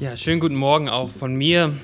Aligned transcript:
Ja, 0.00 0.16
schönen 0.16 0.38
guten 0.38 0.54
Morgen 0.54 0.88
auch 0.88 1.10
von 1.10 1.34
mir. 1.34 1.74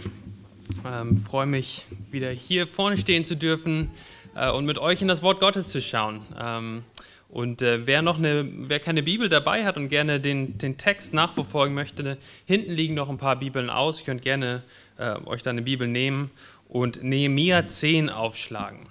Ähm, 0.86 1.18
freue 1.18 1.46
mich, 1.46 1.84
wieder 2.12 2.30
hier 2.30 2.68
vorne 2.68 2.96
stehen 2.96 3.24
zu 3.24 3.34
dürfen 3.36 3.90
äh, 4.36 4.52
und 4.52 4.66
mit 4.66 4.78
euch 4.78 5.02
in 5.02 5.08
das 5.08 5.20
Wort 5.20 5.40
Gottes 5.40 5.70
zu 5.70 5.80
schauen. 5.80 6.20
Ähm, 6.40 6.84
und 7.28 7.60
äh, 7.60 7.88
wer 7.88 8.02
noch 8.02 8.18
eine, 8.18 8.48
wer 8.68 8.78
keine 8.78 9.02
Bibel 9.02 9.28
dabei 9.28 9.64
hat 9.64 9.76
und 9.76 9.88
gerne 9.88 10.20
den, 10.20 10.56
den 10.58 10.78
Text 10.78 11.12
nachverfolgen 11.12 11.74
möchte, 11.74 12.16
hinten 12.44 12.70
liegen 12.70 12.94
noch 12.94 13.08
ein 13.08 13.16
paar 13.16 13.34
Bibeln 13.34 13.68
aus. 13.68 13.98
Ihr 13.98 14.06
könnt 14.06 14.22
gerne 14.22 14.62
äh, 14.96 15.16
euch 15.26 15.42
da 15.42 15.50
eine 15.50 15.62
Bibel 15.62 15.88
nehmen 15.88 16.30
und 16.68 17.02
Nehemia 17.02 17.66
10 17.66 18.10
aufschlagen. 18.10 18.86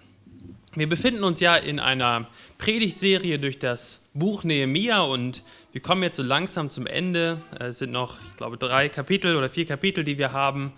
Wir 0.75 0.89
befinden 0.89 1.23
uns 1.23 1.39
ja 1.39 1.55
in 1.55 1.79
einer 1.79 2.27
Predigtserie 2.57 3.39
durch 3.39 3.57
das 3.57 4.01
Buch 4.13 4.43
Nehemia 4.43 5.01
und 5.01 5.41
wir 5.71 5.81
kommen 5.81 6.03
jetzt 6.03 6.17
so 6.17 6.23
langsam 6.23 6.69
zum 6.69 6.85
Ende. 6.85 7.41
Es 7.59 7.79
sind 7.79 7.91
noch, 7.91 8.19
ich 8.29 8.37
glaube, 8.37 8.57
drei 8.57 8.87
Kapitel 8.87 9.35
oder 9.35 9.49
vier 9.49 9.65
Kapitel, 9.65 10.03
die 10.03 10.19
wir 10.19 10.33
haben. 10.33 10.73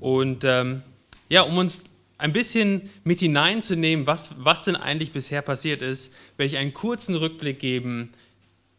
Und 0.00 0.44
ähm, 0.44 0.82
ja, 1.28 1.42
um 1.42 1.58
uns 1.58 1.84
ein 2.16 2.32
bisschen 2.32 2.88
mit 3.04 3.20
hineinzunehmen, 3.20 4.06
was, 4.06 4.30
was 4.38 4.64
denn 4.64 4.76
eigentlich 4.76 5.12
bisher 5.12 5.42
passiert 5.42 5.82
ist, 5.82 6.12
werde 6.36 6.50
ich 6.50 6.56
einen 6.56 6.72
kurzen 6.72 7.14
Rückblick 7.14 7.58
geben, 7.58 8.10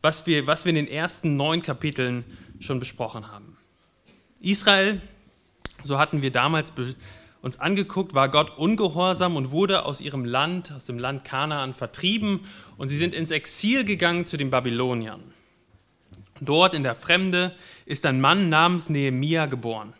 was 0.02 0.26
wir, 0.26 0.48
was 0.48 0.66
wir 0.66 0.72
in 0.72 0.76
den 0.76 0.88
ersten 0.88 1.36
neun 1.36 1.62
Kapiteln 1.62 2.24
schon 2.60 2.80
besprochen 2.80 3.32
haben. 3.32 3.56
Israel, 4.42 5.00
so 5.84 5.98
hatten 6.00 6.22
wir 6.22 6.32
damals 6.32 6.72
uns 7.42 7.60
angeguckt, 7.60 8.14
war 8.14 8.30
Gott 8.30 8.58
ungehorsam 8.58 9.36
und 9.36 9.52
wurde 9.52 9.86
aus 9.86 10.02
ihrem 10.02 10.26
Land, 10.26 10.72
aus 10.72 10.86
dem 10.86 11.00
Land 11.00 11.24
Kanaan 11.24 11.74
vertrieben 11.74 12.42
und 12.78 12.90
sie 12.90 12.98
sind 12.98 13.14
ins 13.14 13.32
Exil 13.32 13.86
gegangen 13.86 14.26
zu 14.26 14.38
den 14.38 14.50
Babyloniern. 14.50 15.24
Dort 16.42 16.74
in 16.74 16.84
der 16.84 16.96
Fremde 16.96 17.56
ist 17.86 18.06
ein 18.06 18.22
Mann 18.22 18.50
namens 18.50 18.90
Nehemia 18.90 19.46
geboren. 19.46 19.94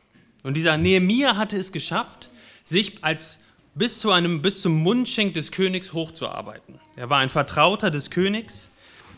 Und 0.44 0.56
dieser 0.56 0.78
Nehemia 0.78 1.36
hatte 1.36 1.58
es 1.58 1.72
geschafft, 1.72 2.30
sich 2.64 3.04
als 3.04 3.40
bis 3.76 4.00
zu 4.00 4.12
einem 4.12 4.42
bis 4.42 4.62
zum 4.62 4.74
Mundschenk 4.74 5.34
des 5.34 5.52
Königs 5.52 5.94
hochzuarbeiten. 5.94 6.80
Er 6.96 7.10
war 7.10 7.20
ein 7.20 7.30
Vertrauter 7.30 7.92
des 7.92 8.10
Königs, 8.10 8.70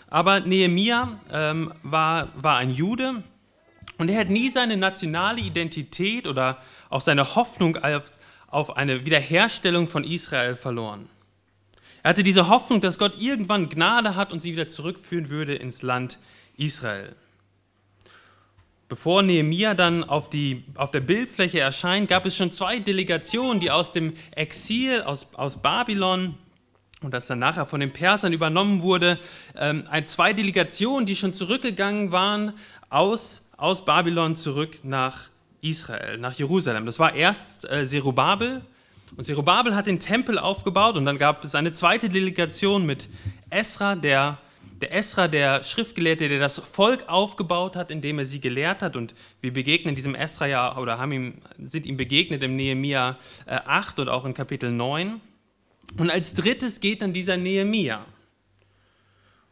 aber 0.10 0.40
Nehemia 0.42 1.20
ähm, 1.32 1.74
war, 1.84 2.30
war 2.36 2.58
ein 2.58 2.72
Jude 2.72 3.24
und 3.98 4.10
er 4.10 4.20
hat 4.20 4.30
nie 4.30 4.50
seine 4.50 4.78
nationale 4.78 5.42
Identität 5.42 6.28
oder 6.28 6.58
auch 6.92 7.02
seine 7.02 7.36
Hoffnung 7.36 7.78
auf, 7.78 8.12
auf 8.48 8.78
eine 8.78 9.06
Wiederherstellung 9.06 9.88
von 9.88 10.04
Israel 10.04 10.56
verloren. 10.56 11.10
Er 12.04 12.10
hatte 12.10 12.24
diese 12.24 12.48
Hoffnung, 12.48 12.82
dass 12.82 12.98
Gott 12.98 13.20
irgendwann 13.20 13.70
Gnade 13.70 14.16
hat 14.16 14.32
und 14.32 14.40
sie 14.40 14.52
wieder 14.52 14.68
zurückführen 14.68 15.30
würde 15.30 15.56
ins 15.56 15.82
Land 15.82 16.18
Israel. 16.58 17.16
Bevor 18.90 19.24
Nehemia 19.24 19.74
dann 19.74 20.04
auf, 20.04 20.30
die, 20.30 20.66
auf 20.76 20.92
der 20.92 21.00
Bildfläche 21.00 21.60
erscheint, 21.60 22.10
gab 22.10 22.26
es 22.26 22.36
schon 22.36 22.52
zwei 22.52 22.80
Delegationen, 22.80 23.62
die 23.62 23.72
aus 23.72 23.94
dem 23.94 24.14
Exil, 24.36 25.02
aus, 25.04 25.28
aus 25.34 25.62
Babylon 25.62 26.36
und 27.02 27.14
das 27.14 27.28
dann 27.28 27.40
nachher 27.40 27.66
von 27.66 27.80
den 27.80 27.94
Persern 27.94 28.34
übernommen 28.34 28.82
wurde, 28.82 29.18
ähm, 29.56 29.86
zwei 30.06 30.34
Delegationen, 30.34 31.06
die 31.06 31.16
schon 31.16 31.34
zurückgegangen 31.34 32.12
waren 32.12 32.54
aus, 32.90 33.50
aus 33.58 33.86
Babylon 33.86 34.36
zurück 34.36 34.80
nach 34.84 35.31
Israel, 35.62 36.18
nach 36.18 36.34
Jerusalem. 36.34 36.86
Das 36.86 37.00
war 37.00 37.14
erst 37.14 37.70
äh, 37.70 37.86
Zerubabel. 37.86 38.62
Und 39.16 39.24
Zerubabel 39.26 39.76
hat 39.76 39.88
den 39.88 40.00
Tempel 40.00 40.40
aufgebaut 40.40 40.96
und 40.96 41.06
dann 41.06 41.18
gab 41.18 41.44
es 41.44 41.54
eine 41.54 41.74
zweite 41.74 42.10
Delegation 42.10 42.86
mit 42.86 43.10
Esra, 43.50 43.96
der, 43.96 44.38
der 44.82 44.94
Esra, 44.94 45.28
der 45.28 45.64
Schriftgelehrte, 45.64 46.30
der 46.30 46.40
das 46.40 46.60
Volk 46.60 47.10
aufgebaut 47.10 47.76
hat, 47.76 47.92
indem 47.92 48.20
er 48.20 48.26
sie 48.26 48.40
gelehrt 48.40 48.82
hat. 48.82 48.96
Und 48.96 49.14
wir 49.42 49.52
begegnen 49.52 49.96
diesem 49.96 50.16
Esra 50.16 50.48
ja 50.48 50.78
oder 50.78 50.98
haben 50.98 51.12
ihm, 51.12 51.34
sind 51.60 51.86
ihm 51.86 51.98
begegnet 51.98 52.42
im 52.42 52.56
Nehemia 52.56 53.18
äh, 53.46 53.56
8 53.66 54.00
und 54.00 54.10
auch 54.10 54.26
in 54.26 54.34
Kapitel 54.34 54.72
9. 54.72 55.20
Und 55.98 56.10
als 56.10 56.34
drittes 56.34 56.80
geht 56.80 57.02
dann 57.02 57.12
dieser 57.12 57.36
Nehemia. 57.36 58.06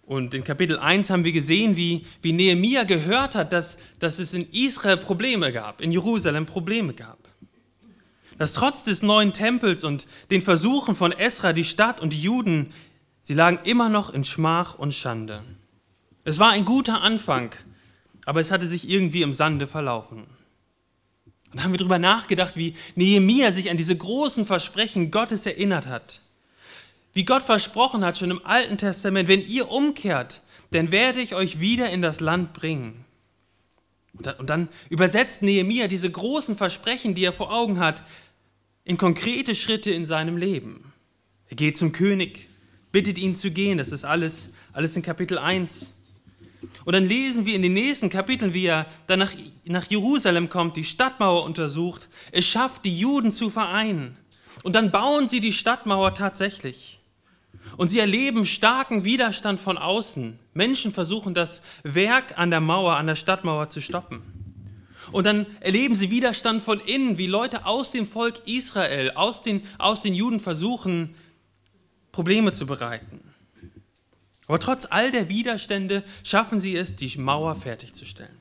Und 0.09 0.33
in 0.33 0.43
Kapitel 0.43 0.79
1 0.79 1.11
haben 1.11 1.23
wir 1.23 1.31
gesehen, 1.31 1.77
wie, 1.77 2.03
wie 2.23 2.31
Nehemia 2.31 2.83
gehört 2.83 3.35
hat, 3.35 3.53
dass, 3.53 3.77
dass 3.99 4.17
es 4.17 4.33
in 4.33 4.49
Israel 4.51 4.97
Probleme 4.97 5.51
gab, 5.51 5.81
in 5.81 5.91
Jerusalem 5.91 6.47
Probleme 6.47 6.95
gab. 6.95 7.19
Dass 8.39 8.53
trotz 8.53 8.83
des 8.83 9.03
neuen 9.03 9.33
Tempels 9.33 9.83
und 9.83 10.07
den 10.31 10.41
Versuchen 10.41 10.95
von 10.95 11.11
Esra 11.11 11.53
die 11.53 11.63
Stadt 11.63 12.01
und 12.01 12.11
die 12.11 12.23
Juden, 12.23 12.73
sie 13.21 13.35
lagen 13.35 13.59
immer 13.65 13.87
noch 13.87 14.09
in 14.09 14.23
Schmach 14.23 14.73
und 14.73 14.95
Schande. 14.95 15.43
Es 16.23 16.39
war 16.39 16.49
ein 16.49 16.65
guter 16.65 17.03
Anfang, 17.03 17.51
aber 18.25 18.41
es 18.41 18.49
hatte 18.49 18.67
sich 18.67 18.89
irgendwie 18.89 19.21
im 19.21 19.35
Sande 19.35 19.67
verlaufen. 19.67 20.25
Und 21.51 21.59
da 21.59 21.63
haben 21.65 21.71
wir 21.71 21.77
darüber 21.77 21.99
nachgedacht, 21.99 22.55
wie 22.55 22.73
Nehemia 22.95 23.51
sich 23.51 23.69
an 23.69 23.77
diese 23.77 23.95
großen 23.95 24.47
Versprechen 24.47 25.11
Gottes 25.11 25.45
erinnert 25.45 25.85
hat 25.85 26.19
wie 27.13 27.25
Gott 27.25 27.43
versprochen 27.43 28.05
hat, 28.05 28.17
schon 28.17 28.31
im 28.31 28.45
Alten 28.45 28.77
Testament, 28.77 29.27
wenn 29.27 29.45
ihr 29.45 29.69
umkehrt, 29.69 30.41
dann 30.71 30.91
werde 30.91 31.21
ich 31.21 31.35
euch 31.35 31.59
wieder 31.59 31.89
in 31.89 32.01
das 32.01 32.19
Land 32.19 32.53
bringen. 32.53 33.05
Und 34.13 34.25
dann, 34.25 34.35
und 34.35 34.49
dann 34.49 34.69
übersetzt 34.89 35.41
Nehemia 35.41 35.87
diese 35.87 36.09
großen 36.09 36.55
Versprechen, 36.55 37.15
die 37.15 37.23
er 37.23 37.33
vor 37.33 37.53
Augen 37.53 37.79
hat, 37.79 38.03
in 38.83 38.97
konkrete 38.97 39.55
Schritte 39.55 39.91
in 39.91 40.05
seinem 40.05 40.37
Leben. 40.37 40.93
Er 41.47 41.55
geht 41.55 41.77
zum 41.77 41.91
König, 41.91 42.47
bittet 42.91 43.17
ihn 43.17 43.35
zu 43.35 43.51
gehen, 43.51 43.77
das 43.77 43.91
ist 43.91 44.03
alles, 44.03 44.49
alles 44.73 44.95
in 44.95 45.01
Kapitel 45.01 45.37
1. 45.37 45.93
Und 46.85 46.93
dann 46.93 47.07
lesen 47.07 47.45
wir 47.45 47.55
in 47.55 47.61
den 47.61 47.73
nächsten 47.73 48.09
Kapiteln, 48.09 48.53
wie 48.53 48.65
er 48.65 48.85
dann 49.07 49.19
nach, 49.19 49.33
nach 49.65 49.85
Jerusalem 49.85 50.49
kommt, 50.49 50.75
die 50.75 50.83
Stadtmauer 50.83 51.43
untersucht, 51.43 52.09
es 52.31 52.45
schafft, 52.45 52.85
die 52.85 52.97
Juden 52.97 53.31
zu 53.31 53.49
vereinen. 53.49 54.17
Und 54.63 54.73
dann 54.73 54.91
bauen 54.91 55.27
sie 55.27 55.39
die 55.39 55.53
Stadtmauer 55.53 56.13
tatsächlich. 56.13 56.98
Und 57.77 57.89
sie 57.89 57.99
erleben 57.99 58.45
starken 58.45 59.03
Widerstand 59.03 59.59
von 59.59 59.77
außen. 59.77 60.37
Menschen 60.53 60.91
versuchen 60.91 61.33
das 61.33 61.61
Werk 61.83 62.37
an 62.37 62.49
der 62.49 62.61
Mauer, 62.61 62.95
an 62.95 63.07
der 63.07 63.15
Stadtmauer 63.15 63.69
zu 63.69 63.81
stoppen. 63.81 64.21
Und 65.11 65.25
dann 65.25 65.45
erleben 65.59 65.95
sie 65.95 66.09
Widerstand 66.09 66.61
von 66.61 66.79
innen, 66.79 67.17
wie 67.17 67.27
Leute 67.27 67.65
aus 67.65 67.91
dem 67.91 68.05
Volk 68.05 68.41
Israel, 68.45 69.11
aus 69.11 69.41
den, 69.41 69.61
aus 69.77 70.01
den 70.01 70.13
Juden 70.13 70.39
versuchen, 70.39 71.15
Probleme 72.11 72.53
zu 72.53 72.65
bereiten. 72.65 73.21
Aber 74.47 74.59
trotz 74.59 74.87
all 74.89 75.11
der 75.11 75.29
Widerstände 75.29 76.03
schaffen 76.23 76.59
sie 76.59 76.75
es, 76.75 76.95
die 76.95 77.17
Mauer 77.17 77.55
fertigzustellen. 77.55 78.37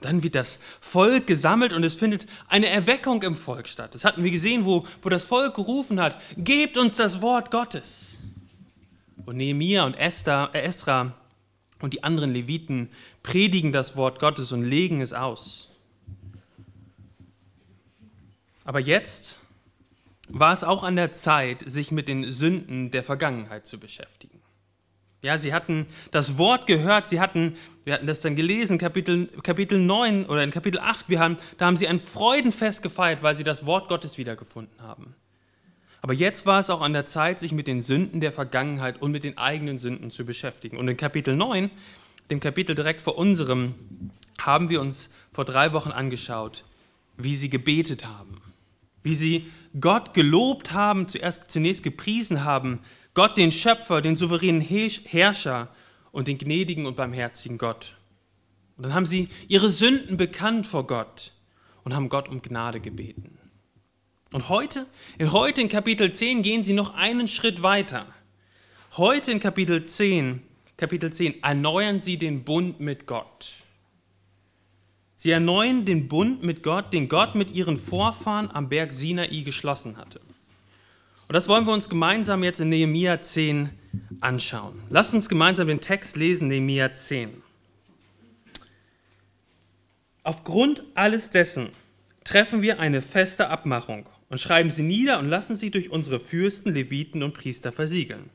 Dann 0.00 0.22
wird 0.22 0.34
das 0.34 0.58
Volk 0.80 1.26
gesammelt 1.26 1.72
und 1.72 1.84
es 1.84 1.94
findet 1.94 2.26
eine 2.48 2.68
Erweckung 2.68 3.22
im 3.22 3.34
Volk 3.34 3.68
statt. 3.68 3.94
Das 3.94 4.04
hatten 4.04 4.24
wir 4.24 4.30
gesehen, 4.30 4.64
wo, 4.64 4.84
wo 5.02 5.08
das 5.08 5.24
Volk 5.24 5.54
gerufen 5.54 6.00
hat, 6.00 6.20
gebt 6.36 6.76
uns 6.76 6.96
das 6.96 7.22
Wort 7.22 7.50
Gottes. 7.50 8.18
Und 9.24 9.36
Nehemiah 9.36 9.84
und 9.84 9.94
Esther, 9.94 10.50
äh 10.52 10.60
Esra 10.62 11.14
und 11.80 11.94
die 11.94 12.04
anderen 12.04 12.32
Leviten 12.32 12.90
predigen 13.22 13.72
das 13.72 13.96
Wort 13.96 14.18
Gottes 14.18 14.52
und 14.52 14.62
legen 14.64 15.00
es 15.00 15.12
aus. 15.12 15.70
Aber 18.64 18.80
jetzt 18.80 19.38
war 20.28 20.52
es 20.52 20.64
auch 20.64 20.82
an 20.82 20.96
der 20.96 21.12
Zeit, 21.12 21.62
sich 21.66 21.92
mit 21.92 22.08
den 22.08 22.30
Sünden 22.30 22.90
der 22.90 23.04
Vergangenheit 23.04 23.66
zu 23.66 23.78
beschäftigen. 23.78 24.40
Ja, 25.26 25.38
sie 25.38 25.52
hatten 25.52 25.86
das 26.12 26.38
Wort 26.38 26.68
gehört, 26.68 27.08
sie 27.08 27.18
hatten, 27.18 27.56
wir 27.82 27.94
hatten 27.94 28.06
das 28.06 28.20
dann 28.20 28.36
gelesen, 28.36 28.78
Kapitel, 28.78 29.26
Kapitel 29.42 29.80
9 29.80 30.26
oder 30.26 30.44
in 30.44 30.52
Kapitel 30.52 30.78
8, 30.78 31.08
wir 31.08 31.18
haben, 31.18 31.36
da 31.58 31.66
haben 31.66 31.76
sie 31.76 31.88
ein 31.88 31.98
Freudenfest 31.98 32.80
gefeiert, 32.80 33.24
weil 33.24 33.34
sie 33.34 33.42
das 33.42 33.66
Wort 33.66 33.88
Gottes 33.88 34.18
wiedergefunden 34.18 34.80
haben. 34.80 35.16
Aber 36.02 36.14
jetzt 36.14 36.46
war 36.46 36.60
es 36.60 36.70
auch 36.70 36.80
an 36.80 36.92
der 36.92 37.06
Zeit, 37.06 37.40
sich 37.40 37.50
mit 37.50 37.66
den 37.66 37.80
Sünden 37.80 38.20
der 38.20 38.30
Vergangenheit 38.30 39.02
und 39.02 39.10
mit 39.10 39.24
den 39.24 39.36
eigenen 39.36 39.78
Sünden 39.78 40.12
zu 40.12 40.24
beschäftigen. 40.24 40.76
Und 40.76 40.86
in 40.86 40.96
Kapitel 40.96 41.34
9, 41.34 41.72
dem 42.30 42.38
Kapitel 42.38 42.76
direkt 42.76 43.02
vor 43.02 43.18
unserem, 43.18 43.74
haben 44.40 44.70
wir 44.70 44.80
uns 44.80 45.10
vor 45.32 45.44
drei 45.44 45.72
Wochen 45.72 45.90
angeschaut, 45.90 46.62
wie 47.16 47.34
sie 47.34 47.50
gebetet 47.50 48.06
haben, 48.06 48.40
wie 49.02 49.16
sie 49.16 49.50
Gott 49.80 50.14
gelobt 50.14 50.70
haben, 50.70 51.08
zuerst, 51.08 51.50
zunächst 51.50 51.82
gepriesen 51.82 52.44
haben, 52.44 52.78
Gott, 53.16 53.38
den 53.38 53.50
Schöpfer, 53.50 54.02
den 54.02 54.14
souveränen 54.14 54.60
Herrscher 54.60 55.68
und 56.12 56.28
den 56.28 56.36
gnädigen 56.36 56.84
und 56.84 56.96
barmherzigen 56.96 57.56
Gott. 57.56 57.94
Und 58.76 58.84
dann 58.84 58.92
haben 58.92 59.06
sie 59.06 59.30
ihre 59.48 59.70
Sünden 59.70 60.18
bekannt 60.18 60.66
vor 60.66 60.86
Gott 60.86 61.32
und 61.82 61.94
haben 61.94 62.10
Gott 62.10 62.28
um 62.28 62.42
Gnade 62.42 62.78
gebeten. 62.78 63.38
Und 64.32 64.50
heute, 64.50 64.84
heute 65.18 65.62
in 65.62 65.70
Kapitel 65.70 66.12
10 66.12 66.42
gehen 66.42 66.62
sie 66.62 66.74
noch 66.74 66.92
einen 66.94 67.26
Schritt 67.26 67.62
weiter. 67.62 68.06
Heute 68.98 69.32
in 69.32 69.40
Kapitel 69.40 69.86
10, 69.86 70.42
Kapitel 70.76 71.10
10 71.10 71.42
erneuern 71.42 72.00
sie 72.00 72.18
den 72.18 72.44
Bund 72.44 72.80
mit 72.80 73.06
Gott. 73.06 73.54
Sie 75.16 75.30
erneuern 75.30 75.86
den 75.86 76.08
Bund 76.08 76.42
mit 76.42 76.62
Gott, 76.62 76.92
den 76.92 77.08
Gott 77.08 77.34
mit 77.34 77.50
ihren 77.50 77.78
Vorfahren 77.78 78.50
am 78.50 78.68
Berg 78.68 78.92
Sinai 78.92 79.40
geschlossen 79.40 79.96
hatte. 79.96 80.20
Und 81.28 81.32
das 81.32 81.48
wollen 81.48 81.66
wir 81.66 81.72
uns 81.72 81.88
gemeinsam 81.88 82.44
jetzt 82.44 82.60
in 82.60 82.68
Nehemia 82.68 83.20
10 83.20 83.70
anschauen. 84.20 84.80
Lasst 84.90 85.12
uns 85.12 85.28
gemeinsam 85.28 85.66
den 85.66 85.80
Text 85.80 86.16
lesen, 86.16 86.48
Nehemia 86.48 86.94
10. 86.94 87.42
Aufgrund 90.22 90.84
alles 90.94 91.30
dessen 91.30 91.70
treffen 92.24 92.62
wir 92.62 92.78
eine 92.78 93.02
feste 93.02 93.50
Abmachung 93.50 94.08
und 94.28 94.38
schreiben 94.38 94.70
sie 94.70 94.82
nieder 94.82 95.18
und 95.18 95.28
lassen 95.28 95.56
sie 95.56 95.70
durch 95.70 95.90
unsere 95.90 96.20
Fürsten, 96.20 96.74
Leviten 96.74 97.22
und 97.22 97.34
Priester 97.34 97.72
versiegeln. 97.72 98.30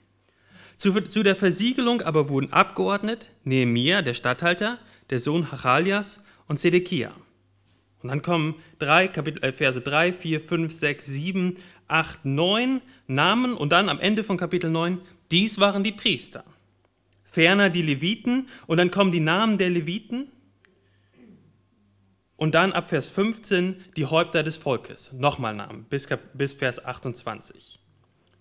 Zu, 0.75 0.99
zu 1.01 1.23
der 1.23 1.35
Versiegelung 1.35 2.01
aber 2.01 2.27
wurden 2.27 2.51
abgeordnet 2.51 3.31
Nehemia, 3.43 4.01
der 4.01 4.13
Statthalter, 4.13 4.79
der 5.09 5.19
Sohn 5.19 5.51
Hachalias 5.51 6.23
und 6.47 6.59
Sedekia. 6.59 7.13
Und 8.01 8.09
dann 8.09 8.21
kommen 8.21 8.55
drei, 8.79 9.07
Kapitel, 9.07 9.43
äh, 9.43 9.53
Verse 9.53 9.79
3, 9.79 10.11
4, 10.11 10.41
5, 10.41 10.73
6, 10.73 11.05
7, 11.05 11.55
8, 11.91 12.25
9 12.25 12.81
Namen 13.07 13.55
und 13.55 13.71
dann 13.71 13.89
am 13.89 13.99
Ende 13.99 14.23
von 14.23 14.37
Kapitel 14.37 14.69
9, 14.69 14.99
dies 15.31 15.59
waren 15.59 15.83
die 15.83 15.91
Priester. 15.91 16.43
Ferner 17.23 17.69
die 17.69 17.81
Leviten 17.81 18.47
und 18.67 18.77
dann 18.77 18.91
kommen 18.91 19.11
die 19.11 19.19
Namen 19.19 19.57
der 19.57 19.69
Leviten 19.69 20.27
und 22.35 22.55
dann 22.55 22.73
ab 22.73 22.89
Vers 22.89 23.07
15 23.07 23.75
die 23.95 24.05
Häupter 24.05 24.43
des 24.43 24.57
Volkes. 24.57 25.13
Nochmal 25.13 25.55
Namen 25.55 25.85
bis, 25.89 26.07
bis 26.33 26.53
Vers 26.53 26.83
28. 26.83 27.79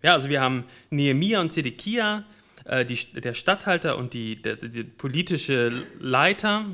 Ja, 0.03 0.15
also 0.15 0.29
wir 0.29 0.41
haben 0.41 0.65
Nehemia 0.89 1.41
und 1.41 1.53
Zedekia, 1.53 2.25
äh, 2.65 2.85
die, 2.85 2.97
der 3.21 3.35
Statthalter 3.35 3.99
und 3.99 4.15
die, 4.15 4.41
der, 4.41 4.57
die 4.57 4.85
politische 4.85 5.87
Leiter. 5.99 6.65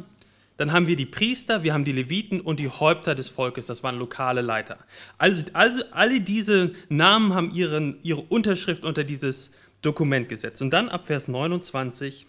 Dann 0.57 0.73
haben 0.73 0.87
wir 0.87 0.97
die 0.97 1.07
Priester, 1.07 1.63
wir 1.63 1.75
haben 1.75 1.85
die 1.85 1.93
Leviten 1.93 2.41
und 2.41 2.61
die 2.61 2.69
Häupter 2.69 3.15
des 3.15 3.29
Volkes, 3.29 3.67
das 3.67 3.83
waren 3.83 3.99
lokale 3.99 4.41
Leiter. 4.41 4.79
Also, 5.19 5.43
also 5.53 5.83
alle 5.91 6.21
diese 6.21 6.73
Namen 6.89 7.35
haben 7.35 7.51
ihren, 7.51 7.99
ihre 8.03 8.23
Unterschrift 8.23 8.85
unter 8.85 9.05
dieses 9.05 9.51
Dokument 9.83 10.29
gesetzt. 10.29 10.63
Und 10.63 10.71
dann 10.71 10.89
ab 10.89 11.07
Vers 11.07 11.29
29, 11.29 12.27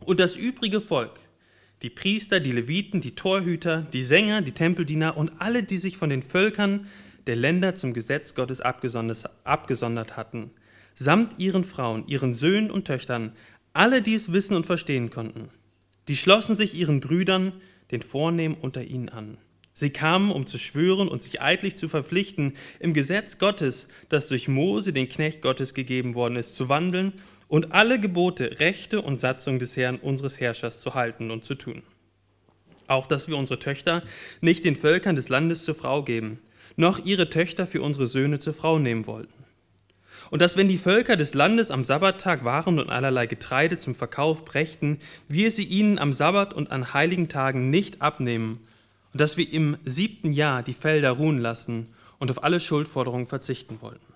und 0.00 0.20
das 0.20 0.36
übrige 0.36 0.80
Volk, 0.80 1.20
die 1.82 1.90
Priester, 1.90 2.40
die 2.40 2.50
Leviten, 2.50 3.00
die 3.00 3.14
Torhüter, 3.14 3.82
die 3.92 4.02
Sänger, 4.02 4.42
die 4.42 4.52
Tempeldiener 4.52 5.16
und 5.16 5.32
alle, 5.38 5.62
die 5.62 5.76
sich 5.76 5.96
von 5.96 6.10
den 6.10 6.22
Völkern 6.22 6.86
der 7.26 7.36
Länder 7.36 7.74
zum 7.74 7.94
Gesetz 7.94 8.34
Gottes 8.34 8.60
abgesondert 8.60 10.16
hatten, 10.16 10.50
samt 10.94 11.38
ihren 11.38 11.64
Frauen, 11.64 12.06
ihren 12.06 12.34
Söhnen 12.34 12.70
und 12.70 12.86
Töchtern, 12.86 13.32
alle, 13.72 14.02
die 14.02 14.14
es 14.14 14.32
wissen 14.32 14.56
und 14.56 14.66
verstehen 14.66 15.10
konnten. 15.10 15.48
Die 16.08 16.16
schlossen 16.16 16.54
sich 16.54 16.74
ihren 16.74 17.00
Brüdern, 17.00 17.52
den 17.90 18.02
Vornehmen 18.02 18.56
unter 18.60 18.82
ihnen 18.82 19.08
an. 19.08 19.38
Sie 19.72 19.90
kamen, 19.90 20.30
um 20.30 20.46
zu 20.46 20.56
schwören 20.56 21.08
und 21.08 21.20
sich 21.20 21.40
eidlich 21.40 21.74
zu 21.74 21.88
verpflichten, 21.88 22.54
im 22.78 22.94
Gesetz 22.94 23.38
Gottes, 23.38 23.88
das 24.08 24.28
durch 24.28 24.46
Mose, 24.46 24.92
den 24.92 25.08
Knecht 25.08 25.42
Gottes, 25.42 25.74
gegeben 25.74 26.14
worden 26.14 26.36
ist, 26.36 26.54
zu 26.54 26.68
wandeln 26.68 27.12
und 27.48 27.72
alle 27.72 27.98
Gebote, 27.98 28.60
Rechte 28.60 29.02
und 29.02 29.16
Satzungen 29.16 29.58
des 29.58 29.76
Herrn, 29.76 29.96
unseres 29.96 30.38
Herrschers, 30.38 30.80
zu 30.80 30.94
halten 30.94 31.32
und 31.32 31.44
zu 31.44 31.56
tun. 31.56 31.82
Auch, 32.86 33.06
dass 33.06 33.28
wir 33.28 33.36
unsere 33.36 33.58
Töchter 33.58 34.04
nicht 34.40 34.64
den 34.64 34.76
Völkern 34.76 35.16
des 35.16 35.28
Landes 35.28 35.64
zur 35.64 35.74
Frau 35.74 36.02
geben, 36.04 36.38
noch 36.76 37.04
ihre 37.04 37.30
Töchter 37.30 37.66
für 37.66 37.82
unsere 37.82 38.06
Söhne 38.06 38.38
zur 38.38 38.54
Frau 38.54 38.78
nehmen 38.78 39.06
wollten. 39.06 39.43
Und 40.34 40.40
dass 40.40 40.56
wenn 40.56 40.66
die 40.66 40.78
Völker 40.78 41.16
des 41.16 41.32
Landes 41.32 41.70
am 41.70 41.84
Sabbattag 41.84 42.42
Waren 42.42 42.80
und 42.80 42.90
allerlei 42.90 43.26
Getreide 43.28 43.78
zum 43.78 43.94
Verkauf 43.94 44.44
brächten, 44.44 44.98
wir 45.28 45.52
sie 45.52 45.62
ihnen 45.62 45.96
am 45.96 46.12
Sabbat 46.12 46.52
und 46.54 46.72
an 46.72 46.92
heiligen 46.92 47.28
Tagen 47.28 47.70
nicht 47.70 48.02
abnehmen, 48.02 48.58
und 49.12 49.20
dass 49.20 49.36
wir 49.36 49.52
im 49.52 49.76
siebten 49.84 50.32
Jahr 50.32 50.64
die 50.64 50.72
Felder 50.72 51.12
ruhen 51.12 51.38
lassen 51.38 51.86
und 52.18 52.32
auf 52.32 52.42
alle 52.42 52.58
Schuldforderungen 52.58 53.26
verzichten 53.26 53.80
wollten. 53.80 54.12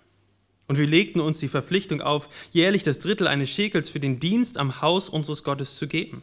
Und 0.67 0.76
wir 0.76 0.88
legten 0.88 1.20
uns 1.20 1.38
die 1.38 1.47
Verpflichtung 1.47 2.00
auf, 2.00 2.29
jährlich 2.50 2.82
das 2.82 2.99
Drittel 2.99 3.29
eines 3.29 3.50
Schekels 3.50 3.88
für 3.88 4.00
den 4.00 4.19
Dienst 4.19 4.59
am 4.59 4.82
Haus 4.82 5.09
unseres 5.09 5.44
Gottes 5.44 5.76
zu 5.76 5.87
geben. 5.87 6.23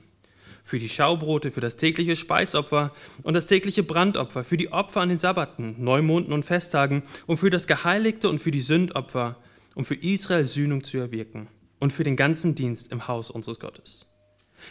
Für 0.66 0.78
die 0.78 0.90
Schaubrote, 0.90 1.52
für 1.52 1.62
das 1.62 1.78
tägliche 1.78 2.18
Speisopfer 2.18 2.92
und 3.24 3.34
das 3.34 3.46
tägliche 3.46 3.84
Brandopfer, 3.84 4.44
für 4.44 4.58
die 4.58 4.74
Opfer 4.74 5.00
an 5.00 5.08
den 5.08 5.20
Sabbaten, 5.20 5.76
Neumonden 5.78 6.34
und 6.34 6.44
Festtagen 6.44 7.04
und 7.28 7.38
für 7.38 7.50
das 7.50 7.66
Geheiligte 7.66 8.28
und 8.28 8.42
für 8.42 8.52
die 8.52 8.60
Sündopfer, 8.60 9.38
um 9.76 9.86
für 9.86 9.96
Israel 9.96 10.46
Sühnung 10.46 10.84
zu 10.84 10.98
erwirken 10.98 11.48
und 11.80 11.94
für 11.94 12.04
den 12.04 12.16
ganzen 12.16 12.56
Dienst 12.56 12.92
im 12.92 13.08
Haus 13.08 13.30
unseres 13.30 13.60
Gottes. 13.60 14.08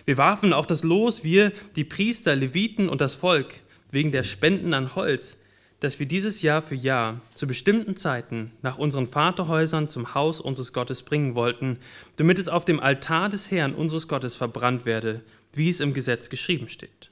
Wir 0.04 0.16
warfen 0.16 0.52
auch 0.52 0.66
das 0.66 0.82
Los, 0.82 1.22
wir, 1.22 1.52
die 1.76 1.84
Priester, 1.84 2.34
Leviten 2.34 2.88
und 2.88 3.00
das 3.00 3.14
Volk, 3.14 3.60
wegen 3.90 4.10
der 4.10 4.24
Spenden 4.24 4.74
an 4.74 4.96
Holz, 4.96 5.36
dass 5.78 6.00
wir 6.00 6.06
dieses 6.06 6.42
Jahr 6.42 6.62
für 6.62 6.74
Jahr 6.74 7.20
zu 7.34 7.46
bestimmten 7.46 7.96
Zeiten 7.96 8.50
nach 8.62 8.78
unseren 8.78 9.06
Vaterhäusern 9.06 9.86
zum 9.86 10.14
Haus 10.14 10.40
unseres 10.40 10.72
Gottes 10.72 11.02
bringen 11.02 11.36
wollten, 11.36 11.78
damit 12.16 12.40
es 12.40 12.48
auf 12.48 12.64
dem 12.64 12.80
Altar 12.80 13.28
des 13.28 13.50
Herrn 13.52 13.74
unseres 13.74 14.08
Gottes 14.08 14.34
verbrannt 14.34 14.84
werde 14.86 15.22
wie 15.56 15.68
es 15.68 15.80
im 15.80 15.94
Gesetz 15.94 16.28
geschrieben 16.28 16.68
steht. 16.68 17.10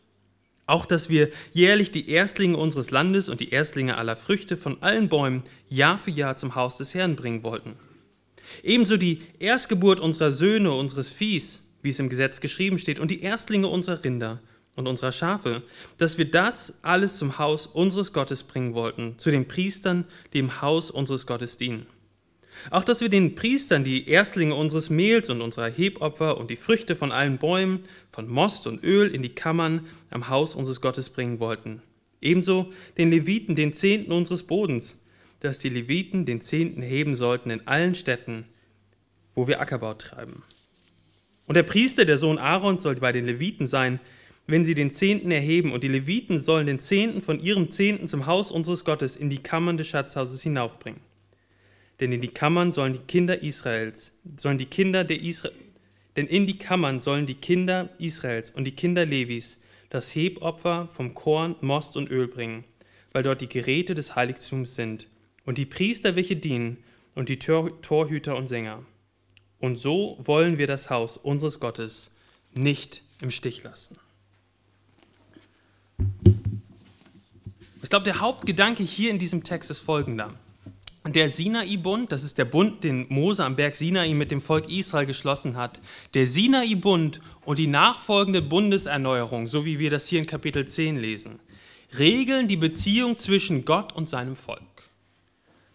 Auch, 0.67 0.87
dass 0.87 1.09
wir 1.09 1.31
jährlich 1.53 1.91
die 1.91 2.09
Erstlinge 2.09 2.56
unseres 2.56 2.91
Landes 2.91 3.29
und 3.29 3.41
die 3.41 3.50
Erstlinge 3.50 3.97
aller 3.97 4.17
Früchte 4.17 4.56
von 4.56 4.81
allen 4.82 5.09
Bäumen 5.09 5.43
Jahr 5.69 5.99
für 5.99 6.11
Jahr 6.11 6.37
zum 6.37 6.55
Haus 6.55 6.76
des 6.76 6.94
Herrn 6.94 7.17
bringen 7.17 7.43
wollten. 7.43 7.76
Ebenso 8.62 8.97
die 8.97 9.23
Erstgeburt 9.38 10.00
unserer 10.00 10.31
Söhne, 10.31 10.73
unseres 10.73 11.11
Viehs, 11.11 11.61
wie 11.82 11.88
es 11.88 11.99
im 11.99 12.09
Gesetz 12.09 12.41
geschrieben 12.41 12.79
steht, 12.79 13.00
und 13.00 13.11
die 13.11 13.23
Erstlinge 13.23 13.69
unserer 13.69 14.05
Rinder 14.05 14.41
und 14.76 14.87
unserer 14.87 15.12
Schafe, 15.12 15.62
dass 15.99 16.17
wir 16.17 16.31
das 16.31 16.79
alles 16.82 17.19
zum 17.19 17.38
Haus 17.38 17.67
unseres 17.67 18.12
Gottes 18.12 18.43
bringen 18.44 18.75
wollten, 18.75 19.19
zu 19.19 19.31
den 19.31 19.49
Priestern, 19.49 20.05
die 20.32 20.38
im 20.38 20.62
Haus 20.62 20.91
unseres 20.91 21.26
Gottes 21.26 21.56
dienen. 21.56 21.87
Auch 22.70 22.85
dass 22.85 23.00
wir 23.00 23.09
den 23.09 23.35
Priestern 23.35 23.85
die 23.85 24.09
Erstlinge 24.09 24.55
unseres 24.55 24.91
Mehls 24.91 25.29
und 25.29 25.41
unserer 25.41 25.70
Hebopfer 25.70 26.38
und 26.38 26.50
die 26.50 26.56
Früchte 26.56 26.97
von 26.97 27.12
allen 27.12 27.38
Bäumen, 27.38 27.81
von 28.11 28.29
Most 28.29 28.67
und 28.67 28.82
Öl 28.85 29.12
in 29.12 29.23
die 29.23 29.35
Kammern 29.35 29.87
am 30.11 30.29
Haus 30.29 30.55
unseres 30.55 30.81
Gottes 30.81 31.11
bringen 31.11 31.41
wollten. 31.41 31.82
Ebenso 32.20 32.73
den 32.99 33.11
Leviten 33.11 33.56
den 33.56 33.73
Zehnten 33.73 34.12
unseres 34.12 34.44
Bodens, 34.44 35.00
dass 35.41 35.59
die 35.59 35.70
Leviten 35.70 36.25
den 36.25 36.41
Zehnten 36.41 36.82
heben 36.82 37.17
sollten 37.17 37.50
in 37.50 37.67
allen 37.67 37.97
Städten, 37.97 38.44
wo 39.35 39.49
wir 39.49 39.61
Ackerbau 39.61 39.94
treiben. 39.94 40.43
Und 41.47 41.56
der 41.56 41.64
Priester, 41.64 42.05
der 42.05 42.19
Sohn 42.19 42.38
Aaron, 42.38 42.79
soll 42.79 42.94
bei 42.97 43.11
den 43.11 43.26
Leviten 43.26 43.67
sein, 43.67 43.99
wenn 44.47 44.64
sie 44.64 44.75
den 44.75 44.91
Zehnten 44.91 45.31
erheben, 45.31 45.73
und 45.73 45.82
die 45.82 45.88
Leviten 45.88 46.38
sollen 46.38 46.67
den 46.67 46.79
Zehnten 46.79 47.23
von 47.23 47.41
ihrem 47.41 47.70
Zehnten 47.70 48.06
zum 48.06 48.26
Haus 48.26 48.53
unseres 48.53 48.85
Gottes 48.85 49.17
in 49.17 49.31
die 49.31 49.43
Kammern 49.43 49.76
des 49.76 49.88
Schatzhauses 49.88 50.43
hinaufbringen 50.43 51.00
denn 52.02 52.10
in 52.10 52.20
die 52.20 52.34
Kammern 52.34 52.72
sollen 52.72 52.94
die 52.94 52.99
Kinder 52.99 53.44
Israels, 53.44 54.10
sollen 54.37 54.58
die 54.58 54.66
Kinder 54.66 55.04
der 55.04 55.22
Israel, 55.22 55.54
denn 56.16 56.26
in 56.26 56.49
die 56.49 56.58
Kammern 56.58 56.99
sollen 56.99 57.26
die 57.26 57.37
Kinder 57.37 57.90
Israels 58.00 58.50
und 58.50 58.64
die 58.64 58.75
Kinder 58.75 59.06
Levis 59.06 59.60
das 59.88 60.12
Hebopfer 60.12 60.88
vom 60.93 61.14
Korn, 61.14 61.54
Most 61.60 61.96
und 61.96 62.10
Öl 62.10 62.26
bringen, 62.26 62.64
weil 63.12 63.23
dort 63.23 63.40
die 63.40 63.49
Geräte 63.49 63.94
des 63.94 64.16
Heiligtums 64.16 64.75
sind 64.75 65.06
und 65.44 65.59
die 65.59 65.64
Priester, 65.64 66.16
welche 66.16 66.35
dienen, 66.35 66.78
und 67.14 67.28
die 67.28 67.38
Tor 67.38 67.80
Torhüter 67.82 68.37
und 68.37 68.49
Sänger. 68.49 68.85
Und 69.61 69.76
so 69.76 70.18
wollen 70.18 70.59
wir 70.59 70.66
das 70.66 70.90
Haus 70.90 71.16
unseres 71.16 71.61
Gottes 71.61 72.11
nicht 72.52 73.02
im 73.21 73.30
Stich 73.30 73.62
lassen. 73.62 73.97
Ich 77.80 77.90
glaube, 77.90 78.06
der 78.06 78.18
Hauptgedanke 78.18 78.82
hier 78.82 79.12
in 79.12 79.21
diesem 79.21 79.44
Text 79.44 79.71
ist 79.71 79.80
folgender 79.80 80.35
der 81.04 81.28
Sinai-Bund, 81.28 82.12
das 82.12 82.23
ist 82.23 82.38
der 82.38 82.44
Bund, 82.44 82.85
den 82.85 83.06
Mose 83.09 83.44
am 83.44 83.56
Berg 83.56 83.75
Sinai 83.75 84.14
mit 84.14 84.30
dem 84.30 84.40
Volk 84.40 84.71
Israel 84.71 85.06
geschlossen 85.06 85.56
hat, 85.56 85.80
der 86.14 86.26
Sinai-Bund 86.26 87.21
und 87.44 87.59
die 87.59 87.66
nachfolgende 87.66 88.40
Bundeserneuerung, 88.40 89.49
so 89.49 89.64
wie 89.64 89.80
wir 89.80 89.90
das 89.90 90.06
hier 90.06 90.21
in 90.21 90.26
Kapitel 90.26 90.66
10 90.66 90.97
lesen, 90.97 91.40
regeln 91.99 92.47
die 92.47 92.56
Beziehung 92.56 93.18
zwischen 93.18 93.64
Gott 93.64 93.92
und 93.92 94.09
seinem 94.09 94.37
Volk. 94.37 94.62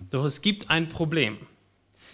Doch 0.09 0.23
es 0.23 0.41
gibt 0.41 0.69
ein 0.69 0.87
Problem. 0.87 1.37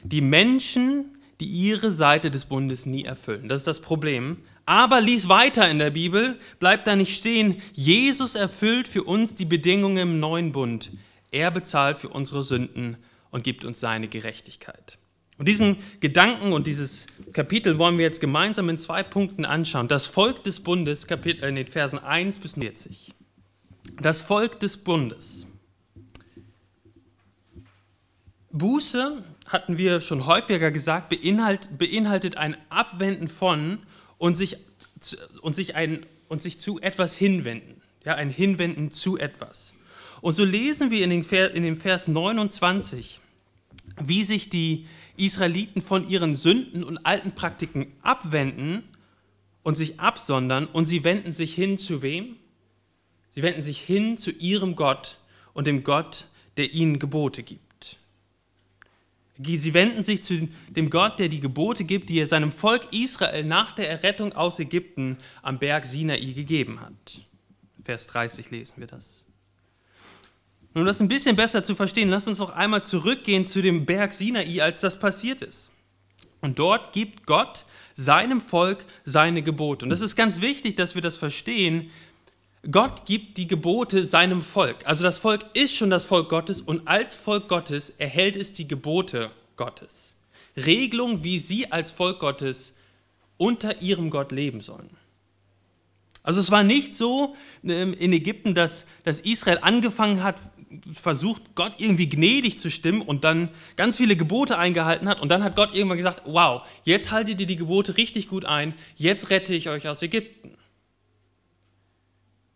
Die 0.04 0.22
Menschen, 0.22 1.18
die 1.40 1.46
ihre 1.46 1.92
Seite 1.92 2.32
des 2.32 2.46
Bundes 2.46 2.86
nie 2.86 3.04
erfüllen. 3.04 3.48
Das 3.48 3.60
ist 3.60 3.68
das 3.68 3.80
Problem. 3.80 4.38
Aber 4.66 5.02
lies 5.02 5.30
weiter 5.30 5.70
in 5.70 5.80
der 5.80 5.90
Bibel, 5.90 6.40
bleibt 6.60 6.88
da 6.88 6.96
nicht 6.96 7.16
stehen. 7.16 7.58
Jesus 7.74 8.36
erfüllt 8.36 8.88
für 8.88 9.04
uns 9.04 9.36
die 9.36 9.46
Bedingungen 9.46 9.98
im 9.98 10.20
neuen 10.20 10.52
Bund. 10.52 10.92
Er 11.34 11.52
bezahlt 11.52 11.98
für 11.98 12.10
unsere 12.10 12.44
Sünden 12.44 12.98
und 13.32 13.44
gibt 13.44 13.66
uns 13.66 13.80
seine 13.80 14.08
Gerechtigkeit. 14.08 15.00
Und 15.40 15.48
diesen 15.48 15.78
Gedanken 16.00 16.54
und 16.54 16.68
dieses 16.68 17.08
Kapitel 17.34 17.80
wollen 17.80 17.98
wir 17.98 18.06
jetzt 18.06 18.22
gemeinsam 18.22 18.70
in 18.70 18.78
zwei 18.78 19.02
Punkten 19.02 19.44
anschauen. 19.44 19.88
Das 19.88 20.06
Volk 20.06 20.44
des 20.44 20.60
Bundes, 20.60 21.08
Kapitel, 21.08 21.50
in 21.50 21.56
den 21.56 21.68
Versen 21.68 21.98
1 21.98 22.38
bis 22.38 22.54
40. 22.54 23.14
Das 24.00 24.22
Volk 24.22 24.60
des 24.60 24.78
Bundes. 24.78 25.48
Buße, 28.52 29.24
hatten 29.48 29.80
wir 29.80 30.02
schon 30.02 30.28
häufiger 30.28 30.72
gesagt, 30.72 31.10
beinhalt, 31.10 31.80
beinhaltet 31.80 32.38
ein 32.38 32.56
Abwenden 32.70 33.28
von 33.28 33.80
und 34.20 34.36
sich, 34.36 34.58
und 35.42 35.56
sich, 35.56 35.74
ein, 35.74 36.06
und 36.30 36.44
sich 36.44 36.60
zu 36.60 36.80
etwas 36.80 37.18
hinwenden. 37.18 37.82
Ja, 38.06 38.14
ein 38.14 38.30
Hinwenden 38.30 38.92
zu 38.92 39.18
etwas. 39.18 39.74
Und 40.24 40.36
so 40.36 40.46
lesen 40.46 40.90
wir 40.90 41.04
in, 41.04 41.10
den 41.10 41.24
Vers, 41.26 41.52
in 41.54 41.64
dem 41.64 41.76
Vers 41.76 42.08
29, 42.08 43.20
wie 44.02 44.24
sich 44.24 44.50
die 44.50 44.86
Israeliten 45.18 45.82
von 45.82 46.08
ihren 46.08 46.38
Sünden 46.38 46.86
und 46.86 47.00
alten 47.00 47.34
Praktiken 47.34 47.92
abwenden 48.02 48.84
und 49.64 49.76
sich 49.76 50.00
absondern 50.00 50.66
und 50.66 50.86
sie 50.86 51.04
wenden 51.04 51.34
sich 51.34 51.54
hin 51.54 51.78
zu 51.78 52.02
wem? 52.02 52.38
Sie 53.36 53.44
wenden 53.44 53.62
sich 53.62 53.82
hin 53.82 54.16
zu 54.16 54.32
ihrem 54.32 54.78
Gott 54.78 55.18
und 55.54 55.68
dem 55.68 55.84
Gott, 55.84 56.28
der 56.56 56.72
ihnen 56.72 57.00
Gebote 57.00 57.44
gibt. 57.44 57.98
Sie 59.38 59.74
wenden 59.74 60.04
sich 60.04 60.24
zu 60.24 60.48
dem 60.70 60.90
Gott, 60.90 61.20
der 61.20 61.28
die 61.28 61.42
Gebote 61.42 61.84
gibt, 61.84 62.10
die 62.10 62.20
er 62.20 62.28
seinem 62.28 62.54
Volk 62.54 62.94
Israel 62.94 63.44
nach 63.44 63.74
der 63.74 63.90
Errettung 63.90 64.32
aus 64.32 64.58
Ägypten 64.58 65.18
am 65.42 65.60
Berg 65.60 65.86
Sinai 65.86 66.32
gegeben 66.32 66.80
hat. 66.80 67.20
Vers 67.84 68.08
30 68.08 68.52
lesen 68.52 68.76
wir 68.78 68.88
das. 68.88 69.26
Um 70.74 70.86
das 70.86 71.00
ein 71.00 71.08
bisschen 71.08 71.36
besser 71.36 71.64
zu 71.64 71.76
verstehen, 71.76 72.10
lasst 72.10 72.28
uns 72.28 72.40
noch 72.40 72.50
einmal 72.50 72.84
zurückgehen 72.84 73.46
zu 73.46 73.62
dem 73.62 73.86
Berg 73.86 74.14
Sinai, 74.14 74.62
als 74.62 74.82
das 74.82 74.98
passiert 74.98 75.42
ist. 75.42 75.72
Und 76.42 76.60
dort 76.60 76.94
gibt 76.94 77.26
Gott 77.26 77.66
seinem 77.96 78.42
Volk 78.42 78.86
seine 79.06 79.44
Gebote. 79.44 79.86
Und 79.86 79.92
das 79.92 80.02
ist 80.02 80.16
ganz 80.16 80.42
wichtig, 80.42 80.76
dass 80.76 80.96
wir 80.96 81.02
das 81.02 81.16
verstehen. 81.16 81.92
Gott 82.70 83.06
gibt 83.06 83.38
die 83.38 83.48
Gebote 83.48 84.06
seinem 84.06 84.42
Volk. 84.42 84.86
Also 84.86 85.04
das 85.04 85.20
Volk 85.20 85.46
ist 85.54 85.76
schon 85.76 85.90
das 85.90 86.06
Volk 86.06 86.30
Gottes 86.30 86.62
und 86.62 86.88
als 86.88 87.16
Volk 87.16 87.48
Gottes 87.48 87.92
erhält 87.98 88.36
es 88.36 88.54
die 88.54 88.68
Gebote 88.68 89.32
Gottes. 89.58 90.16
Regelungen, 90.58 91.24
wie 91.24 91.40
sie 91.40 91.72
als 91.72 91.92
Volk 91.92 92.20
Gottes 92.20 92.74
unter 93.38 93.82
ihrem 93.82 94.10
Gott 94.10 94.32
leben 94.32 94.62
sollen. 94.62 94.90
Also 96.24 96.40
es 96.40 96.52
war 96.52 96.64
nicht 96.64 96.94
so 96.94 97.36
ähm, 97.66 97.94
in 97.94 98.14
Ägypten, 98.14 98.56
dass, 98.56 98.86
dass 99.04 99.20
Israel 99.20 99.60
angefangen 99.62 100.24
hat, 100.24 100.40
versucht, 100.92 101.56
Gott 101.56 101.74
irgendwie 101.78 102.10
gnädig 102.10 102.58
zu 102.58 102.70
stimmen 102.70 103.02
und 103.02 103.24
dann 103.24 103.50
ganz 103.76 103.98
viele 103.98 104.16
Gebote 104.16 104.58
eingehalten 104.58 105.08
hat 105.08 105.20
und 105.22 105.30
dann 105.30 105.44
hat 105.44 105.56
Gott 105.56 105.74
irgendwann 105.74 105.98
gesagt, 105.98 106.24
wow, 106.26 106.68
jetzt 106.84 107.12
haltet 107.12 107.40
ihr 107.40 107.46
die 107.46 107.56
Gebote 107.56 107.98
richtig 107.98 108.28
gut 108.28 108.46
ein, 108.46 108.74
jetzt 108.96 109.30
rette 109.30 109.54
ich 109.54 109.70
euch 109.70 109.88
aus 109.88 110.02
Ägypten. 110.02 110.58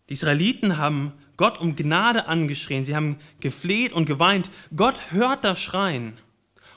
Die 0.09 0.13
Israeliten 0.13 0.77
haben 0.77 1.13
Gott 1.35 1.59
um 1.59 1.75
Gnade 1.75 2.27
angeschrien, 2.27 2.83
sie 2.83 2.95
haben 2.95 3.17
gefleht 3.39 3.93
und 3.93 4.05
geweint. 4.05 4.49
Gott 4.75 4.95
hört 5.11 5.43
das 5.43 5.59
Schreien 5.59 6.17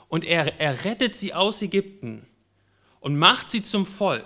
und 0.07 0.25
er, 0.25 0.59
er 0.59 0.85
rettet 0.85 1.15
sie 1.15 1.33
aus 1.33 1.61
Ägypten 1.61 2.27
und 2.99 3.17
macht 3.17 3.49
sie 3.49 3.61
zum 3.61 3.85
Volk. 3.85 4.25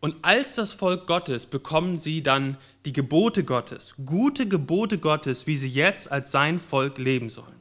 Und 0.00 0.16
als 0.22 0.54
das 0.54 0.72
Volk 0.72 1.06
Gottes 1.06 1.46
bekommen 1.46 1.98
sie 1.98 2.22
dann 2.22 2.56
die 2.84 2.92
Gebote 2.92 3.44
Gottes, 3.44 3.94
gute 4.04 4.48
Gebote 4.48 4.98
Gottes, 4.98 5.46
wie 5.46 5.56
sie 5.56 5.68
jetzt 5.68 6.10
als 6.10 6.30
sein 6.30 6.58
Volk 6.58 6.98
leben 6.98 7.30
sollen. 7.30 7.58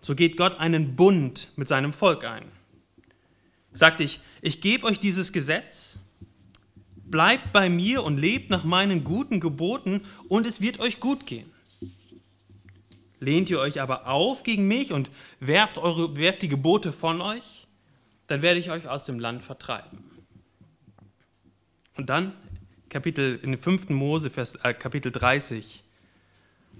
So 0.00 0.14
geht 0.14 0.36
Gott 0.36 0.58
einen 0.58 0.96
Bund 0.96 1.48
mit 1.56 1.68
seinem 1.68 1.92
Volk 1.92 2.24
ein. 2.24 2.44
Sagt 3.72 4.00
ich, 4.00 4.20
ich 4.42 4.60
gebe 4.60 4.84
euch 4.84 4.98
dieses 4.98 5.32
Gesetz, 5.32 5.98
bleibt 7.06 7.52
bei 7.52 7.70
mir 7.70 8.02
und 8.02 8.18
lebt 8.18 8.50
nach 8.50 8.64
meinen 8.64 9.02
guten 9.02 9.40
Geboten 9.40 10.02
und 10.28 10.46
es 10.46 10.60
wird 10.60 10.78
euch 10.80 11.00
gut 11.00 11.26
gehen. 11.26 11.50
Lehnt 13.20 13.48
ihr 13.48 13.58
euch 13.58 13.80
aber 13.80 14.06
auf 14.06 14.42
gegen 14.42 14.68
mich 14.68 14.92
und 14.92 15.10
werft, 15.40 15.78
eure, 15.78 16.16
werft 16.16 16.42
die 16.42 16.48
Gebote 16.48 16.92
von 16.92 17.20
euch, 17.20 17.66
dann 18.26 18.42
werde 18.42 18.60
ich 18.60 18.70
euch 18.70 18.88
aus 18.88 19.04
dem 19.04 19.18
Land 19.18 19.42
vertreiben. 19.42 20.04
Und 21.96 22.10
dann 22.10 22.32
Kapitel 22.94 23.40
in 23.42 23.50
dem 23.50 23.60
5. 23.60 23.88
Mose, 23.88 24.30
Vers, 24.30 24.54
äh, 24.62 24.72
Kapitel 24.72 25.10
30. 25.10 25.82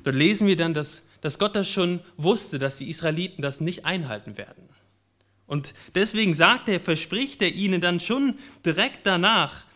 Dort 0.04 0.14
lesen 0.14 0.46
wir 0.46 0.54
dann, 0.54 0.72
dass, 0.72 1.02
dass 1.20 1.40
Gott 1.40 1.56
das 1.56 1.68
schon 1.68 1.98
wusste, 2.16 2.60
dass 2.60 2.78
die 2.78 2.88
Israeliten 2.88 3.42
das 3.42 3.60
nicht 3.60 3.84
einhalten 3.84 4.38
werden. 4.38 4.68
Und 5.48 5.74
deswegen 5.96 6.32
sagt 6.32 6.68
er, 6.68 6.78
verspricht 6.78 7.42
er 7.42 7.52
ihnen 7.52 7.80
dann 7.80 7.98
schon 7.98 8.38
direkt 8.64 9.08
danach, 9.08 9.66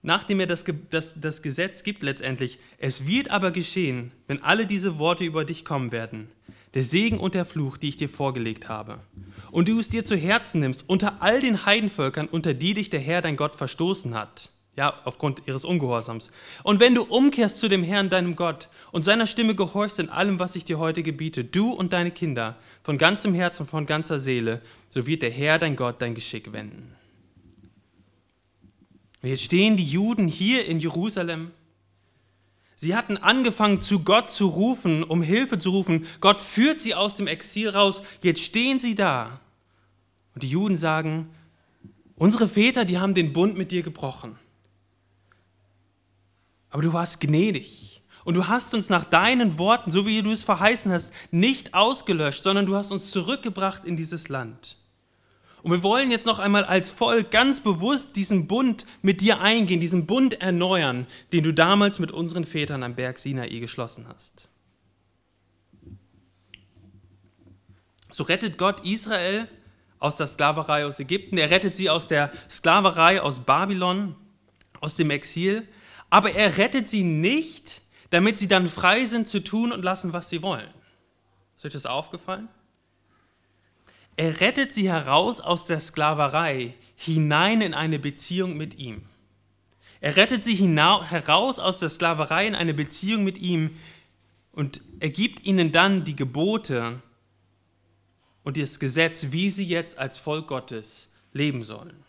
nachdem 0.00 0.40
er 0.40 0.46
das, 0.46 0.64
das, 0.88 1.20
das 1.20 1.42
Gesetz 1.42 1.82
gibt 1.82 2.02
letztendlich, 2.02 2.58
es 2.78 3.06
wird 3.06 3.30
aber 3.30 3.50
geschehen, 3.50 4.12
wenn 4.28 4.42
alle 4.42 4.64
diese 4.64 4.98
Worte 4.98 5.26
über 5.26 5.44
dich 5.44 5.66
kommen 5.66 5.92
werden, 5.92 6.30
der 6.72 6.84
Segen 6.84 7.18
und 7.18 7.34
der 7.34 7.44
Fluch, 7.44 7.76
die 7.76 7.90
ich 7.90 7.96
dir 7.96 8.08
vorgelegt 8.08 8.70
habe, 8.70 9.00
und 9.50 9.68
du 9.68 9.78
es 9.78 9.90
dir 9.90 10.06
zu 10.06 10.16
Herzen 10.16 10.60
nimmst, 10.60 10.88
unter 10.88 11.20
all 11.20 11.42
den 11.42 11.66
Heidenvölkern, 11.66 12.28
unter 12.28 12.54
die 12.54 12.72
dich 12.72 12.88
der 12.88 13.00
Herr 13.00 13.20
dein 13.20 13.36
Gott 13.36 13.56
verstoßen 13.56 14.14
hat, 14.14 14.52
ja, 14.76 14.94
aufgrund 15.04 15.42
ihres 15.46 15.64
Ungehorsams. 15.64 16.30
Und 16.62 16.80
wenn 16.80 16.94
du 16.94 17.02
umkehrst 17.02 17.58
zu 17.58 17.68
dem 17.68 17.82
Herrn, 17.82 18.10
deinem 18.10 18.36
Gott, 18.36 18.68
und 18.92 19.04
seiner 19.04 19.26
Stimme 19.26 19.54
gehorchst 19.54 19.98
in 19.98 20.10
allem, 20.10 20.38
was 20.38 20.54
ich 20.54 20.64
dir 20.64 20.78
heute 20.78 21.02
gebiete, 21.02 21.44
du 21.44 21.72
und 21.72 21.94
deine 21.94 22.10
Kinder, 22.10 22.56
von 22.82 22.98
ganzem 22.98 23.34
Herzen 23.34 23.62
und 23.62 23.70
von 23.70 23.86
ganzer 23.86 24.20
Seele, 24.20 24.60
so 24.90 25.06
wird 25.06 25.22
der 25.22 25.30
Herr, 25.30 25.58
dein 25.58 25.76
Gott, 25.76 25.96
dein 26.00 26.14
Geschick 26.14 26.52
wenden. 26.52 26.94
Und 29.22 29.30
jetzt 29.30 29.44
stehen 29.44 29.78
die 29.78 29.90
Juden 29.90 30.28
hier 30.28 30.66
in 30.66 30.78
Jerusalem. 30.78 31.52
Sie 32.76 32.94
hatten 32.94 33.16
angefangen, 33.16 33.80
zu 33.80 34.00
Gott 34.00 34.30
zu 34.30 34.46
rufen, 34.46 35.02
um 35.02 35.22
Hilfe 35.22 35.58
zu 35.58 35.70
rufen. 35.70 36.06
Gott 36.20 36.42
führt 36.42 36.80
sie 36.80 36.94
aus 36.94 37.16
dem 37.16 37.26
Exil 37.26 37.70
raus. 37.70 38.02
Jetzt 38.20 38.42
stehen 38.42 38.78
sie 38.78 38.94
da. 38.94 39.40
Und 40.34 40.42
die 40.42 40.50
Juden 40.50 40.76
sagen, 40.76 41.30
unsere 42.16 42.46
Väter, 42.46 42.84
die 42.84 42.98
haben 42.98 43.14
den 43.14 43.32
Bund 43.32 43.56
mit 43.56 43.72
dir 43.72 43.82
gebrochen. 43.82 44.36
Aber 46.76 46.82
du 46.82 46.92
warst 46.92 47.20
gnädig. 47.20 48.02
Und 48.24 48.34
du 48.34 48.48
hast 48.48 48.74
uns 48.74 48.90
nach 48.90 49.04
deinen 49.04 49.56
Worten, 49.56 49.90
so 49.90 50.04
wie 50.04 50.20
du 50.20 50.30
es 50.30 50.44
verheißen 50.44 50.92
hast, 50.92 51.10
nicht 51.30 51.72
ausgelöscht, 51.72 52.42
sondern 52.42 52.66
du 52.66 52.76
hast 52.76 52.92
uns 52.92 53.10
zurückgebracht 53.12 53.86
in 53.86 53.96
dieses 53.96 54.28
Land. 54.28 54.76
Und 55.62 55.70
wir 55.72 55.82
wollen 55.82 56.10
jetzt 56.10 56.26
noch 56.26 56.38
einmal 56.38 56.66
als 56.66 56.90
Volk 56.90 57.30
ganz 57.30 57.62
bewusst 57.62 58.14
diesen 58.14 58.46
Bund 58.46 58.84
mit 59.00 59.22
dir 59.22 59.40
eingehen, 59.40 59.80
diesen 59.80 60.04
Bund 60.04 60.38
erneuern, 60.42 61.06
den 61.32 61.44
du 61.44 61.54
damals 61.54 61.98
mit 61.98 62.12
unseren 62.12 62.44
Vätern 62.44 62.82
am 62.82 62.94
Berg 62.94 63.18
Sinai 63.18 63.58
geschlossen 63.58 64.06
hast. 64.06 64.50
So 68.10 68.22
rettet 68.22 68.58
Gott 68.58 68.84
Israel 68.84 69.48
aus 69.98 70.18
der 70.18 70.26
Sklaverei 70.26 70.84
aus 70.84 71.00
Ägypten, 71.00 71.38
er 71.38 71.50
rettet 71.50 71.74
sie 71.74 71.88
aus 71.88 72.06
der 72.06 72.30
Sklaverei 72.50 73.22
aus 73.22 73.40
Babylon, 73.40 74.14
aus 74.82 74.96
dem 74.96 75.08
Exil, 75.08 75.66
aber 76.16 76.34
er 76.34 76.56
rettet 76.56 76.88
sie 76.88 77.04
nicht, 77.04 77.82
damit 78.08 78.38
sie 78.38 78.48
dann 78.48 78.68
frei 78.68 79.04
sind 79.04 79.28
zu 79.28 79.44
tun 79.44 79.70
und 79.70 79.84
lassen, 79.84 80.14
was 80.14 80.30
sie 80.30 80.40
wollen. 80.40 80.70
Ist 81.54 81.66
euch 81.66 81.72
das 81.74 81.84
aufgefallen? 81.84 82.48
Er 84.16 84.40
rettet 84.40 84.72
sie 84.72 84.88
heraus 84.88 85.40
aus 85.42 85.66
der 85.66 85.78
Sklaverei 85.78 86.72
hinein 86.94 87.60
in 87.60 87.74
eine 87.74 87.98
Beziehung 87.98 88.56
mit 88.56 88.76
ihm. 88.76 89.02
Er 90.00 90.16
rettet 90.16 90.42
sie 90.42 90.54
heraus 90.54 91.58
aus 91.58 91.80
der 91.80 91.90
Sklaverei 91.90 92.46
in 92.46 92.54
eine 92.54 92.72
Beziehung 92.72 93.22
mit 93.22 93.36
ihm 93.36 93.76
und 94.52 94.80
er 95.00 95.10
gibt 95.10 95.44
ihnen 95.44 95.70
dann 95.70 96.04
die 96.04 96.16
Gebote 96.16 97.02
und 98.42 98.56
das 98.56 98.80
Gesetz, 98.80 99.26
wie 99.32 99.50
sie 99.50 99.66
jetzt 99.66 99.98
als 99.98 100.16
Volk 100.16 100.48
Gottes 100.48 101.12
leben 101.34 101.62
sollen. 101.62 102.02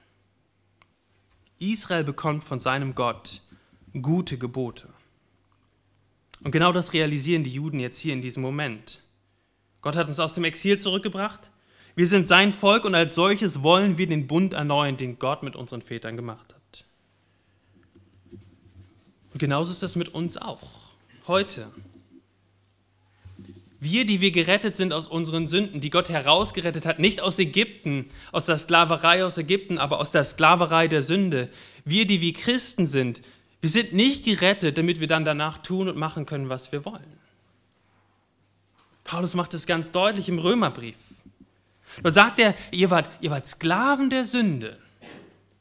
Israel 1.60 2.06
bekommt 2.06 2.46
von 2.46 2.60
seinem 2.60 2.96
Gott 2.96 3.42
gute 3.94 4.38
Gebote. 4.38 4.90
Und 6.44 6.52
genau 6.52 6.72
das 6.72 6.94
realisieren 6.94 7.44
die 7.44 7.52
Juden 7.52 7.80
jetzt 7.80 7.98
hier 7.98 8.14
in 8.14 8.22
diesem 8.22 8.44
Moment. 8.44 9.02
Gott 9.82 9.96
hat 9.96 10.08
uns 10.08 10.20
aus 10.20 10.34
dem 10.34 10.44
Exil 10.44 10.80
zurückgebracht. 10.80 11.52
Wir 11.96 12.08
sind 12.08 12.28
sein 12.28 12.54
Volk 12.54 12.86
und 12.86 12.94
als 12.94 13.16
solches 13.16 13.64
wollen 13.64 13.98
wir 13.98 14.08
den 14.08 14.28
Bund 14.28 14.54
erneuern, 14.54 14.98
den 14.98 15.18
Gott 15.18 15.42
mit 15.42 15.56
unseren 15.56 15.82
Vätern 15.82 16.16
gemacht 16.16 16.54
hat. 16.54 16.86
Und 19.34 19.40
genauso 19.40 19.72
ist 19.72 19.84
das 19.84 19.96
mit 19.96 20.10
uns 20.10 20.38
auch. 20.38 20.70
Heute. 21.28 21.72
Wir, 23.80 24.06
die 24.06 24.22
wir 24.22 24.32
gerettet 24.32 24.76
sind 24.76 24.94
aus 24.94 25.08
unseren 25.08 25.46
Sünden, 25.46 25.82
die 25.82 25.90
Gott 25.90 26.10
herausgerettet 26.10 26.86
hat, 26.86 27.00
nicht 27.00 27.22
aus 27.22 27.38
Ägypten, 27.38 28.10
aus 28.32 28.46
der 28.46 28.58
Sklaverei 28.58 29.24
aus 29.24 29.38
Ägypten, 29.38 29.78
aber 29.78 30.00
aus 30.00 30.12
der 30.12 30.24
Sklaverei 30.24 30.88
der 30.88 31.02
Sünde. 31.02 31.50
Wir, 31.86 32.08
die 32.08 32.22
wie 32.22 32.34
Christen 32.34 32.88
sind, 32.88 33.22
wir 33.62 33.70
sind 33.70 33.94
nicht 33.94 34.24
gerettet, 34.24 34.78
damit 34.78 35.00
wir 35.00 35.08
dann 35.08 35.26
danach 35.26 35.58
tun 35.60 35.90
und 35.90 35.98
machen 35.98 36.26
können, 36.26 36.50
was 36.50 36.72
wir 36.72 36.86
wollen. 36.86 37.18
Paulus 39.04 39.34
macht 39.34 39.54
es 39.54 39.66
ganz 39.66 39.92
deutlich 39.92 40.30
im 40.30 40.38
Römerbrief. 40.38 40.98
Da 42.04 42.12
sagt 42.12 42.40
er, 42.40 42.54
ihr 42.72 42.90
wart, 42.92 43.10
ihr 43.22 43.32
wart 43.32 43.48
Sklaven 43.48 44.10
der 44.10 44.26
Sünde. 44.26 44.78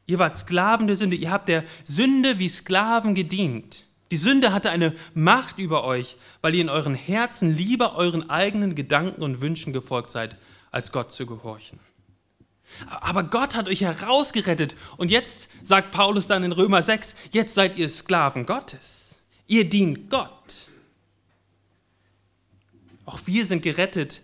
Ihr 0.07 0.19
wart 0.19 0.37
Sklaven 0.37 0.87
der 0.87 0.97
Sünde. 0.97 1.17
Ihr 1.17 1.31
habt 1.31 1.49
der 1.49 1.65
Sünde 1.85 2.39
wie 2.39 2.49
Sklaven 2.49 3.15
gedient. 3.15 3.85
Die 4.11 4.17
Sünde 4.17 4.53
hatte 4.53 4.71
eine 4.71 4.95
Macht 5.15 5.59
über 5.59 5.85
euch, 5.85 6.17
weil 6.41 6.55
ihr 6.55 6.61
in 6.61 6.69
euren 6.69 6.95
Herzen 6.95 7.57
lieber 7.57 7.97
euren 7.97 8.29
eigenen 8.31 8.75
Gedanken 8.75 9.23
und 9.23 9.41
Wünschen 9.41 9.73
gefolgt 9.73 10.11
seid, 10.11 10.37
als 10.71 10.93
Gott 10.93 11.11
zu 11.11 11.27
gehorchen. 11.27 11.81
Aber 12.89 13.25
Gott 13.25 13.55
hat 13.55 13.69
euch 13.69 13.83
herausgerettet. 13.83 14.77
Und 14.97 15.11
jetzt 15.11 15.49
sagt 15.63 15.93
Paulus 15.93 16.27
dann 16.27 16.45
in 16.45 16.53
Römer 16.53 16.83
6, 16.83 17.15
jetzt 17.31 17.55
seid 17.55 17.77
ihr 17.77 17.89
Sklaven 17.89 18.47
Gottes. 18.47 19.21
Ihr 19.47 19.69
dient 19.69 20.11
Gott. 20.11 20.69
Auch 23.05 23.21
wir 23.25 23.47
sind 23.47 23.63
gerettet 23.63 24.23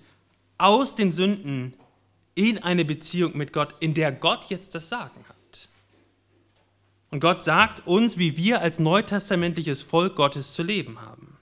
aus 0.59 0.95
den 0.95 1.13
Sünden 1.13 1.75
in 2.35 2.59
eine 2.63 2.85
Beziehung 2.85 3.37
mit 3.37 3.53
Gott, 3.53 3.75
in 3.81 3.95
der 3.95 4.13
Gott 4.13 4.47
jetzt 4.49 4.75
das 4.75 4.89
Sagen 4.89 5.25
hat. 5.29 5.69
Und 7.11 7.21
Gott 7.21 7.43
sagt 7.43 7.87
uns, 7.87 8.17
wie 8.17 8.37
wir 8.37 8.61
als 8.61 8.79
neutestamentliches 8.79 9.83
Volk 9.83 10.17
Gottes 10.17 10.55
zu 10.55 10.63
leben 10.63 11.01
haben. 11.01 11.37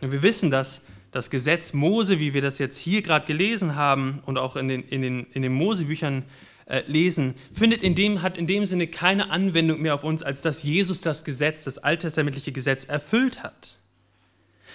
Und 0.00 0.12
wir 0.12 0.22
wissen, 0.22 0.50
dass 0.50 0.82
das 1.14 1.30
Gesetz 1.30 1.72
Mose, 1.72 2.18
wie 2.18 2.34
wir 2.34 2.42
das 2.42 2.58
jetzt 2.58 2.76
hier 2.76 3.00
gerade 3.00 3.24
gelesen 3.24 3.76
haben 3.76 4.20
und 4.26 4.36
auch 4.36 4.56
in 4.56 4.66
den, 4.66 4.82
in 4.82 5.00
den, 5.00 5.26
in 5.32 5.42
den 5.42 5.52
Mosebüchern 5.52 6.24
äh, 6.66 6.82
lesen, 6.88 7.34
findet 7.52 7.84
in 7.84 7.94
dem, 7.94 8.20
hat 8.20 8.36
in 8.36 8.48
dem 8.48 8.66
Sinne 8.66 8.88
keine 8.88 9.30
Anwendung 9.30 9.80
mehr 9.80 9.94
auf 9.94 10.02
uns, 10.02 10.24
als 10.24 10.42
dass 10.42 10.64
Jesus 10.64 11.02
das 11.02 11.24
Gesetz, 11.24 11.62
das 11.62 11.78
alttestamentliche 11.78 12.50
Gesetz 12.50 12.84
erfüllt 12.84 13.44
hat. 13.44 13.78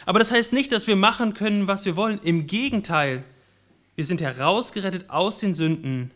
Aber 0.06 0.20
das 0.20 0.32
heißt 0.32 0.54
nicht, 0.54 0.72
dass 0.72 0.88
wir 0.88 0.96
machen 0.96 1.34
können, 1.34 1.68
was 1.68 1.84
wir 1.84 1.98
wollen. 1.98 2.20
Im 2.24 2.48
Gegenteil, 2.48 3.26
wir 3.98 4.06
sind 4.06 4.22
herausgerettet 4.22 5.10
aus 5.10 5.40
den 5.40 5.54
Sünden, 5.54 6.12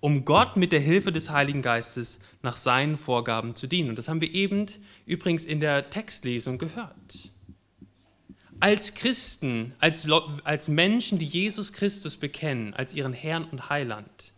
um 0.00 0.24
Gott 0.24 0.56
mit 0.56 0.72
der 0.72 0.80
Hilfe 0.80 1.12
des 1.12 1.30
Heiligen 1.30 1.62
Geistes 1.62 2.18
nach 2.42 2.56
seinen 2.56 2.98
Vorgaben 2.98 3.54
zu 3.54 3.68
dienen. 3.68 3.90
Und 3.90 3.96
das 3.96 4.08
haben 4.08 4.20
wir 4.20 4.34
eben 4.34 4.66
übrigens 5.06 5.44
in 5.44 5.60
der 5.60 5.88
Textlesung 5.90 6.58
gehört. 6.58 7.30
Als 8.60 8.94
Christen, 8.94 9.72
als, 9.78 10.08
als 10.44 10.68
Menschen, 10.68 11.18
die 11.18 11.26
Jesus 11.26 11.72
Christus 11.72 12.16
bekennen, 12.16 12.74
als 12.74 12.94
ihren 12.94 13.12
Herrn 13.12 13.44
und 13.44 13.70
Heiland, 13.70 14.32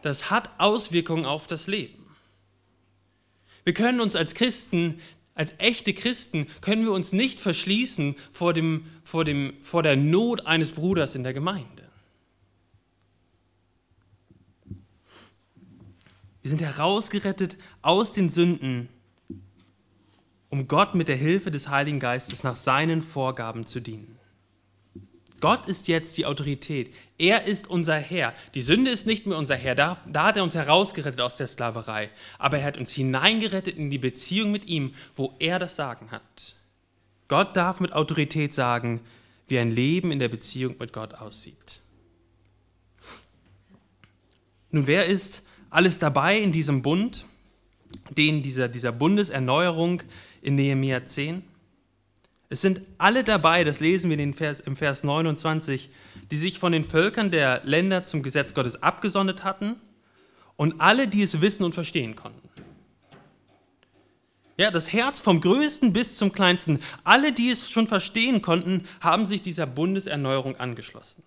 das 0.00 0.30
hat 0.30 0.50
Auswirkungen 0.58 1.26
auf 1.26 1.46
das 1.46 1.66
Leben. 1.66 2.02
Wir 3.64 3.74
können 3.74 4.00
uns 4.00 4.16
als 4.16 4.34
Christen, 4.34 4.98
als 5.34 5.54
echte 5.58 5.94
Christen, 5.94 6.46
können 6.60 6.84
wir 6.84 6.92
uns 6.92 7.12
nicht 7.12 7.40
verschließen 7.40 8.16
vor, 8.32 8.52
dem, 8.52 8.86
vor, 9.04 9.24
dem, 9.24 9.54
vor 9.62 9.82
der 9.82 9.96
Not 9.96 10.46
eines 10.46 10.72
Bruders 10.72 11.14
in 11.14 11.22
der 11.22 11.32
Gemeinde. 11.32 11.68
Wir 16.42 16.50
sind 16.50 16.60
herausgerettet 16.60 17.56
aus 17.82 18.12
den 18.12 18.28
Sünden, 18.28 18.88
um 20.52 20.68
Gott 20.68 20.94
mit 20.94 21.08
der 21.08 21.16
Hilfe 21.16 21.50
des 21.50 21.70
Heiligen 21.70 21.98
Geistes 21.98 22.44
nach 22.44 22.56
seinen 22.56 23.00
Vorgaben 23.00 23.66
zu 23.66 23.80
dienen. 23.80 24.18
Gott 25.40 25.66
ist 25.66 25.88
jetzt 25.88 26.18
die 26.18 26.26
Autorität. 26.26 26.92
Er 27.16 27.46
ist 27.46 27.70
unser 27.70 27.96
Herr. 27.96 28.34
Die 28.54 28.60
Sünde 28.60 28.90
ist 28.90 29.06
nicht 29.06 29.26
mehr 29.26 29.38
unser 29.38 29.56
Herr. 29.56 29.74
Da, 29.74 29.96
da, 30.06 30.24
hat 30.24 30.36
er 30.36 30.42
uns 30.42 30.54
herausgerettet 30.54 31.22
aus 31.22 31.36
der 31.36 31.46
Sklaverei. 31.46 32.10
Aber 32.38 32.58
er 32.58 32.66
hat 32.66 32.76
uns 32.76 32.92
hineingerettet 32.92 33.78
in 33.78 33.88
die 33.88 33.96
Beziehung 33.96 34.52
mit 34.52 34.66
ihm, 34.66 34.92
wo 35.14 35.34
er 35.38 35.58
das 35.58 35.74
Sagen 35.74 36.10
hat. 36.10 36.54
Gott 37.28 37.56
darf 37.56 37.80
mit 37.80 37.94
Autorität 37.94 38.52
sagen, 38.52 39.00
wie 39.48 39.58
ein 39.58 39.70
Leben 39.70 40.12
in 40.12 40.18
der 40.18 40.28
Beziehung 40.28 40.76
mit 40.78 40.92
Gott 40.92 41.14
aussieht. 41.14 41.80
Nun, 44.70 44.86
wer 44.86 45.06
ist 45.06 45.42
alles 45.70 45.98
dabei 45.98 46.38
in 46.38 46.52
diesem 46.52 46.82
Bund, 46.82 47.24
den 48.10 48.42
dieser, 48.42 48.68
dieser 48.68 48.92
Bundeserneuerung 48.92 50.02
in 50.42 50.56
Nehemiah 50.56 51.06
10? 51.06 51.42
Es 52.48 52.60
sind 52.60 52.82
alle 52.98 53.24
dabei, 53.24 53.64
das 53.64 53.80
lesen 53.80 54.10
wir 54.10 54.18
in 54.18 54.34
Vers, 54.34 54.60
im 54.60 54.76
Vers 54.76 55.04
29, 55.04 55.88
die 56.30 56.36
sich 56.36 56.58
von 56.58 56.72
den 56.72 56.84
Völkern 56.84 57.30
der 57.30 57.62
Länder 57.64 58.04
zum 58.04 58.22
Gesetz 58.22 58.52
Gottes 58.52 58.82
abgesondert 58.82 59.42
hatten 59.42 59.76
und 60.56 60.80
alle, 60.80 61.08
die 61.08 61.22
es 61.22 61.40
wissen 61.40 61.64
und 61.64 61.72
verstehen 61.72 62.14
konnten. 62.14 62.50
Ja, 64.58 64.70
das 64.70 64.92
Herz 64.92 65.18
vom 65.18 65.40
Größten 65.40 65.94
bis 65.94 66.18
zum 66.18 66.32
Kleinsten, 66.32 66.80
alle, 67.04 67.32
die 67.32 67.50
es 67.50 67.70
schon 67.70 67.86
verstehen 67.86 68.42
konnten, 68.42 68.86
haben 69.00 69.24
sich 69.24 69.40
dieser 69.40 69.66
Bundeserneuerung 69.66 70.56
angeschlossen. 70.56 71.22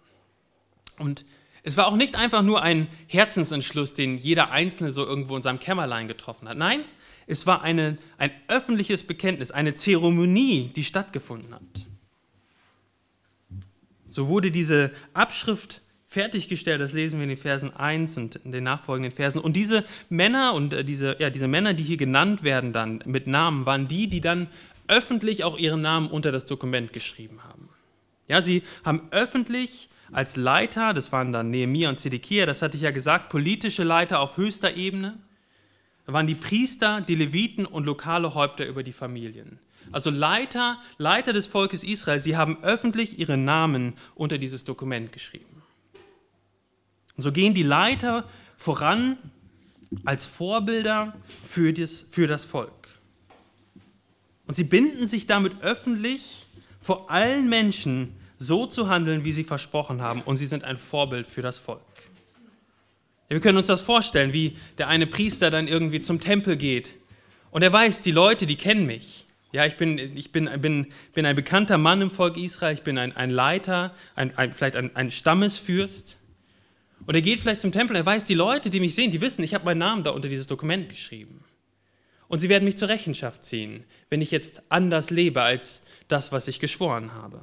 Und 1.00 1.25
es 1.63 1.75
war 1.75 1.88
auch 1.88 1.95
nicht 1.95 2.15
einfach 2.15 2.43
nur 2.43 2.62
ein 2.62 2.88
Herzensentschluss, 3.07 3.95
den 3.95 4.17
jeder 4.17 4.51
Einzelne 4.51 4.91
so 4.91 5.03
irgendwo 5.03 5.36
in 5.36 5.41
seinem 5.41 5.60
Kämmerlein 5.60 6.07
getroffen 6.07 6.48
hat. 6.48 6.57
Nein, 6.57 6.86
es 7.27 7.48
war 7.48 7.62
eine, 7.63 7.98
ein 8.17 8.32
öffentliches 8.48 9.03
Bekenntnis, 9.03 9.51
eine 9.51 9.74
Zeremonie, 9.74 10.72
die 10.75 10.84
stattgefunden 10.84 11.53
hat. 11.53 11.88
So 14.10 14.28
wurde 14.28 14.52
diese 14.52 14.91
Abschrift 15.13 15.82
fertiggestellt, 16.08 16.80
das 16.80 16.93
lesen 16.93 17.19
wir 17.19 17.23
in 17.23 17.30
den 17.30 17.38
Versen 17.38 17.76
1 17.76 18.17
und 18.17 18.38
in 18.38 18.52
den 18.54 18.63
nachfolgenden 18.63 19.12
Versen. 19.12 19.41
Und 19.41 19.58
diese 19.58 19.84
Männer 20.10 20.54
und 20.54 20.71
äh, 20.71 20.86
diese, 20.86 21.17
ja, 21.19 21.30
diese 21.30 21.49
Männer, 21.49 21.73
die 21.73 21.84
hier 21.84 21.97
genannt 21.97 22.43
werden 22.43 22.71
dann 22.71 23.04
mit 23.06 23.28
Namen, 23.28 23.65
waren 23.65 23.89
die, 23.89 24.08
die 24.08 24.21
dann 24.21 24.47
öffentlich 24.88 25.43
auch 25.43 25.58
ihren 25.58 25.82
Namen 25.82 26.08
unter 26.10 26.32
das 26.32 26.45
Dokument 26.45 26.93
geschrieben 26.93 27.43
haben. 27.43 27.67
Ja, 28.30 28.41
sie 28.41 28.63
haben 28.86 29.02
öffentlich 29.12 29.89
als 30.12 30.38
Leiter, 30.38 30.93
das 30.93 31.12
waren 31.12 31.34
dann 31.34 31.49
Nehemiah 31.49 31.89
und 31.89 31.99
Zedekia, 31.99 32.45
das 32.45 32.62
hatte 32.62 32.78
ich 32.78 32.84
ja 32.84 32.91
gesagt, 32.91 33.30
politische 33.30 33.84
Leiter 33.84 34.19
auf 34.19 34.38
höchster 34.38 34.76
Ebene. 34.76 35.17
Da 36.06 36.13
waren 36.13 36.28
die 36.28 36.36
Priester, 36.36 37.02
die 37.02 37.15
Leviten 37.15 37.65
und 37.65 37.86
lokale 37.86 38.34
Häupter 38.36 38.65
über 38.65 38.84
die 38.84 38.94
Familien. 38.94 39.60
Also 39.91 40.10
Leiter, 40.10 40.80
Leiter 40.98 41.34
des 41.34 41.48
Volkes 41.48 41.84
Israel, 41.84 42.20
sie 42.20 42.38
haben 42.38 42.63
öffentlich 42.63 43.20
ihre 43.20 43.38
Namen 43.38 43.94
unter 44.15 44.38
dieses 44.38 44.63
Dokument 44.63 45.12
geschrieben. 45.12 45.63
Und 47.15 47.24
so 47.24 47.32
gehen 47.32 47.54
die 47.54 47.63
Leiter 47.63 48.28
voran 48.58 49.18
als 50.04 50.26
Vorbilder 50.26 51.15
für 51.48 51.72
das, 51.74 52.06
für 52.12 52.28
das 52.28 52.46
Volk. 52.46 52.72
Und 54.48 54.54
sie 54.54 54.63
binden 54.63 55.08
sich 55.08 55.28
damit 55.28 55.62
öffentlich 55.62 56.46
vor 56.82 57.10
allen 57.10 57.50
Menschen 57.50 58.15
so 58.38 58.68
zu 58.68 58.89
handeln, 58.89 59.24
wie 59.24 59.32
sie 59.32 59.44
versprochen 59.44 60.02
haben, 60.02 60.22
und 60.22 60.38
sie 60.38 60.46
sind 60.46 60.63
ein 60.63 60.78
Vorbild 60.78 61.26
für 61.26 61.41
das 61.41 61.58
Volk. 61.58 61.82
Wir 63.27 63.39
können 63.39 63.57
uns 63.57 63.67
das 63.67 63.81
vorstellen, 63.81 64.33
wie 64.33 64.55
der 64.77 64.88
eine 64.88 65.07
Priester 65.07 65.49
dann 65.49 65.67
irgendwie 65.67 65.99
zum 65.99 66.19
Tempel 66.19 66.57
geht 66.57 66.93
und 67.51 67.61
er 67.61 67.71
weiß, 67.71 68.01
die 68.01 68.11
Leute, 68.11 68.45
die 68.45 68.57
kennen 68.57 68.85
mich. 68.85 69.25
Ja, 69.51 69.65
ich 69.65 69.77
bin, 69.77 69.97
ich 69.97 70.33
bin, 70.33 70.49
bin, 70.59 70.88
bin 71.13 71.25
ein 71.25 71.35
bekannter 71.35 71.77
Mann 71.77 72.01
im 72.01 72.11
Volk 72.11 72.35
Israel, 72.35 72.73
ich 72.73 72.83
bin 72.83 72.97
ein, 72.97 73.15
ein 73.15 73.29
Leiter, 73.29 73.95
ein, 74.15 74.38
ein, 74.38 74.51
vielleicht 74.51 74.75
ein, 74.75 74.93
ein 74.95 75.11
Stammesfürst. 75.11 76.17
Und 77.05 77.15
er 77.15 77.21
geht 77.21 77.39
vielleicht 77.39 77.61
zum 77.61 77.71
Tempel, 77.71 77.95
er 77.95 78.05
weiß, 78.05 78.25
die 78.25 78.33
Leute, 78.33 78.69
die 78.69 78.81
mich 78.81 78.95
sehen, 78.95 79.11
die 79.11 79.21
wissen, 79.21 79.43
ich 79.43 79.53
habe 79.53 79.63
meinen 79.63 79.77
Namen 79.77 80.03
da 80.03 80.11
unter 80.11 80.27
dieses 80.27 80.47
Dokument 80.47 80.89
geschrieben. 80.89 81.45
Und 82.27 82.39
sie 82.39 82.49
werden 82.49 82.65
mich 82.65 82.75
zur 82.75 82.89
Rechenschaft 82.89 83.43
ziehen, 83.43 83.85
wenn 84.09 84.19
ich 84.19 84.31
jetzt 84.31 84.61
anders 84.67 85.09
lebe 85.09 85.41
als 85.41 85.83
das, 86.09 86.31
was 86.33 86.47
ich 86.49 86.59
geschworen 86.59 87.13
habe. 87.13 87.39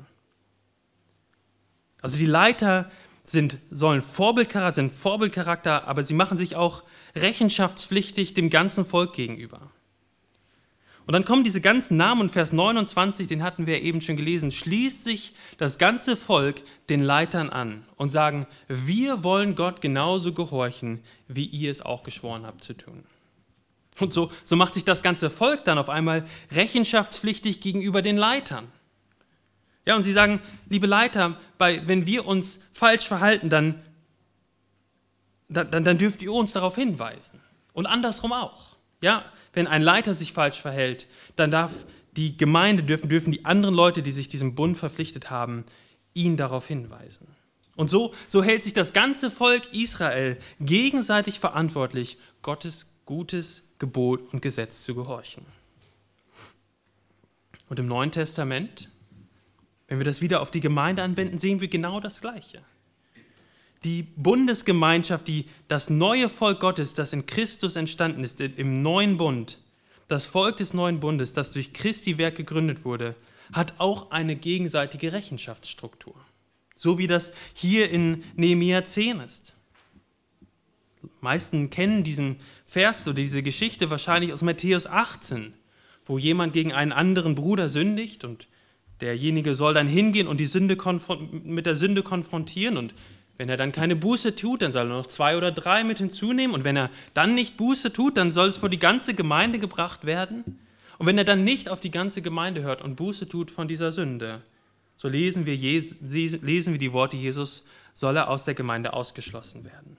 Also 2.02 2.18
die 2.18 2.26
Leiter 2.26 2.90
sind, 3.24 3.58
sollen 3.70 4.02
Vorbildcharakter, 4.02 4.74
sind 4.74 4.92
Vorbildcharakter, 4.92 5.86
aber 5.86 6.04
sie 6.04 6.14
machen 6.14 6.38
sich 6.38 6.56
auch 6.56 6.82
rechenschaftspflichtig 7.14 8.34
dem 8.34 8.50
ganzen 8.50 8.84
Volk 8.84 9.12
gegenüber. 9.12 9.60
Und 11.04 11.14
dann 11.14 11.24
kommen 11.24 11.42
diese 11.42 11.60
ganzen 11.60 11.96
Namen 11.96 12.20
und 12.20 12.30
Vers 12.30 12.52
29, 12.52 13.26
den 13.26 13.42
hatten 13.42 13.66
wir 13.66 13.82
eben 13.82 14.00
schon 14.00 14.16
gelesen, 14.16 14.52
schließt 14.52 15.02
sich 15.02 15.34
das 15.58 15.78
ganze 15.78 16.16
Volk 16.16 16.62
den 16.88 17.02
Leitern 17.02 17.50
an 17.50 17.84
und 17.96 18.08
sagen, 18.08 18.46
wir 18.68 19.24
wollen 19.24 19.56
Gott 19.56 19.80
genauso 19.80 20.32
gehorchen, 20.32 21.02
wie 21.26 21.46
ihr 21.46 21.72
es 21.72 21.82
auch 21.82 22.04
geschworen 22.04 22.46
habt 22.46 22.62
zu 22.62 22.74
tun. 22.74 23.02
Und 23.98 24.12
so, 24.12 24.30
so 24.44 24.56
macht 24.56 24.74
sich 24.74 24.84
das 24.84 25.02
ganze 25.02 25.28
Volk 25.28 25.64
dann 25.64 25.78
auf 25.78 25.88
einmal 25.88 26.24
rechenschaftspflichtig 26.52 27.60
gegenüber 27.60 28.00
den 28.00 28.16
Leitern. 28.16 28.68
Ja, 29.84 29.96
und 29.96 30.02
sie 30.02 30.12
sagen, 30.12 30.40
liebe 30.68 30.86
Leiter, 30.86 31.38
bei, 31.58 31.86
wenn 31.86 32.06
wir 32.06 32.26
uns 32.26 32.60
falsch 32.72 33.08
verhalten, 33.08 33.50
dann, 33.50 33.82
dann, 35.48 35.84
dann 35.84 35.98
dürft 35.98 36.22
ihr 36.22 36.32
uns 36.32 36.52
darauf 36.52 36.76
hinweisen. 36.76 37.40
Und 37.72 37.86
andersrum 37.86 38.32
auch. 38.32 38.76
Ja, 39.00 39.24
wenn 39.52 39.66
ein 39.66 39.82
Leiter 39.82 40.14
sich 40.14 40.32
falsch 40.32 40.60
verhält, 40.60 41.06
dann 41.34 41.50
darf 41.50 41.72
die 42.12 42.36
Gemeinde, 42.36 42.82
dürfen, 42.84 43.08
dürfen 43.08 43.32
die 43.32 43.44
anderen 43.44 43.74
Leute, 43.74 44.02
die 44.02 44.12
sich 44.12 44.28
diesem 44.28 44.54
Bund 44.54 44.78
verpflichtet 44.78 45.30
haben, 45.30 45.64
ihn 46.14 46.36
darauf 46.36 46.66
hinweisen. 46.68 47.26
Und 47.74 47.90
so, 47.90 48.14
so 48.28 48.42
hält 48.42 48.62
sich 48.62 48.74
das 48.74 48.92
ganze 48.92 49.30
Volk 49.30 49.72
Israel 49.72 50.38
gegenseitig 50.60 51.40
verantwortlich, 51.40 52.18
Gottes 52.42 52.94
gutes 53.06 53.64
Gebot 53.78 54.32
und 54.32 54.42
Gesetz 54.42 54.84
zu 54.84 54.94
gehorchen. 54.94 55.44
Und 57.68 57.80
im 57.80 57.86
Neuen 57.86 58.12
Testament 58.12 58.90
wenn 59.92 59.98
wir 59.98 60.06
das 60.06 60.22
wieder 60.22 60.40
auf 60.40 60.50
die 60.50 60.62
Gemeinde 60.62 61.02
anwenden, 61.02 61.36
sehen 61.36 61.60
wir 61.60 61.68
genau 61.68 62.00
das 62.00 62.22
Gleiche. 62.22 62.62
Die 63.84 64.02
Bundesgemeinschaft, 64.02 65.28
die, 65.28 65.44
das 65.68 65.90
neue 65.90 66.30
Volk 66.30 66.60
Gottes, 66.60 66.94
das 66.94 67.12
in 67.12 67.26
Christus 67.26 67.76
entstanden 67.76 68.24
ist, 68.24 68.40
im 68.40 68.80
neuen 68.80 69.18
Bund, 69.18 69.58
das 70.08 70.24
Volk 70.24 70.56
des 70.56 70.72
neuen 70.72 70.98
Bundes, 70.98 71.34
das 71.34 71.50
durch 71.50 71.74
Christi 71.74 72.16
Werk 72.16 72.36
gegründet 72.36 72.86
wurde, 72.86 73.16
hat 73.52 73.74
auch 73.76 74.10
eine 74.10 74.34
gegenseitige 74.34 75.12
Rechenschaftsstruktur. 75.12 76.14
So 76.74 76.96
wie 76.96 77.06
das 77.06 77.34
hier 77.52 77.90
in 77.90 78.24
Nehemiah 78.34 78.86
10 78.86 79.20
ist. 79.20 79.52
Die 81.02 81.08
meisten 81.20 81.68
kennen 81.68 82.02
diesen 82.02 82.36
Vers 82.64 83.06
oder 83.06 83.16
diese 83.16 83.42
Geschichte 83.42 83.90
wahrscheinlich 83.90 84.32
aus 84.32 84.40
Matthäus 84.40 84.86
18, 84.86 85.52
wo 86.06 86.16
jemand 86.16 86.54
gegen 86.54 86.72
einen 86.72 86.92
anderen 86.92 87.34
Bruder 87.34 87.68
sündigt 87.68 88.24
und 88.24 88.48
Derjenige 89.02 89.54
soll 89.54 89.74
dann 89.74 89.88
hingehen 89.88 90.28
und 90.28 90.38
die 90.38 90.46
Sünde 90.46 90.78
mit 91.44 91.66
der 91.66 91.76
Sünde 91.76 92.02
konfrontieren 92.02 92.78
und 92.78 92.94
Wenn 93.38 93.48
er 93.48 93.56
dann 93.56 93.72
keine 93.72 93.96
Buße 93.96 94.36
tut, 94.36 94.62
dann 94.62 94.70
soll 94.70 94.86
er 94.86 94.96
noch 94.96 95.06
zwei 95.06 95.36
oder 95.36 95.50
drei 95.50 95.82
mit 95.84 95.98
hinzunehmen. 95.98 96.54
Und 96.54 96.62
wenn 96.62 96.76
er 96.76 96.90
dann 97.12 97.34
nicht 97.34 97.56
Buße 97.56 97.92
tut, 97.92 98.16
dann 98.16 98.32
soll 98.32 98.48
es 98.48 98.58
vor 98.58 98.68
die 98.68 98.78
ganze 98.78 99.14
Gemeinde 99.14 99.58
gebracht 99.58 100.04
werden. 100.04 100.44
Und 100.98 101.06
wenn 101.06 101.18
er 101.18 101.24
dann 101.24 101.42
nicht 101.42 101.68
auf 101.68 101.80
die 101.80 101.90
ganze 101.90 102.22
Gemeinde 102.22 102.62
hört 102.62 102.82
und 102.82 102.94
Buße 102.94 103.28
tut 103.28 103.50
von 103.50 103.66
dieser 103.66 103.90
Sünde, 103.90 104.42
so 104.96 105.08
lesen 105.08 105.46
wir, 105.46 105.56
lesen 105.56 106.72
wir 106.72 106.78
die 106.78 106.92
Worte 106.92 107.16
Jesus, 107.16 107.64
soll 107.94 108.16
er 108.16 108.28
aus 108.28 108.44
der 108.44 108.54
Gemeinde 108.54 108.92
ausgeschlossen 108.92 109.64
werden. 109.64 109.96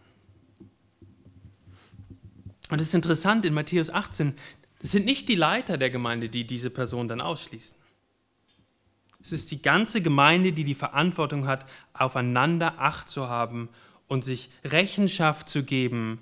Und 2.70 2.80
es 2.80 2.88
ist 2.88 2.96
interessant, 2.96 3.44
in 3.44 3.54
Matthäus 3.54 3.90
18, 3.90 4.36
es 4.82 4.92
sind 4.94 5.06
nicht 5.06 5.28
die 5.28 5.36
Leiter 5.36 5.78
der 5.78 5.90
Gemeinde, 5.90 6.30
die 6.30 6.46
diese 6.46 6.70
Person 6.70 7.10
dann 7.10 7.20
ausschließen. 7.20 7.78
Es 9.24 9.32
ist 9.32 9.52
die 9.52 9.62
ganze 9.62 10.02
Gemeinde, 10.02 10.52
die 10.52 10.66
die 10.66 10.76
Verantwortung 10.76 11.48
hat, 11.48 11.66
aufeinander 11.94 12.80
Acht 12.80 13.08
zu 13.08 13.30
haben 13.30 13.70
und 14.08 14.26
sich 14.26 14.50
Rechenschaft 14.66 15.48
zu 15.48 15.64
geben, 15.64 16.20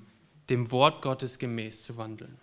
dem 0.49 0.71
Wort 0.71 1.01
Gottes 1.01 1.39
gemäß 1.39 1.81
zu 1.81 1.97
wandeln. 1.97 2.37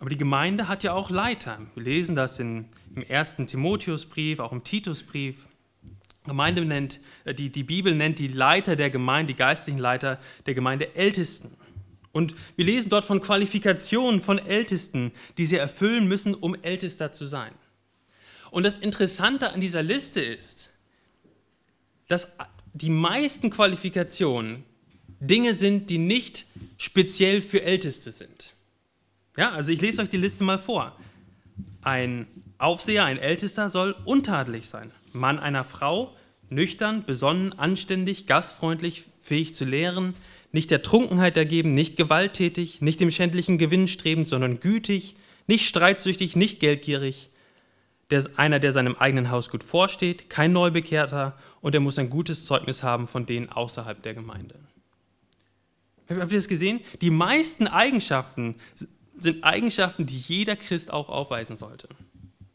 Aber 0.00 0.10
die 0.10 0.18
Gemeinde 0.18 0.68
hat 0.68 0.82
ja 0.82 0.92
auch 0.92 1.10
Leiter. 1.10 1.60
Wir 1.74 1.84
lesen 1.84 2.16
das 2.16 2.38
in, 2.40 2.66
im 2.94 3.02
ersten 3.02 3.46
Timotheusbrief, 3.46 4.40
auch 4.40 4.52
im 4.52 4.64
Titusbrief. 4.64 5.46
Gemeinde 6.24 6.64
nennt, 6.64 7.00
äh, 7.24 7.34
die, 7.34 7.50
die 7.50 7.64
Bibel 7.64 7.94
nennt 7.94 8.18
die 8.18 8.28
Leiter 8.28 8.76
der 8.76 8.90
Gemeinde, 8.90 9.32
die 9.32 9.38
geistlichen 9.38 9.78
Leiter 9.78 10.18
der 10.46 10.54
Gemeinde 10.54 10.94
Ältesten. 10.94 11.56
Und 12.12 12.34
wir 12.56 12.64
lesen 12.64 12.88
dort 12.88 13.06
von 13.06 13.20
Qualifikationen 13.20 14.20
von 14.20 14.38
Ältesten, 14.38 15.12
die 15.36 15.46
sie 15.46 15.56
erfüllen 15.56 16.08
müssen, 16.08 16.34
um 16.34 16.56
Ältester 16.62 17.12
zu 17.12 17.26
sein. 17.26 17.52
Und 18.50 18.62
das 18.62 18.78
Interessante 18.78 19.52
an 19.52 19.60
dieser 19.60 19.82
Liste 19.82 20.20
ist, 20.20 20.70
dass 22.08 22.28
die 22.72 22.90
meisten 22.90 23.50
Qualifikationen 23.50 24.64
Dinge 25.20 25.54
sind, 25.54 25.90
die 25.90 25.98
nicht 25.98 26.46
speziell 26.78 27.42
für 27.42 27.62
Älteste 27.62 28.12
sind. 28.12 28.54
Ja, 29.36 29.50
also 29.52 29.72
ich 29.72 29.80
lese 29.80 30.02
euch 30.02 30.08
die 30.08 30.16
Liste 30.16 30.44
mal 30.44 30.58
vor. 30.58 30.96
Ein 31.82 32.26
Aufseher, 32.58 33.04
ein 33.04 33.18
Ältester 33.18 33.68
soll 33.68 33.94
untadelig 34.04 34.68
sein. 34.68 34.90
Mann 35.12 35.38
einer 35.38 35.64
Frau, 35.64 36.16
nüchtern, 36.50 37.04
besonnen, 37.04 37.52
anständig, 37.52 38.26
gastfreundlich, 38.26 39.04
fähig 39.20 39.54
zu 39.54 39.64
lehren, 39.64 40.14
nicht 40.52 40.70
der 40.70 40.82
Trunkenheit 40.82 41.36
ergeben, 41.36 41.74
nicht 41.74 41.96
gewalttätig, 41.96 42.80
nicht 42.80 43.00
dem 43.00 43.10
schändlichen 43.10 43.58
Gewinn 43.58 43.88
strebend, 43.88 44.28
sondern 44.28 44.60
gütig, 44.60 45.16
nicht 45.46 45.66
streitsüchtig, 45.66 46.36
nicht 46.36 46.60
geldgierig, 46.60 47.30
der 48.10 48.20
ist 48.20 48.38
einer, 48.38 48.58
der 48.58 48.72
seinem 48.72 48.96
eigenen 48.96 49.30
Haus 49.30 49.50
gut 49.50 49.62
vorsteht, 49.62 50.30
kein 50.30 50.52
Neubekehrter 50.52 51.36
und 51.60 51.74
er 51.74 51.80
muss 51.80 51.98
ein 51.98 52.08
gutes 52.08 52.46
Zeugnis 52.46 52.82
haben 52.82 53.06
von 53.06 53.26
denen 53.26 53.50
außerhalb 53.50 54.02
der 54.02 54.14
Gemeinde. 54.14 54.54
Habt 56.08 56.32
ihr 56.32 56.38
das 56.38 56.48
gesehen? 56.48 56.80
Die 57.02 57.10
meisten 57.10 57.66
Eigenschaften 57.66 58.54
sind 59.18 59.44
Eigenschaften, 59.44 60.06
die 60.06 60.16
jeder 60.16 60.56
Christ 60.56 60.90
auch 60.90 61.10
aufweisen 61.10 61.58
sollte. 61.58 61.88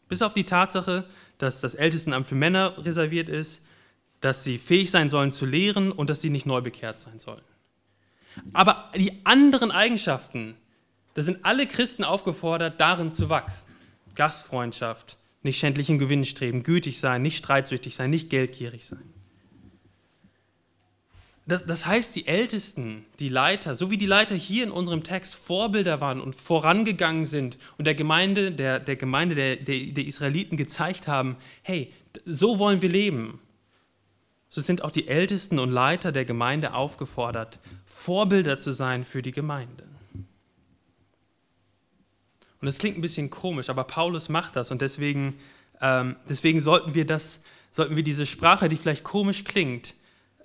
Bis 0.08 0.23
auf 0.23 0.34
die 0.34 0.45
Tatsache, 0.45 1.06
dass 1.38 1.62
das 1.62 1.75
Ältestenamt 1.75 2.25
für 2.25 2.36
Männer 2.36 2.75
reserviert 2.84 3.29
ist, 3.29 3.62
dass 4.21 4.43
sie 4.43 4.58
fähig 4.58 4.89
sein 4.89 5.10
sollen 5.10 5.32
zu 5.32 5.45
lehren 5.45 5.91
und 5.91 6.10
dass 6.10 6.21
sie 6.21 6.29
nicht 6.29 6.45
neu 6.45 6.62
bekehrt 6.62 6.99
sein 6.99 7.19
sollen. 7.19 7.41
Aber 8.54 8.91
die 8.96 9.12
anderen 9.24 9.72
Eigenschaften, 9.72 10.56
da 11.13 11.22
sind 11.22 11.46
alle 11.46 11.67
Christen 11.67 12.04
aufgefordert, 12.04 12.80
darin 12.80 13.12
zu 13.12 13.30
wachsen. 13.30 13.67
Gastfreundschaft, 14.15 15.17
nicht 15.41 15.60
schändlichen 15.60 16.00
Gewinn 16.00 16.26
streben, 16.26 16.63
gütig 16.63 17.00
sein, 17.00 17.22
nicht 17.22 17.38
streitsüchtig 17.38 17.96
sein, 17.96 18.10
nicht 18.10 18.30
geldgierig 18.30 18.86
sein. 18.86 19.13
Das, 21.46 21.65
das, 21.65 21.86
heißt, 21.86 22.15
die 22.15 22.26
Ältesten, 22.26 23.06
die 23.19 23.28
Leiter, 23.28 23.76
so 23.76 23.91
wie 23.91 23.98
die 23.98 24.06
Leiter 24.06 24.34
hier 24.34 24.63
in 24.63 24.72
unserem 24.72 25.04
Text 25.04 25.36
Vorbilder 25.36 26.00
waren 26.00 26.22
und 26.22 26.36
vorangegangen 26.36 27.26
sind 27.26 27.58
und 27.78 27.86
der 27.86 27.96
Gemeinde, 27.96 28.54
der, 28.54 28.80
der 28.80 28.96
Gemeinde 28.96 29.36
der, 29.36 29.56
der, 29.58 29.88
der 29.88 30.06
Israeliten 30.06 30.56
gezeigt 30.56 31.10
haben, 31.10 31.36
hey, 31.62 31.91
so 32.24 32.60
wollen 32.60 32.82
wir 32.82 32.88
leben. 32.88 33.39
So 34.54 34.62
sind 34.62 34.84
auch 34.84 34.92
die 34.92 35.08
Ältesten 35.08 35.58
und 35.58 35.72
Leiter 35.72 36.12
der 36.12 36.26
Gemeinde 36.26 36.76
aufgefordert, 36.76 37.58
Vorbilder 37.88 38.60
zu 38.60 38.72
sein 38.72 39.04
für 39.04 39.24
die 39.24 39.32
Gemeinde. 39.32 39.86
Und 40.13 40.28
das 42.68 42.78
klingt 42.78 42.96
ein 42.96 43.02
bisschen 43.02 43.32
komisch, 43.32 43.72
aber 43.72 43.86
Paulus 43.86 44.30
macht 44.30 44.56
das 44.56 44.70
und 44.70 44.84
deswegen, 44.84 45.39
ähm, 45.82 46.18
deswegen 46.30 46.62
sollten 46.62 46.94
wir 46.94 47.08
das, 47.08 47.42
sollten 47.72 47.96
wir 47.96 48.04
diese 48.04 48.28
Sprache, 48.28 48.70
die 48.70 48.78
vielleicht 48.78 49.04
komisch 49.04 49.44
klingt, 49.44 49.96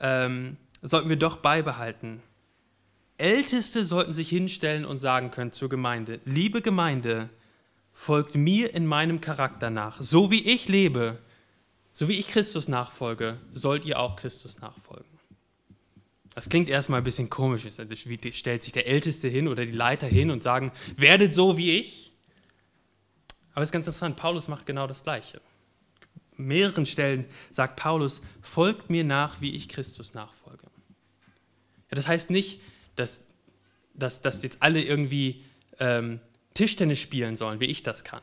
ähm, 0.01 0.57
sollten 0.81 1.11
wir 1.11 1.17
doch 1.17 1.37
beibehalten. 1.37 2.23
Älteste 3.19 3.85
sollten 3.85 4.15
sich 4.15 4.31
hinstellen 4.31 4.87
und 4.87 4.97
sagen 4.97 5.31
können 5.31 5.53
zur 5.53 5.69
Gemeinde, 5.69 6.21
liebe 6.25 6.63
Gemeinde, 6.63 7.29
folgt 7.93 8.37
mir 8.37 8.75
in 8.75 8.87
meinem 8.87 9.21
Charakter 9.21 9.69
nach. 9.69 10.01
So 10.01 10.31
wie 10.31 10.51
ich 10.51 10.67
lebe, 10.67 11.19
so 11.99 12.07
wie 12.07 12.13
ich 12.13 12.29
Christus 12.29 12.69
nachfolge, 12.69 13.41
sollt 13.53 13.85
ihr 13.85 13.99
auch 13.99 14.15
Christus 14.15 14.61
nachfolgen. 14.61 15.19
Das 16.33 16.49
klingt 16.49 16.69
erstmal 16.69 17.01
ein 17.01 17.05
bisschen 17.05 17.29
komisch. 17.29 17.65
Da 17.65 17.85
stellt 17.97 18.63
sich 18.63 18.73
der 18.73 18.87
Älteste 18.87 19.27
hin 19.27 19.49
oder 19.49 19.67
die 19.67 19.73
Leiter 19.73 20.07
hin 20.07 20.31
und 20.31 20.41
sagen, 20.41 20.71
werdet 20.97 21.35
so 21.35 21.59
wie 21.59 21.73
ich. 21.73 22.13
Aber 23.53 23.65
es 23.65 23.71
ist 23.71 23.73
ganz 23.73 23.89
interessant, 23.89 24.15
Paulus 24.15 24.47
macht 24.47 24.65
genau 24.65 24.87
das 24.87 25.03
Gleiche. 25.03 25.41
An 26.39 26.45
mehreren 26.45 26.87
Stellen 26.87 27.25
sagt 27.51 27.75
Paulus, 27.75 28.21
folgt 28.43 28.91
mir 28.91 29.03
nach, 29.03 29.41
wie 29.41 29.57
ich 29.57 29.69
Christus 29.69 30.15
nachfolge. 30.15 30.67
Ja, 31.91 31.97
das 31.97 32.07
heißt 32.07 32.31
nicht, 32.31 32.61
dass, 32.95 33.25
dass, 33.95 34.23
dass 34.23 34.45
jetzt 34.45 34.59
alle 34.63 34.81
irgendwie 34.81 35.45
ähm, 35.81 36.21
Tischtennis 36.55 37.01
spielen 37.01 37.35
sollen, 37.35 37.59
wie 37.59 37.67
ich 37.67 37.83
das 37.83 38.05
kann. 38.05 38.23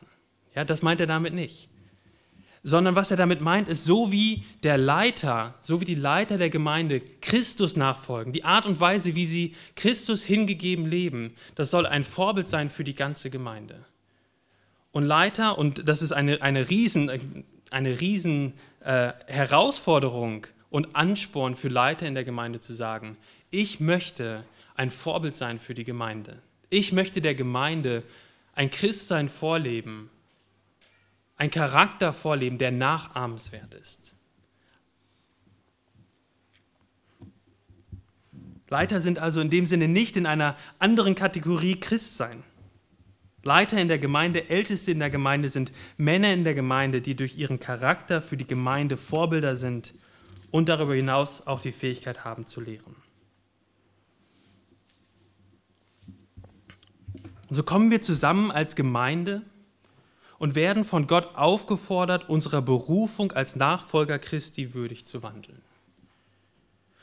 Ja, 0.54 0.64
das 0.64 0.80
meint 0.80 1.02
er 1.02 1.06
damit 1.06 1.34
nicht 1.34 1.68
sondern 2.66 2.96
was 2.96 3.12
er 3.12 3.16
damit 3.16 3.40
meint, 3.40 3.68
ist 3.68 3.84
so 3.84 4.10
wie 4.10 4.42
der 4.64 4.76
Leiter, 4.76 5.54
so 5.62 5.80
wie 5.80 5.84
die 5.84 5.94
Leiter 5.94 6.36
der 6.36 6.50
Gemeinde 6.50 7.00
Christus 7.20 7.76
nachfolgen, 7.76 8.32
die 8.32 8.42
Art 8.42 8.66
und 8.66 8.80
Weise, 8.80 9.14
wie 9.14 9.24
sie 9.24 9.54
Christus 9.76 10.24
hingegeben 10.24 10.84
leben, 10.84 11.36
das 11.54 11.70
soll 11.70 11.86
ein 11.86 12.02
Vorbild 12.02 12.48
sein 12.48 12.68
für 12.68 12.82
die 12.82 12.96
ganze 12.96 13.30
Gemeinde. 13.30 13.84
Und 14.90 15.04
Leiter, 15.04 15.58
und 15.58 15.88
das 15.88 16.02
ist 16.02 16.10
eine, 16.10 16.42
eine 16.42 16.68
riesen, 16.68 17.44
eine 17.70 18.00
riesen 18.00 18.54
äh, 18.80 19.12
Herausforderung 19.28 20.48
und 20.68 20.96
Ansporn 20.96 21.54
für 21.54 21.68
Leiter 21.68 22.08
in 22.08 22.14
der 22.14 22.24
Gemeinde 22.24 22.58
zu 22.58 22.74
sagen, 22.74 23.16
ich 23.50 23.78
möchte 23.78 24.44
ein 24.74 24.90
Vorbild 24.90 25.36
sein 25.36 25.60
für 25.60 25.74
die 25.74 25.84
Gemeinde. 25.84 26.42
Ich 26.68 26.92
möchte 26.92 27.20
der 27.20 27.36
Gemeinde 27.36 28.02
ein 28.56 28.72
Christsein 28.72 29.28
vorleben, 29.28 30.10
ein 31.36 31.50
Charakter 31.50 32.12
vorleben, 32.12 32.58
der 32.58 32.72
nachahmenswert 32.72 33.74
ist. 33.74 34.14
Leiter 38.68 39.00
sind 39.00 39.18
also 39.18 39.40
in 39.40 39.50
dem 39.50 39.66
Sinne 39.66 39.86
nicht 39.86 40.16
in 40.16 40.26
einer 40.26 40.56
anderen 40.78 41.14
Kategorie 41.14 41.78
Christsein. 41.78 42.42
Leiter 43.44 43.80
in 43.80 43.86
der 43.86 44.00
Gemeinde, 44.00 44.50
Älteste 44.50 44.90
in 44.90 44.98
der 44.98 45.10
Gemeinde 45.10 45.48
sind 45.48 45.70
Männer 45.96 46.32
in 46.32 46.42
der 46.42 46.54
Gemeinde, 46.54 47.00
die 47.00 47.14
durch 47.14 47.36
ihren 47.36 47.60
Charakter 47.60 48.20
für 48.20 48.36
die 48.36 48.46
Gemeinde 48.46 48.96
Vorbilder 48.96 49.54
sind 49.54 49.94
und 50.50 50.68
darüber 50.68 50.94
hinaus 50.94 51.46
auch 51.46 51.60
die 51.60 51.70
Fähigkeit 51.70 52.24
haben 52.24 52.46
zu 52.46 52.60
lehren. 52.60 52.96
Und 57.48 57.54
so 57.54 57.62
kommen 57.62 57.92
wir 57.92 58.00
zusammen 58.00 58.50
als 58.50 58.74
Gemeinde 58.74 59.42
und 60.38 60.54
werden 60.54 60.84
von 60.84 61.06
Gott 61.06 61.34
aufgefordert, 61.34 62.28
unserer 62.28 62.62
Berufung 62.62 63.32
als 63.32 63.56
Nachfolger 63.56 64.18
Christi 64.18 64.74
würdig 64.74 65.04
zu 65.06 65.22
wandeln. 65.22 65.60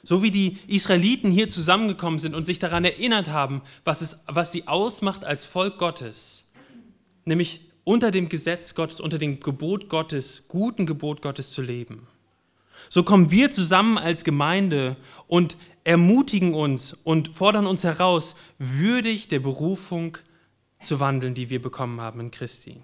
So 0.04 0.22
wie 0.22 0.32
die 0.32 0.58
Israeliten 0.68 1.32
hier 1.32 1.50
zusammengekommen 1.50 2.20
sind 2.20 2.36
und 2.36 2.44
sich 2.44 2.60
daran 2.60 2.84
erinnert 2.84 3.30
haben, 3.30 3.62
was, 3.86 4.02
es, 4.02 4.20
was 4.28 4.52
sie 4.52 4.68
ausmacht 4.68 5.24
als 5.24 5.46
Volk 5.46 5.78
Gottes, 5.78 6.46
nämlich 7.24 7.62
unter 7.86 8.12
dem 8.12 8.28
Gesetz 8.28 8.76
Gottes, 8.76 9.00
unter 9.00 9.18
dem 9.18 9.40
Gebot 9.40 9.90
Gottes, 9.90 10.46
guten 10.50 10.86
Gebot 10.86 11.22
Gottes 11.22 11.52
zu 11.52 11.62
leben. 11.62 12.08
So 12.90 13.04
kommen 13.04 13.32
wir 13.32 13.50
zusammen 13.50 13.98
als 13.98 14.26
Gemeinde 14.26 14.98
und 15.28 15.58
ermutigen 15.86 16.54
uns 16.54 16.94
und 17.04 17.30
fordern 17.30 17.66
uns 17.66 17.86
heraus, 17.86 18.36
würdig 18.60 19.30
der 19.30 19.40
Berufung 19.40 20.18
zu 20.82 21.00
wandeln, 21.00 21.34
die 21.34 21.50
wir 21.50 21.62
bekommen 21.62 22.02
haben 22.02 22.20
in 22.20 22.32
Christi. 22.32 22.82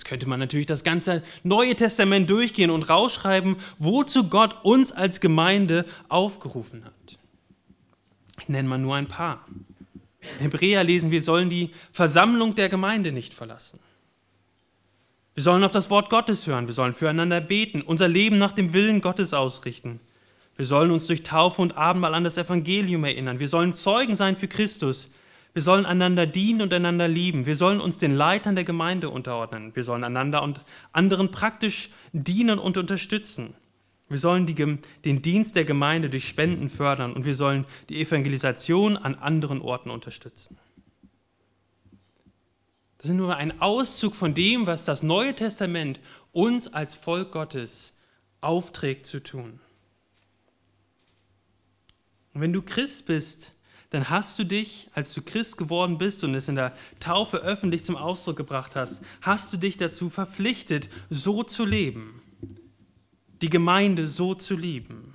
Jetzt 0.00 0.06
könnte 0.06 0.26
man 0.26 0.40
natürlich 0.40 0.64
das 0.64 0.82
ganze 0.82 1.22
Neue 1.42 1.76
Testament 1.76 2.30
durchgehen 2.30 2.70
und 2.70 2.88
rausschreiben, 2.88 3.56
wozu 3.78 4.30
Gott 4.30 4.56
uns 4.62 4.92
als 4.92 5.20
Gemeinde 5.20 5.84
aufgerufen 6.08 6.86
hat. 6.86 7.18
Ich 8.40 8.48
nenne 8.48 8.66
mal 8.66 8.78
nur 8.78 8.96
ein 8.96 9.08
paar. 9.08 9.44
In 10.38 10.44
Hebräer 10.44 10.84
lesen 10.84 11.10
wir, 11.10 11.20
sollen 11.20 11.50
die 11.50 11.68
Versammlung 11.92 12.54
der 12.54 12.70
Gemeinde 12.70 13.12
nicht 13.12 13.34
verlassen. 13.34 13.78
Wir 15.34 15.42
sollen 15.42 15.64
auf 15.64 15.72
das 15.72 15.90
Wort 15.90 16.08
Gottes 16.08 16.46
hören, 16.46 16.66
wir 16.66 16.72
sollen 16.72 16.94
füreinander 16.94 17.42
beten, 17.42 17.82
unser 17.82 18.08
Leben 18.08 18.38
nach 18.38 18.52
dem 18.52 18.72
Willen 18.72 19.02
Gottes 19.02 19.34
ausrichten. 19.34 20.00
Wir 20.56 20.64
sollen 20.64 20.92
uns 20.92 21.08
durch 21.08 21.24
Taufe 21.24 21.60
und 21.60 21.76
Abendmahl 21.76 22.14
an 22.14 22.24
das 22.24 22.38
Evangelium 22.38 23.04
erinnern. 23.04 23.38
Wir 23.38 23.48
sollen 23.48 23.74
Zeugen 23.74 24.16
sein 24.16 24.34
für 24.34 24.48
Christus. 24.48 25.10
Wir 25.52 25.62
sollen 25.62 25.84
einander 25.84 26.26
dienen 26.26 26.62
und 26.62 26.72
einander 26.72 27.08
lieben. 27.08 27.44
Wir 27.44 27.56
sollen 27.56 27.80
uns 27.80 27.98
den 27.98 28.14
Leitern 28.14 28.54
der 28.54 28.64
Gemeinde 28.64 29.10
unterordnen. 29.10 29.74
Wir 29.74 29.82
sollen 29.82 30.04
einander 30.04 30.42
und 30.42 30.64
anderen 30.92 31.30
praktisch 31.30 31.90
dienen 32.12 32.58
und 32.58 32.76
unterstützen. 32.76 33.54
Wir 34.08 34.18
sollen 34.18 34.46
die, 34.46 34.54
den 35.04 35.22
Dienst 35.22 35.56
der 35.56 35.64
Gemeinde 35.64 36.10
durch 36.10 36.26
Spenden 36.26 36.68
fördern 36.68 37.12
und 37.12 37.24
wir 37.24 37.34
sollen 37.34 37.64
die 37.88 38.00
Evangelisation 38.00 38.96
an 38.96 39.14
anderen 39.14 39.60
Orten 39.60 39.90
unterstützen. 39.90 40.58
Das 42.98 43.08
ist 43.08 43.16
nur 43.16 43.36
ein 43.36 43.60
Auszug 43.60 44.14
von 44.14 44.34
dem, 44.34 44.66
was 44.66 44.84
das 44.84 45.02
Neue 45.02 45.34
Testament 45.34 46.00
uns 46.32 46.72
als 46.72 46.94
Volk 46.94 47.32
Gottes 47.32 47.96
aufträgt 48.40 49.06
zu 49.06 49.22
tun. 49.22 49.60
Und 52.34 52.40
wenn 52.40 52.52
du 52.52 52.62
Christ 52.62 53.06
bist, 53.06 53.54
dann 53.90 54.08
hast 54.08 54.38
du 54.38 54.44
dich, 54.44 54.88
als 54.94 55.12
du 55.12 55.20
Christ 55.20 55.56
geworden 55.56 55.98
bist 55.98 56.22
und 56.22 56.34
es 56.34 56.48
in 56.48 56.54
der 56.54 56.74
Taufe 57.00 57.38
öffentlich 57.38 57.84
zum 57.84 57.96
Ausdruck 57.96 58.36
gebracht 58.36 58.76
hast, 58.76 59.02
hast 59.20 59.52
du 59.52 59.56
dich 59.56 59.76
dazu 59.76 60.10
verpflichtet, 60.10 60.88
so 61.10 61.42
zu 61.42 61.64
leben, 61.64 62.22
die 63.42 63.50
Gemeinde 63.50 64.06
so 64.06 64.34
zu 64.34 64.56
lieben. 64.56 65.14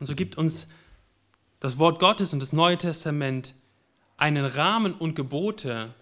Und 0.00 0.06
so 0.06 0.16
gibt 0.16 0.36
uns 0.36 0.66
das 1.60 1.78
Wort 1.78 2.00
Gottes 2.00 2.32
und 2.32 2.40
das 2.40 2.52
Neue 2.52 2.76
Testament 2.76 3.54
einen 4.16 4.44
Rahmen 4.44 4.92
und 4.92 5.14
Gebote, 5.14 5.94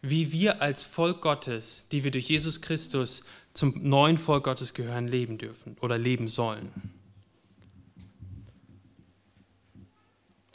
wie 0.00 0.30
wir 0.30 0.62
als 0.62 0.84
Volk 0.84 1.22
Gottes, 1.22 1.86
die 1.90 2.04
wir 2.04 2.12
durch 2.12 2.28
Jesus 2.28 2.60
Christus 2.60 3.24
zum 3.52 3.74
neuen 3.82 4.16
Volk 4.16 4.44
Gottes 4.44 4.74
gehören, 4.74 5.08
leben 5.08 5.38
dürfen 5.38 5.76
oder 5.80 5.98
leben 5.98 6.28
sollen. 6.28 6.95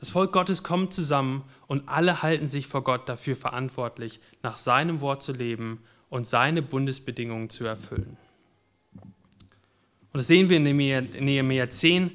Das 0.02 0.10
Volk 0.10 0.32
Gottes 0.32 0.64
kommt 0.64 0.96
zusammen 0.96 1.44
und 1.68 1.88
alle 1.88 2.24
halten 2.24 2.48
sich 2.48 2.66
vor 2.66 2.84
Gott 2.84 3.08
dafür 3.08 3.36
verantwortlich, 3.36 4.20
nach 4.42 4.58
seinem 4.58 5.00
Wort 5.00 5.22
zu 5.22 5.32
leben 5.32 5.80
und 6.10 6.26
seine 6.26 6.64
Bundesbedingungen 6.64 7.52
zu 7.52 7.66
erfüllen. 7.66 8.18
Und 8.96 10.18
das 10.18 10.26
sehen 10.26 10.50
wir 10.50 10.58
in 10.58 10.64
Nehemiah 10.64 11.70
10, 11.70 12.12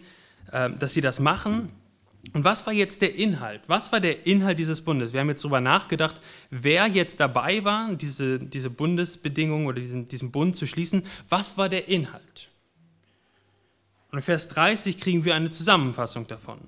äh, 0.50 0.70
dass 0.70 0.94
sie 0.94 1.00
das 1.00 1.20
machen. 1.20 1.70
Und 2.32 2.42
was 2.42 2.66
war 2.66 2.72
jetzt 2.72 3.02
der 3.02 3.14
Inhalt? 3.14 3.62
Was 3.68 3.92
war 3.92 4.00
der 4.00 4.26
Inhalt 4.26 4.58
dieses 4.58 4.80
Bundes? 4.80 5.12
Wir 5.12 5.20
haben 5.20 5.28
jetzt 5.28 5.44
darüber 5.44 5.60
nachgedacht, 5.60 6.20
wer 6.50 6.88
jetzt 6.88 7.20
dabei 7.20 7.62
war, 7.62 7.94
diese, 7.94 8.40
diese 8.40 8.68
Bundesbedingungen 8.68 9.68
oder 9.68 9.80
diesen, 9.80 10.08
diesen 10.08 10.32
Bund 10.32 10.56
zu 10.56 10.66
schließen. 10.66 11.04
Was 11.28 11.56
war 11.56 11.68
der 11.68 11.86
Inhalt? 11.86 12.50
Und 14.10 14.18
in 14.18 14.22
Vers 14.22 14.48
30 14.48 14.98
kriegen 14.98 15.24
wir 15.24 15.36
eine 15.36 15.50
Zusammenfassung 15.50 16.26
davon. 16.26 16.58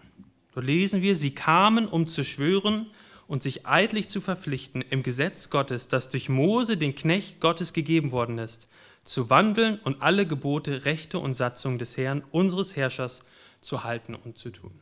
Dort 0.59 0.67
lesen 0.67 1.03
wir, 1.03 1.15
sie 1.15 1.31
kamen, 1.31 1.87
um 1.87 2.09
zu 2.09 2.25
schwören 2.25 2.87
und 3.29 3.45
sich 3.45 3.65
eidlich 3.65 4.09
zu 4.09 4.21
verpflichten, 4.21 4.83
im 4.83 5.05
Gesetz 5.05 5.51
Gottes, 5.51 5.87
das 5.87 6.09
durch 6.09 6.29
Mose, 6.29 6.77
den 6.77 6.97
Knecht 6.97 7.39
Gottes, 7.39 7.73
gegeben 7.73 8.11
worden 8.11 8.39
ist, 8.39 8.69
zu 9.05 9.31
wandeln 9.31 9.79
und 9.85 10.03
alle 10.03 10.27
Gebote, 10.27 10.85
Rechte 10.85 11.21
und 11.21 11.35
Satzungen 11.35 11.79
des 11.79 11.97
Herrn, 11.97 12.25
unseres 12.33 12.75
Herrschers, 12.75 13.23
zu 13.61 13.85
halten 13.85 14.17
und 14.17 14.37
zu 14.37 14.51
tun. 14.51 14.73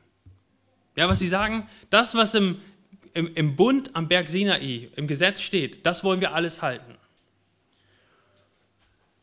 Ja, 0.95 1.11
was 1.11 1.19
sie 1.19 1.29
sagen, 1.29 1.69
das, 1.91 2.15
was 2.15 2.33
im, 2.33 2.57
im, 3.13 3.35
im 3.35 3.55
Bund 3.55 3.95
am 3.95 4.09
Berg 4.09 4.31
Sinai, 4.31 4.89
im 4.97 5.07
Gesetz 5.07 5.43
steht, 5.43 5.85
das 5.85 6.05
wollen 6.05 6.23
wir 6.23 6.33
alles 6.33 6.63
halten. 6.63 6.96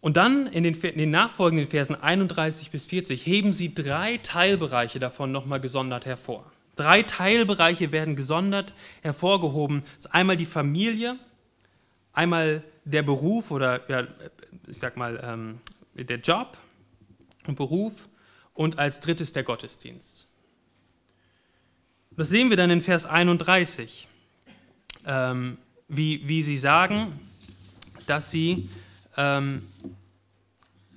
Und 0.04 0.18
dann 0.18 0.48
in 0.48 0.66
den, 0.66 0.74
in 0.74 0.98
den, 0.98 1.12
nachfolgenden 1.12 1.66
Versen 1.66 1.96
31 1.96 2.72
bis 2.72 2.84
40 2.84 3.26
heben 3.26 3.54
sie 3.54 3.74
drei 3.74 4.18
Teilbereiche 4.18 5.00
davon 5.00 5.32
nochmal 5.32 5.62
gesondert 5.62 6.06
hervor. 6.06 6.52
Drei 6.76 7.04
Teilbereiche 7.04 7.94
werden 7.94 8.18
gesondert 8.18 8.74
hervorgehoben. 9.02 9.84
Das 9.96 10.08
ist 10.08 10.14
einmal 10.14 10.36
die 10.36 10.46
Familie, 10.46 11.18
einmal 12.12 12.66
der 12.84 13.02
Beruf 13.02 13.50
oder 13.50 13.90
ja, 13.90 14.06
ich 14.68 14.78
sag 14.78 14.98
mal 14.98 15.22
ähm, 15.24 15.60
der 15.96 16.18
Job 16.18 16.58
und 17.48 17.56
Beruf 17.56 18.10
und 18.54 18.80
als 18.80 19.00
drittes 19.00 19.32
der 19.32 19.44
Gottesdienst. 19.44 20.28
Das 22.18 22.28
sehen 22.28 22.50
wir 22.50 22.58
dann 22.58 22.72
in 22.72 22.82
Vers 22.82 23.06
31, 23.06 24.10
ähm, 25.06 25.58
wie, 25.88 26.28
wie 26.28 26.42
sie 26.42 26.58
sagen, 26.58 27.22
dass 28.06 28.32
sie 28.32 28.68
ähm, 29.18 29.68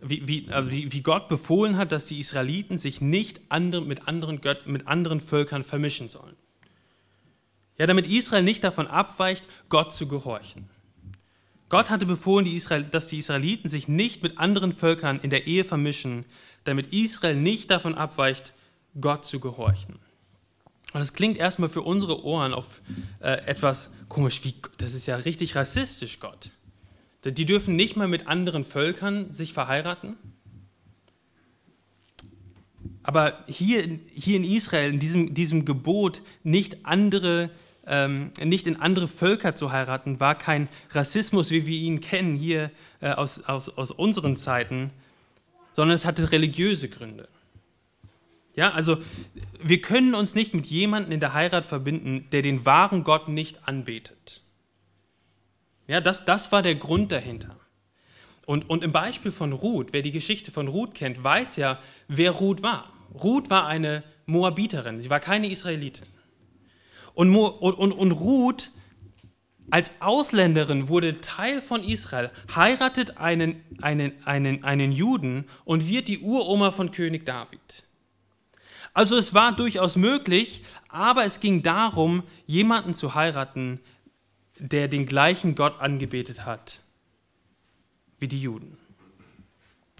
wie, 0.01 0.27
wie, 0.29 0.49
also 0.51 0.71
wie, 0.71 1.03
Gott 1.03 1.29
befohlen 1.29 1.77
hat, 1.77 1.93
dass 1.93 2.07
die 2.07 2.21
Israeliten 2.21 2.79
sich 2.79 3.01
nicht 3.01 3.41
andere, 3.49 3.83
mit, 3.83 4.09
anderen 4.09 4.41
Gött, 4.41 4.67
mit 4.67 4.87
anderen 4.87 5.21
Völkern 5.21 5.65
vermischen 5.65 6.09
sollen. 6.09 6.37
Ja, 7.79 7.87
damit 7.87 8.07
Israel 8.07 8.43
nicht 8.43 8.65
davon 8.65 8.87
abweicht, 8.87 9.47
Gott 9.69 9.93
zu 9.93 10.07
gehorchen. 10.07 10.69
Gott 11.69 11.91
hatte 11.91 12.07
befohlen, 12.07 12.45
die 12.45 12.57
Israel, 12.57 12.85
dass 12.85 13.09
die 13.09 13.19
Israeliten 13.19 13.69
sich 13.69 13.89
nicht 13.89 14.23
mit 14.23 14.39
anderen 14.39 14.73
Völkern 14.73 15.19
in 15.21 15.31
der 15.31 15.47
Ehe 15.47 15.65
vermischen, 15.65 16.25
damit 16.65 16.93
Israel 16.93 17.37
nicht 17.37 17.71
davon 17.71 17.95
abweicht, 17.95 18.53
Gott 19.01 19.25
zu 19.25 19.41
gehorchen. 19.41 19.97
Und 20.93 21.01
das 21.01 21.13
klingt 21.13 21.37
erstmal 21.37 21.69
für 21.69 21.83
unsere 21.83 22.25
Ohren 22.25 22.55
auf 22.55 22.81
äh, 23.21 23.45
etwas 23.47 23.91
komisch, 24.09 24.45
wie, 24.45 24.55
das 24.79 24.95
ist 24.95 25.07
ja 25.07 25.17
richtig 25.17 25.57
rassistisch, 25.57 26.21
Gott. 26.21 26.51
Die 27.33 27.45
dürfen 27.45 27.77
nicht 27.77 27.97
mal 27.97 28.09
mit 28.09 28.29
anderen 28.29 28.65
Völkern 28.65 29.31
sich 29.33 29.53
verheiraten. 29.53 30.17
Aber 33.03 33.45
hier, 33.47 34.01
hier 34.13 34.37
in 34.37 34.45
Israel, 34.45 34.93
in 34.93 34.99
diesem, 34.99 35.35
diesem 35.35 35.65
Gebot, 35.65 36.23
nicht, 36.43 36.85
andere, 36.85 37.51
ähm, 37.87 38.33
nicht 38.43 38.67
in 38.67 38.81
andere 38.81 39.07
Völker 39.07 39.55
zu 39.55 39.71
heiraten, 39.71 40.19
war 40.19 40.37
kein 40.37 40.69
Rassismus, 40.91 41.51
wie 41.51 41.67
wir 41.67 41.79
ihn 41.79 42.01
kennen 42.01 42.37
hier 42.37 42.71
äh, 43.01 43.11
aus, 43.11 43.45
aus, 43.45 43.69
aus 43.69 43.93
unseren 43.93 44.37
Zeiten, 44.37 44.91
sondern 45.73 45.95
es 45.95 46.05
hatte 46.05 46.33
religiöse 46.33 46.89
Gründe. 46.89 47.29
Ja, 48.57 48.73
also 48.73 48.97
wir 49.63 49.81
können 49.83 50.15
uns 50.15 50.35
nicht 50.35 50.55
mit 50.55 50.67
jemandem 50.67 51.13
in 51.13 51.21
der 51.21 51.35
Heirat 51.35 51.67
verbinden, 51.67 52.27
der 52.33 52.43
den 52.43 52.65
wahren 52.65 53.05
Gott 53.05 53.29
nicht 53.29 53.69
anbetet. 53.69 54.43
Ja, 55.87 56.01
das, 56.01 56.25
das 56.25 56.51
war 56.53 56.63
der 56.63 56.75
Grund 56.75 57.13
dahinter. 57.13 57.57
Und, 58.45 58.71
und 58.71 58.85
im 58.85 58.93
Beispiel 58.93 59.33
von 59.33 59.53
Ruth, 59.53 59.89
wer 59.93 60.03
die 60.03 60.13
Geschichte 60.13 60.51
von 60.51 60.69
Ruth 60.69 60.95
kennt, 60.95 61.23
weiß 61.23 61.57
ja, 61.57 61.81
wer 62.09 62.31
Ruth 62.31 62.63
war. 62.63 62.93
Ruth 63.15 63.51
war 63.51 63.67
eine 63.67 64.05
Moabiterin, 64.27 65.01
sie 65.01 65.11
war 65.11 65.21
keine 65.21 65.49
Israelitin. 65.49 66.07
Und, 67.15 67.35
und, 67.35 67.75
und, 67.75 67.93
und 67.93 68.13
Ruth 68.13 68.71
als 69.71 69.91
Ausländerin 70.01 70.89
wurde 70.89 71.21
Teil 71.21 71.61
von 71.61 71.83
Israel, 71.83 72.31
heiratet 72.55 73.19
einen, 73.19 73.65
einen, 73.83 74.13
einen, 74.25 74.63
einen 74.63 74.93
Juden 74.93 75.47
und 75.65 75.89
wird 75.89 76.09
die 76.09 76.21
Uroma 76.21 76.71
von 76.71 76.93
König 76.93 77.27
David. 77.27 77.83
Also 78.95 79.17
es 79.17 79.35
war 79.35 79.55
durchaus 79.55 79.97
möglich, 79.97 80.63
aber 80.89 81.25
es 81.25 81.41
ging 81.41 81.63
darum, 81.63 82.23
jemanden 82.47 82.95
zu 82.95 83.15
heiraten, 83.15 83.81
der 84.59 84.89
den 84.89 85.07
gleichen 85.07 85.55
Gott 85.55 85.81
angebetet 85.81 86.45
hat 86.45 86.81
wie 88.19 88.29
die 88.29 88.41
Juden. 88.41 88.79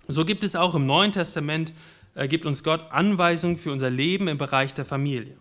So 0.09 0.25
gibt 0.25 0.45
es 0.45 0.57
auch 0.57 0.75
im 0.75 0.87
Neuen 0.87 1.13
Testament, 1.13 1.73
äh, 2.15 2.29
gibt 2.29 2.47
uns 2.47 2.63
Gott 2.63 2.91
Anweisungen 2.91 3.59
für 3.59 3.73
unser 3.73 3.91
Leben 3.91 4.29
im 4.29 4.39
Bereich 4.39 4.73
der 4.73 4.85
Familie. 4.85 5.37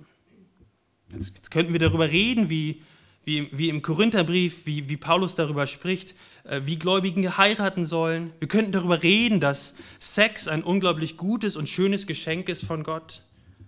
Jetzt, 1.13 1.33
jetzt 1.35 1.51
könnten 1.51 1.71
wir 1.71 1.79
darüber 1.79 2.09
reden, 2.09 2.49
wie, 2.49 2.81
wie, 3.23 3.49
wie 3.51 3.69
im 3.69 3.81
Korintherbrief, 3.81 4.65
wie, 4.65 4.89
wie 4.89 4.97
Paulus 4.97 5.35
darüber 5.35 5.67
spricht, 5.67 6.15
äh, 6.43 6.61
wie 6.65 6.77
Gläubigen 6.77 7.37
heiraten 7.37 7.85
sollen. 7.85 8.33
Wir 8.39 8.47
könnten 8.47 8.71
darüber 8.71 9.01
reden, 9.03 9.39
dass 9.39 9.75
Sex 9.99 10.47
ein 10.47 10.63
unglaublich 10.63 11.15
gutes 11.15 11.55
und 11.55 11.69
schönes 11.69 12.07
Geschenk 12.07 12.49
ist 12.49 12.65
von 12.65 12.83
Gott 12.83 13.21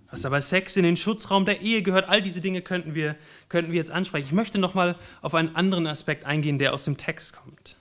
was 0.10 0.26
aber 0.26 0.42
Sex 0.42 0.78
in 0.78 0.84
den 0.84 0.98
Schutzraum 0.98 1.46
der 1.46 1.62
Ehe 1.62 1.82
gehört, 1.82 2.08
all 2.08 2.22
diese 2.22 2.42
Dinge 2.42 2.62
könnten 2.62 2.96
wir, 2.96 3.16
könnten 3.50 3.72
wir 3.72 3.78
jetzt 3.78 3.92
ansprechen. 3.92 4.28
Ich 4.28 4.34
möchte 4.34 4.58
nochmal 4.58 4.96
auf 5.22 5.36
einen 5.36 5.56
anderen 5.56 5.88
Aspekt 5.88 6.26
eingehen, 6.26 6.60
der 6.60 6.74
aus 6.74 6.86
dem 6.86 6.98
Text 6.98 7.34
kommt. 7.34 7.76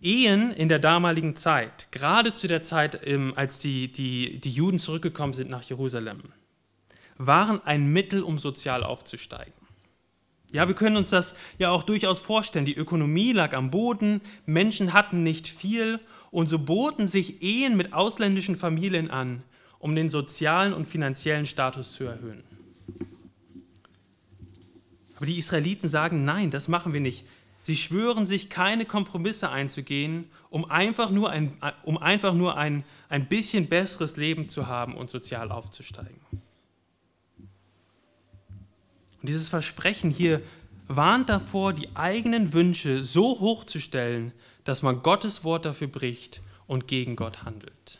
Ehen 0.00 0.52
in 0.52 0.68
der 0.68 0.78
damaligen 0.78 1.36
Zeit, 1.36 1.88
gerade 1.90 2.32
zu 2.32 2.46
der 2.46 2.62
Zeit, 2.62 3.00
ähm, 3.04 3.32
als 3.36 3.58
die, 3.58 3.92
die, 3.92 4.38
die 4.38 4.50
Juden 4.50 4.78
zurückgekommen 4.78 5.34
sind 5.34 5.50
nach 5.50 5.64
Jerusalem, 5.64 6.22
waren 7.16 7.60
ein 7.64 7.92
Mittel, 7.92 8.22
um 8.22 8.38
sozial 8.38 8.84
aufzusteigen. 8.84 9.52
Ja, 10.50 10.66
wir 10.66 10.74
können 10.74 10.96
uns 10.96 11.10
das 11.10 11.34
ja 11.58 11.70
auch 11.70 11.82
durchaus 11.82 12.20
vorstellen. 12.20 12.64
Die 12.64 12.76
Ökonomie 12.76 13.32
lag 13.32 13.52
am 13.52 13.70
Boden, 13.70 14.22
Menschen 14.46 14.94
hatten 14.94 15.22
nicht 15.22 15.46
viel 15.48 16.00
und 16.30 16.46
so 16.46 16.58
boten 16.58 17.06
sich 17.06 17.42
Ehen 17.42 17.76
mit 17.76 17.92
ausländischen 17.92 18.56
Familien 18.56 19.10
an, 19.10 19.42
um 19.78 19.94
den 19.94 20.08
sozialen 20.08 20.72
und 20.72 20.86
finanziellen 20.86 21.46
Status 21.46 21.92
zu 21.92 22.04
erhöhen. 22.04 22.42
Aber 25.16 25.26
die 25.26 25.38
Israeliten 25.38 25.88
sagen, 25.88 26.24
nein, 26.24 26.50
das 26.50 26.68
machen 26.68 26.92
wir 26.92 27.00
nicht. 27.00 27.24
Sie 27.62 27.76
schwören 27.76 28.24
sich, 28.24 28.48
keine 28.48 28.86
Kompromisse 28.86 29.50
einzugehen, 29.50 30.30
um 30.48 30.64
einfach 30.64 31.10
nur 31.10 31.30
ein, 31.30 31.56
um 31.82 31.98
einfach 31.98 32.34
nur 32.34 32.56
ein, 32.56 32.84
ein 33.08 33.28
bisschen 33.28 33.68
besseres 33.68 34.16
Leben 34.16 34.48
zu 34.48 34.68
haben 34.68 34.94
und 34.94 35.10
sozial 35.10 35.50
aufzusteigen. 35.50 36.20
Und 39.20 39.28
dieses 39.28 39.48
Versprechen 39.48 40.10
hier 40.10 40.40
warnt 40.86 41.28
davor, 41.28 41.72
die 41.72 41.94
eigenen 41.94 42.52
Wünsche 42.52 43.04
so 43.04 43.40
hoch 43.40 43.64
zu 43.64 43.80
stellen, 43.80 44.32
dass 44.64 44.82
man 44.82 45.02
Gottes 45.02 45.44
Wort 45.44 45.64
dafür 45.64 45.88
bricht 45.88 46.40
und 46.66 46.86
gegen 46.88 47.16
Gott 47.16 47.42
handelt. 47.42 47.98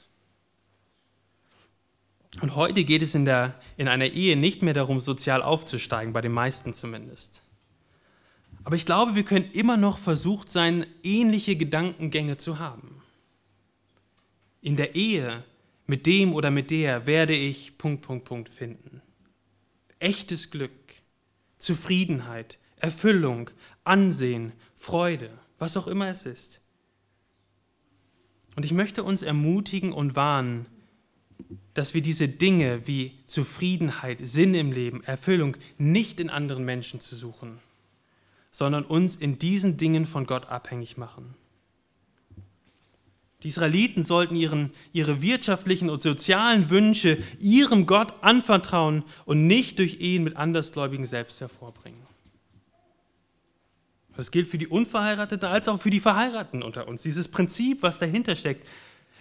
Und 2.41 2.55
heute 2.55 2.85
geht 2.85 3.03
es 3.03 3.15
in, 3.15 3.25
der, 3.25 3.59
in 3.77 3.89
einer 3.89 4.07
Ehe 4.07 4.37
nicht 4.37 4.63
mehr 4.63 4.75
darum, 4.75 5.01
sozial 5.01 5.43
aufzusteigen, 5.43 6.13
bei 6.13 6.21
den 6.21 6.33
meisten 6.33 6.73
zumindest. 6.73 7.43
Aber 8.65 8.77
ich 8.77 8.87
glaube, 8.87 9.15
wir 9.15 9.25
können 9.25 9.51
immer 9.53 9.77
noch 9.77 9.99
versucht 9.99 10.51
sein, 10.51 10.87
ähnliche 11.03 11.57
Gedankengänge 11.57 12.37
zu 12.37 12.59
haben. 12.59 13.03
In 14.61 14.77
der 14.77 14.95
Ehe 14.95 15.43
mit 15.87 16.07
dem 16.07 16.35
oder 16.35 16.51
mit 16.51 16.71
der 16.71 17.07
werde 17.07 17.35
ich 17.35 17.79
Punkt, 17.79 18.03
Punkt, 18.03 18.25
Punkt 18.27 18.49
finden. 18.51 19.01
Echtes 19.99 20.51
Glück, 20.51 20.71
Zufriedenheit, 21.59 22.59
Erfüllung, 22.77 23.51
Ansehen, 23.85 24.53
Freude, 24.77 25.31
was 25.59 25.77
auch 25.77 25.87
immer 25.87 26.09
es 26.09 26.27
ist. 26.27 26.61
Und 28.55 28.65
ich 28.65 28.73
möchte 28.73 29.03
uns 29.03 29.23
ermutigen 29.23 29.93
und 29.93 30.15
warnen, 30.15 30.67
dass 31.79 31.95
wir 31.95 32.03
diese 32.03 32.27
Dinge 32.27 32.89
wie 32.89 33.13
Zufriedenheit, 33.27 34.19
Sinn 34.25 34.53
im 34.57 34.73
Leben, 34.73 35.05
Erfüllung 35.05 35.57
nicht 35.79 36.19
in 36.19 36.29
anderen 36.29 36.65
Menschen 36.65 36.99
zu 36.99 37.15
suchen, 37.15 37.61
sondern 38.51 38.85
uns 38.85 39.15
in 39.15 39.39
diesen 39.39 39.77
Dingen 39.77 40.05
von 40.05 40.27
Gott 40.27 40.49
abhängig 40.49 40.97
machen. 40.97 41.35
Die 43.45 43.49
Israeliten 43.49 44.03
sollten 44.03 44.35
ihren, 44.35 44.73
ihre 44.93 45.23
wirtschaftlichen 45.23 45.89
und 45.89 46.03
sozialen 46.03 46.69
Wünsche 46.69 47.19
ihrem 47.39 47.87
Gott 47.87 48.13
anvertrauen 48.23 49.05
und 49.25 49.47
nicht 49.47 49.79
durch 49.79 50.01
Ehen 50.01 50.25
mit 50.25 50.37
Andersgläubigen 50.37 51.07
selbst 51.07 51.41
hervorbringen. 51.41 52.03
Das 54.17 54.33
gilt 54.33 54.49
für 54.49 54.59
die 54.59 54.67
Unverheirateten 54.67 55.49
als 55.49 55.69
auch 55.69 55.81
für 55.81 55.91
die 55.91 56.01
Verheirateten 56.01 56.65
unter 56.65 56.89
uns. 56.89 57.05
Dieses 57.05 57.29
Prinzip, 57.29 57.83
was 57.83 58.01
dahinter 58.01 58.35
steckt. 58.35 58.67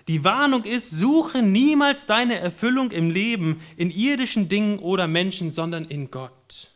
Die 0.07 0.23
Warnung 0.23 0.63
ist, 0.63 0.89
suche 0.91 1.41
niemals 1.41 2.05
deine 2.05 2.39
Erfüllung 2.39 2.91
im 2.91 3.09
Leben 3.09 3.59
in 3.75 3.91
irdischen 3.91 4.47
Dingen 4.47 4.79
oder 4.79 5.07
Menschen, 5.07 5.51
sondern 5.51 5.85
in 5.85 6.11
Gott. 6.11 6.71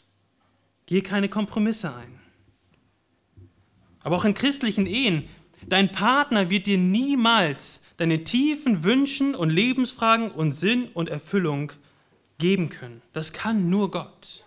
Gehe 0.85 1.01
keine 1.01 1.29
Kompromisse 1.29 1.95
ein. 1.95 2.19
Aber 4.03 4.17
auch 4.17 4.25
in 4.25 4.33
christlichen 4.33 4.85
Ehen, 4.85 5.29
dein 5.65 5.91
Partner 5.91 6.49
wird 6.49 6.67
dir 6.67 6.77
niemals 6.77 7.81
deine 7.97 8.23
tiefen 8.23 8.83
Wünschen 8.83 9.35
und 9.35 9.49
Lebensfragen 9.49 10.31
und 10.31 10.51
Sinn 10.51 10.89
und 10.93 11.07
Erfüllung 11.07 11.71
geben 12.39 12.69
können. 12.69 13.01
Das 13.13 13.31
kann 13.31 13.69
nur 13.69 13.91
Gott. 13.91 14.43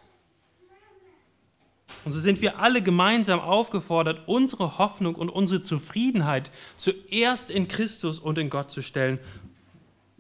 Und 2.05 2.13
so 2.13 2.21
sind 2.21 2.43
wir 2.43 2.59
alle 2.59 2.83
gemeinsam 2.83 3.41
aufgefordert, 3.41 4.23
unsere 4.27 4.79
Hoffnung 4.79 5.15
und 5.15 5.31
unsere 5.31 5.63
Zufriedenheit 5.63 6.51
zuerst 6.77 7.51
in 7.51 7.67
Christus 7.69 8.19
und 8.19 8.39
in 8.39 8.51
Gott 8.51 8.71
zu 8.71 8.83
stellen 8.83 9.19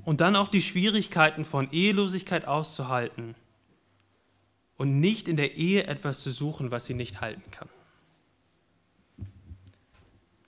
und 0.05 0.21
dann 0.21 0.37
auch 0.37 0.49
die 0.49 0.63
Schwierigkeiten 0.63 1.45
von 1.45 1.71
Ehelosigkeit 1.71 2.47
auszuhalten 2.47 3.35
und 4.77 5.01
nicht 5.01 5.29
in 5.29 5.37
der 5.37 5.57
Ehe 5.57 5.87
etwas 5.87 6.23
zu 6.23 6.31
suchen, 6.31 6.71
was 6.71 6.87
sie 6.87 6.95
nicht 6.95 7.21
halten 7.21 7.43
kann. 7.51 7.69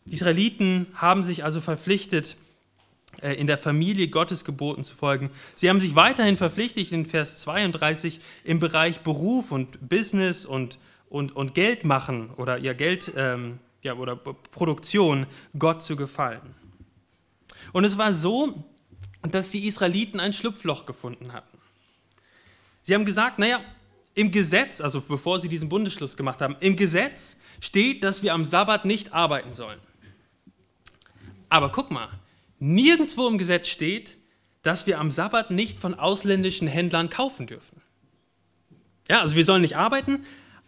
Die 0.07 0.15
Israeliten 0.15 0.87
haben 0.95 1.25
sich 1.25 1.45
also 1.45 1.61
verpflichtet, 1.61 2.37
äh, 3.23 3.33
in 3.35 3.47
der 3.47 3.59
Familie 3.59 4.09
Gottes 4.09 4.45
Geboten 4.45 4.85
zu 4.85 4.95
folgen. 4.95 5.31
Sie 5.55 5.69
haben 5.69 5.81
sich 5.81 5.95
weiterhin 5.95 6.37
verpflichtet 6.37 6.93
in 6.93 7.07
Vers 7.07 7.39
32 7.39 8.21
im 8.45 8.59
Bereich 8.59 9.01
Beruf 9.01 9.53
und 9.53 9.89
Business 9.89 10.47
und 10.47 10.79
und, 11.09 11.35
und 11.35 11.55
Geld 11.55 11.85
machen 11.85 12.31
oder 12.37 12.59
ihr 12.59 12.75
Geld 12.75 13.13
ähm, 13.17 13.59
ja, 13.83 13.95
oder 13.95 14.17
Produktion 14.17 15.27
Gott 15.59 15.83
zu 15.83 15.97
gefallen. 15.97 16.55
Und 17.73 17.85
es 17.85 17.97
war 17.99 18.13
so, 18.13 18.65
dass 19.23 19.51
die 19.51 19.67
Israeliten 19.67 20.21
ein 20.21 20.33
Schlupfloch 20.33 20.87
gefunden 20.87 21.33
hatten. 21.33 21.59
Sie 22.83 22.95
haben 22.95 23.05
gesagt, 23.05 23.39
naja, 23.39 23.61
im 24.15 24.31
Gesetz, 24.31 24.81
also 24.81 25.01
bevor 25.01 25.41
sie 25.41 25.49
diesen 25.49 25.69
Bundesschluss 25.69 26.17
gemacht 26.17 26.41
haben, 26.41 26.57
im 26.61 26.77
Gesetz 26.77 27.37
steht, 27.61 28.03
dass 28.05 28.23
wir 28.23 28.33
am 28.33 28.45
Sabbat 28.45 28.85
nicht 28.85 29.13
arbeiten 29.13 29.53
sollen. 29.53 29.81
Aber 31.49 31.71
guck 31.71 31.91
mal, 31.91 32.09
nirgendwo 32.59 33.29
im 33.29 33.39
Gesetz 33.39 33.69
steht, 33.69 34.17
dass 34.63 34.87
wir 34.87 34.99
am 34.99 35.11
Sabbat 35.11 35.51
nicht 35.51 35.79
von 35.79 35.95
ausländischen 35.95 36.67
Händlern 36.67 37.11
kaufen 37.11 37.47
dürfen. 37.47 37.81
Ja, 39.09 39.21
also 39.21 39.37
wir 39.37 39.45
sollen 39.45 39.63
nicht 39.63 39.77
arbeiten, 39.77 40.25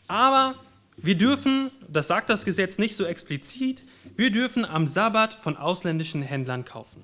aber 0.09 0.55
wir 0.97 1.15
dürfen, 1.15 1.71
das 1.89 2.09
sagt 2.09 2.29
das 2.29 2.45
Gesetz 2.45 2.79
nicht 2.79 2.97
so 2.97 3.05
explizit, 3.05 3.85
wir 4.17 4.31
dürfen 4.31 4.65
am 4.65 4.87
Sabbat 4.87 5.35
von 5.35 5.57
ausländischen 5.57 6.23
Händlern 6.23 6.65
kaufen. 6.65 7.03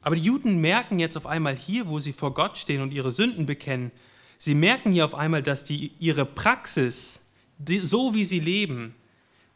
Aber 0.00 0.14
die 0.16 0.22
Juden 0.22 0.58
merken 0.58 0.98
jetzt 0.98 1.16
auf 1.16 1.26
einmal 1.26 1.54
hier, 1.54 1.88
wo 1.88 2.00
sie 2.00 2.14
vor 2.14 2.32
Gott 2.32 2.56
stehen 2.56 2.80
und 2.80 2.92
ihre 2.92 3.10
Sünden 3.10 3.44
bekennen, 3.44 3.90
sie 4.38 4.54
merken 4.54 4.92
hier 4.92 5.04
auf 5.04 5.14
einmal, 5.14 5.42
dass 5.42 5.64
die, 5.64 5.92
ihre 5.98 6.24
Praxis, 6.24 7.20
die, 7.58 7.80
so 7.80 8.14
wie 8.14 8.24
sie 8.24 8.40
leben, 8.40 8.94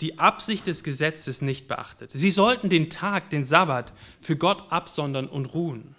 die 0.02 0.18
Absicht 0.18 0.66
des 0.66 0.82
Gesetzes 0.82 1.40
nicht 1.40 1.68
beachtet. 1.68 2.10
Sie 2.12 2.30
sollten 2.30 2.68
den 2.68 2.90
Tag, 2.90 3.30
den 3.30 3.44
Sabbat, 3.44 3.92
für 4.20 4.36
Gott 4.36 4.70
absondern 4.70 5.28
und 5.28 5.46
ruhen. 5.54 5.94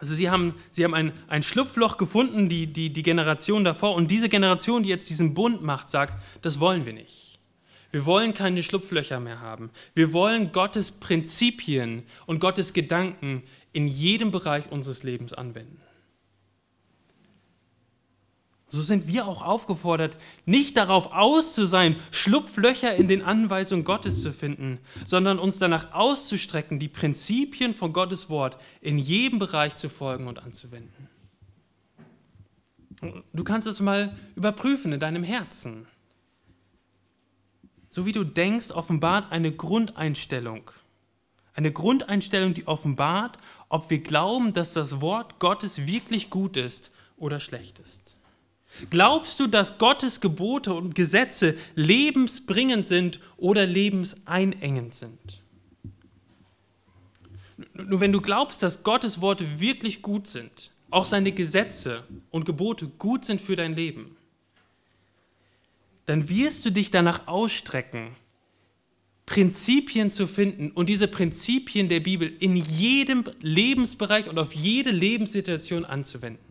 Also 0.00 0.14
sie 0.14 0.30
haben, 0.30 0.54
sie 0.72 0.82
haben 0.84 0.94
ein, 0.94 1.12
ein 1.28 1.42
Schlupfloch 1.42 1.98
gefunden, 1.98 2.48
die, 2.48 2.66
die, 2.66 2.90
die 2.90 3.02
Generation 3.02 3.64
davor. 3.64 3.94
Und 3.94 4.10
diese 4.10 4.28
Generation, 4.28 4.82
die 4.82 4.88
jetzt 4.88 5.10
diesen 5.10 5.34
Bund 5.34 5.62
macht, 5.62 5.90
sagt, 5.90 6.22
das 6.42 6.58
wollen 6.58 6.86
wir 6.86 6.94
nicht. 6.94 7.38
Wir 7.92 8.06
wollen 8.06 8.32
keine 8.34 8.62
Schlupflöcher 8.62 9.20
mehr 9.20 9.40
haben. 9.40 9.70
Wir 9.94 10.12
wollen 10.12 10.52
Gottes 10.52 10.92
Prinzipien 10.92 12.04
und 12.26 12.40
Gottes 12.40 12.72
Gedanken 12.72 13.42
in 13.72 13.86
jedem 13.86 14.30
Bereich 14.30 14.70
unseres 14.70 15.02
Lebens 15.02 15.32
anwenden. 15.32 15.78
So 18.72 18.80
sind 18.82 19.08
wir 19.08 19.26
auch 19.26 19.42
aufgefordert, 19.42 20.16
nicht 20.46 20.76
darauf 20.76 21.12
aus 21.12 21.54
zu 21.54 21.66
sein, 21.66 21.96
Schlupflöcher 22.12 22.94
in 22.94 23.08
den 23.08 23.20
Anweisungen 23.20 23.84
Gottes 23.84 24.22
zu 24.22 24.32
finden, 24.32 24.78
sondern 25.04 25.40
uns 25.40 25.58
danach 25.58 25.92
auszustrecken, 25.92 26.78
die 26.78 26.86
Prinzipien 26.86 27.74
von 27.74 27.92
Gottes 27.92 28.30
Wort 28.30 28.58
in 28.80 28.96
jedem 28.96 29.40
Bereich 29.40 29.74
zu 29.74 29.88
folgen 29.88 30.28
und 30.28 30.44
anzuwenden. 30.44 31.08
Du 33.32 33.42
kannst 33.42 33.66
es 33.66 33.80
mal 33.80 34.16
überprüfen 34.36 34.92
in 34.92 35.00
deinem 35.00 35.24
Herzen. 35.24 35.88
So 37.88 38.06
wie 38.06 38.12
du 38.12 38.22
denkst, 38.22 38.70
offenbart 38.70 39.32
eine 39.32 39.50
Grundeinstellung. 39.50 40.70
Eine 41.54 41.72
Grundeinstellung, 41.72 42.54
die 42.54 42.68
offenbart, 42.68 43.36
ob 43.68 43.90
wir 43.90 43.98
glauben, 43.98 44.52
dass 44.52 44.74
das 44.74 45.00
Wort 45.00 45.40
Gottes 45.40 45.88
wirklich 45.88 46.30
gut 46.30 46.56
ist 46.56 46.92
oder 47.16 47.40
schlecht 47.40 47.80
ist. 47.80 48.16
Glaubst 48.88 49.38
du, 49.40 49.46
dass 49.46 49.78
Gottes 49.78 50.20
Gebote 50.20 50.72
und 50.72 50.94
Gesetze 50.94 51.56
lebensbringend 51.74 52.86
sind 52.86 53.20
oder 53.36 53.66
lebenseinengend 53.66 54.94
sind? 54.94 55.42
Nur 57.74 58.00
wenn 58.00 58.12
du 58.12 58.20
glaubst, 58.20 58.62
dass 58.62 58.82
Gottes 58.82 59.20
Worte 59.20 59.60
wirklich 59.60 60.02
gut 60.02 60.26
sind, 60.26 60.72
auch 60.90 61.04
seine 61.04 61.32
Gesetze 61.32 62.04
und 62.30 62.44
Gebote 62.44 62.86
gut 62.86 63.24
sind 63.24 63.40
für 63.40 63.56
dein 63.56 63.74
Leben, 63.74 64.16
dann 66.06 66.28
wirst 66.28 66.64
du 66.64 66.70
dich 66.70 66.90
danach 66.90 67.28
ausstrecken, 67.28 68.16
Prinzipien 69.26 70.10
zu 70.10 70.26
finden 70.26 70.72
und 70.72 70.88
diese 70.88 71.06
Prinzipien 71.06 71.88
der 71.88 72.00
Bibel 72.00 72.32
in 72.40 72.56
jedem 72.56 73.22
Lebensbereich 73.40 74.28
und 74.28 74.38
auf 74.38 74.52
jede 74.54 74.90
Lebenssituation 74.90 75.84
anzuwenden. 75.84 76.49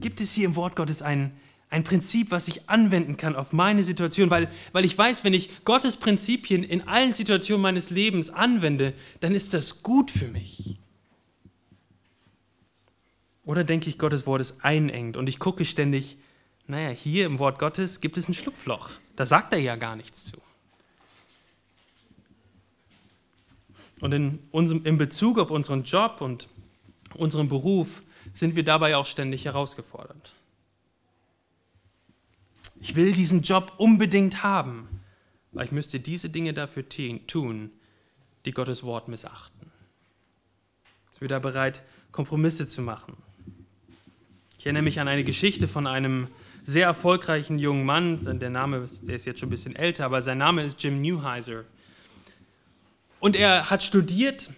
Gibt 0.00 0.20
es 0.20 0.32
hier 0.32 0.46
im 0.46 0.56
Wort 0.56 0.76
Gottes 0.76 1.02
ein, 1.02 1.32
ein 1.70 1.84
Prinzip, 1.84 2.30
was 2.30 2.48
ich 2.48 2.68
anwenden 2.68 3.16
kann 3.16 3.36
auf 3.36 3.52
meine 3.52 3.84
Situation, 3.84 4.30
weil, 4.30 4.50
weil 4.72 4.84
ich 4.84 4.96
weiß, 4.96 5.24
wenn 5.24 5.34
ich 5.34 5.64
Gottes 5.64 5.96
Prinzipien 5.96 6.62
in 6.62 6.88
allen 6.88 7.12
Situationen 7.12 7.62
meines 7.62 7.90
Lebens 7.90 8.30
anwende, 8.30 8.94
dann 9.20 9.34
ist 9.34 9.54
das 9.54 9.82
gut 9.82 10.10
für 10.10 10.28
mich. 10.28 10.78
Oder 13.44 13.64
denke 13.64 13.88
ich, 13.88 13.98
Gottes 13.98 14.26
Wort 14.26 14.40
ist 14.40 14.62
einengt 14.62 15.16
und 15.16 15.28
ich 15.28 15.38
gucke 15.38 15.64
ständig, 15.64 16.18
naja, 16.66 16.90
hier 16.90 17.24
im 17.24 17.38
Wort 17.38 17.58
Gottes 17.58 18.00
gibt 18.00 18.18
es 18.18 18.28
ein 18.28 18.34
Schlupfloch. 18.34 18.90
Da 19.16 19.24
sagt 19.24 19.54
er 19.54 19.58
ja 19.58 19.76
gar 19.76 19.96
nichts 19.96 20.26
zu. 20.26 20.36
Und 24.00 24.12
in, 24.12 24.38
unserem, 24.50 24.84
in 24.84 24.98
Bezug 24.98 25.38
auf 25.38 25.50
unseren 25.50 25.82
Job 25.82 26.20
und 26.20 26.48
unserem 27.14 27.48
Beruf 27.48 28.02
sind 28.38 28.54
wir 28.54 28.62
dabei 28.62 28.96
auch 28.96 29.06
ständig 29.06 29.44
herausgefordert. 29.46 30.32
Ich 32.80 32.94
will 32.94 33.10
diesen 33.10 33.42
Job 33.42 33.72
unbedingt 33.78 34.44
haben, 34.44 35.00
weil 35.50 35.64
ich 35.64 35.72
müsste 35.72 35.98
diese 35.98 36.30
Dinge 36.30 36.52
dafür 36.52 36.84
tun, 36.88 37.70
die 38.44 38.52
Gottes 38.52 38.84
Wort 38.84 39.08
missachten. 39.08 39.72
Ich 41.14 41.18
bin 41.18 41.28
da 41.28 41.40
bereit, 41.40 41.82
Kompromisse 42.12 42.68
zu 42.68 42.80
machen. 42.80 43.16
Ich 44.56 44.66
erinnere 44.66 44.84
mich 44.84 45.00
an 45.00 45.08
eine 45.08 45.24
Geschichte 45.24 45.66
von 45.66 45.88
einem 45.88 46.28
sehr 46.64 46.86
erfolgreichen 46.86 47.58
jungen 47.58 47.84
Mann. 47.84 48.38
Der 48.38 48.50
Name, 48.50 48.84
der 49.02 49.16
ist 49.16 49.24
jetzt 49.24 49.40
schon 49.40 49.48
ein 49.48 49.50
bisschen 49.50 49.74
älter, 49.74 50.04
aber 50.04 50.22
sein 50.22 50.38
Name 50.38 50.62
ist 50.62 50.80
Jim 50.80 51.00
Newheiser. 51.00 51.64
Und 53.18 53.34
er 53.34 53.68
hat 53.68 53.82
studiert 53.82 54.50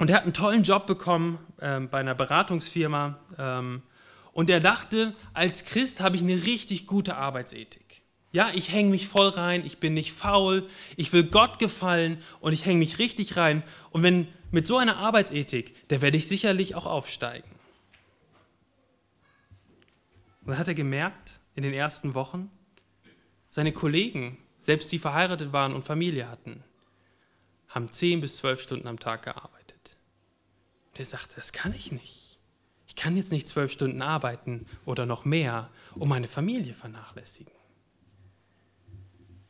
und 0.00 0.08
er 0.08 0.16
hat 0.16 0.22
einen 0.22 0.32
tollen 0.32 0.62
Job 0.62 0.86
bekommen 0.86 1.38
äh, 1.58 1.78
bei 1.78 2.00
einer 2.00 2.14
Beratungsfirma. 2.14 3.18
Ähm, 3.38 3.82
und 4.32 4.48
er 4.48 4.60
dachte, 4.60 5.14
als 5.34 5.66
Christ 5.66 6.00
habe 6.00 6.16
ich 6.16 6.22
eine 6.22 6.46
richtig 6.46 6.86
gute 6.86 7.16
Arbeitsethik. 7.16 8.02
Ja, 8.32 8.50
ich 8.54 8.72
hänge 8.72 8.88
mich 8.88 9.08
voll 9.08 9.28
rein, 9.28 9.62
ich 9.66 9.76
bin 9.76 9.92
nicht 9.92 10.12
faul, 10.12 10.66
ich 10.96 11.12
will 11.12 11.24
Gott 11.24 11.58
gefallen 11.58 12.22
und 12.40 12.54
ich 12.54 12.64
hänge 12.64 12.78
mich 12.78 12.98
richtig 12.98 13.36
rein. 13.36 13.62
Und 13.90 14.02
wenn 14.02 14.28
mit 14.50 14.66
so 14.66 14.78
einer 14.78 14.96
Arbeitsethik, 14.96 15.74
da 15.88 16.00
werde 16.00 16.16
ich 16.16 16.26
sicherlich 16.26 16.74
auch 16.76 16.86
aufsteigen. 16.86 17.50
Und 20.40 20.48
dann 20.52 20.58
hat 20.58 20.68
er 20.68 20.74
gemerkt, 20.74 21.40
in 21.54 21.62
den 21.62 21.74
ersten 21.74 22.14
Wochen, 22.14 22.50
seine 23.50 23.72
Kollegen, 23.72 24.38
selbst 24.62 24.92
die 24.92 24.98
verheiratet 24.98 25.52
waren 25.52 25.74
und 25.74 25.84
Familie 25.84 26.30
hatten, 26.30 26.64
haben 27.68 27.92
zehn 27.92 28.22
bis 28.22 28.38
zwölf 28.38 28.62
Stunden 28.62 28.88
am 28.88 28.98
Tag 28.98 29.24
gearbeitet. 29.24 29.59
Und 30.92 30.98
er 30.98 31.04
sagte, 31.04 31.36
das 31.36 31.52
kann 31.52 31.72
ich 31.72 31.92
nicht. 31.92 32.38
Ich 32.86 32.96
kann 32.96 33.16
jetzt 33.16 33.30
nicht 33.30 33.48
zwölf 33.48 33.70
Stunden 33.70 34.02
arbeiten 34.02 34.66
oder 34.84 35.06
noch 35.06 35.24
mehr 35.24 35.70
und 35.94 36.08
meine 36.08 36.28
Familie 36.28 36.74
vernachlässigen. 36.74 37.52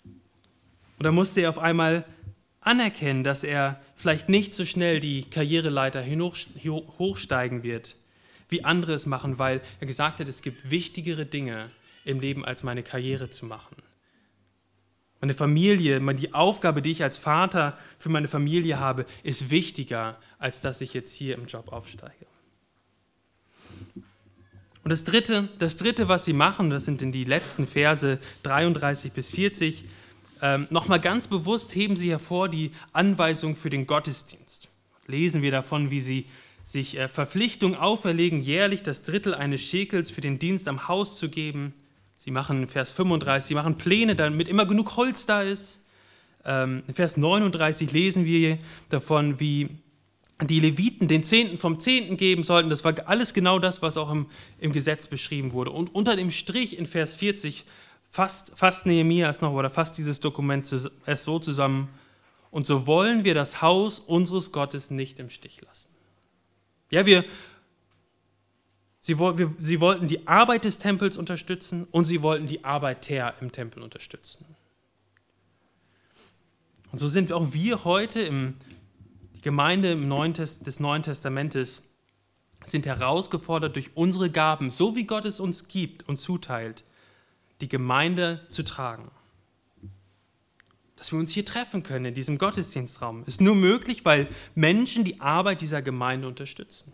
Und 0.04 1.04
da 1.04 1.12
musste 1.12 1.40
er 1.40 1.48
auf 1.48 1.58
einmal 1.58 2.04
anerkennen, 2.60 3.24
dass 3.24 3.42
er 3.42 3.80
vielleicht 3.96 4.28
nicht 4.28 4.54
so 4.54 4.66
schnell 4.66 5.00
die 5.00 5.24
Karriereleiter 5.24 6.04
hochsteigen 6.04 7.62
wird, 7.62 7.96
wie 8.50 8.64
andere 8.64 8.92
es 8.92 9.06
machen, 9.06 9.38
weil 9.38 9.62
er 9.80 9.86
gesagt 9.86 10.20
hat, 10.20 10.28
es 10.28 10.42
gibt 10.42 10.70
wichtigere 10.70 11.24
Dinge 11.24 11.70
im 12.04 12.20
Leben, 12.20 12.44
als 12.44 12.62
meine 12.62 12.82
Karriere 12.82 13.30
zu 13.30 13.46
machen. 13.46 13.76
Meine 15.20 15.34
Familie, 15.34 16.00
die 16.14 16.32
Aufgabe, 16.32 16.80
die 16.80 16.92
ich 16.92 17.02
als 17.02 17.18
Vater 17.18 17.76
für 17.98 18.08
meine 18.08 18.28
Familie 18.28 18.80
habe, 18.80 19.04
ist 19.22 19.50
wichtiger, 19.50 20.18
als 20.38 20.62
dass 20.62 20.80
ich 20.80 20.94
jetzt 20.94 21.14
hier 21.14 21.34
im 21.34 21.46
Job 21.46 21.72
aufsteige. 21.72 22.26
Und 24.82 24.88
das 24.88 25.04
Dritte, 25.04 25.50
das 25.58 25.76
Dritte, 25.76 26.08
was 26.08 26.24
sie 26.24 26.32
machen, 26.32 26.70
das 26.70 26.86
sind 26.86 27.02
in 27.02 27.12
die 27.12 27.24
letzten 27.24 27.66
Verse 27.66 28.18
33 28.44 29.12
bis 29.12 29.28
40, 29.28 29.84
ähm, 30.40 30.66
nochmal 30.70 31.00
ganz 31.00 31.26
bewusst 31.26 31.74
heben 31.74 31.96
sie 31.96 32.10
hervor 32.10 32.48
die 32.48 32.70
Anweisung 32.94 33.56
für 33.56 33.68
den 33.68 33.86
Gottesdienst. 33.86 34.68
Lesen 35.06 35.42
wir 35.42 35.50
davon, 35.50 35.90
wie 35.90 36.00
sie 36.00 36.26
sich 36.64 36.96
äh, 36.96 37.08
Verpflichtung 37.08 37.74
auferlegen, 37.74 38.40
jährlich 38.40 38.82
das 38.82 39.02
Drittel 39.02 39.34
eines 39.34 39.60
Schekels 39.60 40.10
für 40.10 40.22
den 40.22 40.38
Dienst 40.38 40.66
am 40.66 40.88
Haus 40.88 41.18
zu 41.18 41.28
geben 41.28 41.74
Sie 42.22 42.30
machen, 42.30 42.68
Vers 42.68 42.90
35, 42.90 43.48
sie 43.48 43.54
machen 43.54 43.76
Pläne, 43.76 44.14
damit 44.14 44.46
immer 44.46 44.66
genug 44.66 44.94
Holz 44.96 45.24
da 45.24 45.40
ist. 45.40 45.80
Ähm, 46.44 46.82
in 46.86 46.92
Vers 46.92 47.16
39 47.16 47.92
lesen 47.92 48.26
wir 48.26 48.58
davon, 48.90 49.40
wie 49.40 49.70
die 50.42 50.60
Leviten 50.60 51.08
den 51.08 51.24
Zehnten 51.24 51.56
vom 51.56 51.80
Zehnten 51.80 52.18
geben 52.18 52.44
sollten. 52.44 52.68
Das 52.68 52.84
war 52.84 52.92
alles 53.06 53.32
genau 53.32 53.58
das, 53.58 53.80
was 53.80 53.96
auch 53.96 54.10
im, 54.10 54.26
im 54.58 54.70
Gesetz 54.70 55.06
beschrieben 55.06 55.52
wurde. 55.52 55.70
Und 55.70 55.94
unter 55.94 56.14
dem 56.14 56.30
Strich 56.30 56.78
in 56.78 56.84
Vers 56.84 57.14
40 57.14 57.64
fasst, 58.10 58.52
fasst 58.54 58.84
Nehemias 58.84 59.40
noch 59.40 59.54
oder 59.54 59.70
fasst 59.70 59.96
dieses 59.96 60.20
Dokument 60.20 60.70
es 60.70 61.24
so 61.24 61.38
zusammen. 61.38 61.88
Und 62.50 62.66
so 62.66 62.86
wollen 62.86 63.24
wir 63.24 63.32
das 63.32 63.62
Haus 63.62 63.98
unseres 63.98 64.52
Gottes 64.52 64.90
nicht 64.90 65.18
im 65.20 65.30
Stich 65.30 65.62
lassen. 65.62 65.88
Ja, 66.90 67.06
wir 67.06 67.24
Sie, 69.00 69.16
sie 69.58 69.80
wollten 69.80 70.06
die 70.06 70.26
Arbeit 70.28 70.64
des 70.64 70.78
Tempels 70.78 71.16
unterstützen 71.16 71.86
und 71.90 72.04
sie 72.04 72.22
wollten 72.22 72.46
die 72.46 72.64
Arbeiter 72.64 73.34
im 73.40 73.50
Tempel 73.50 73.82
unterstützen. 73.82 74.44
Und 76.92 76.98
so 76.98 77.08
sind 77.08 77.32
auch 77.32 77.52
wir 77.52 77.84
heute 77.84 78.20
im 78.20 78.54
die 79.40 79.44
Gemeinde 79.44 79.92
im 79.92 80.06
Neuen 80.06 80.34
des 80.34 80.80
Neuen 80.80 81.02
Testamentes 81.02 81.82
sind 82.62 82.84
herausgefordert 82.84 83.74
durch 83.74 83.96
unsere 83.96 84.30
Gaben, 84.30 84.70
so 84.70 84.96
wie 84.96 85.04
Gott 85.04 85.24
es 85.24 85.40
uns 85.40 85.66
gibt 85.66 86.06
und 86.06 86.18
zuteilt, 86.18 86.84
die 87.62 87.68
Gemeinde 87.68 88.44
zu 88.50 88.62
tragen. 88.62 89.10
Dass 90.96 91.10
wir 91.10 91.18
uns 91.18 91.30
hier 91.30 91.46
treffen 91.46 91.82
können 91.82 92.04
in 92.04 92.14
diesem 92.14 92.36
Gottesdienstraum, 92.36 93.24
ist 93.24 93.40
nur 93.40 93.54
möglich, 93.54 94.04
weil 94.04 94.28
Menschen 94.54 95.04
die 95.04 95.22
Arbeit 95.22 95.62
dieser 95.62 95.80
Gemeinde 95.80 96.28
unterstützen. 96.28 96.92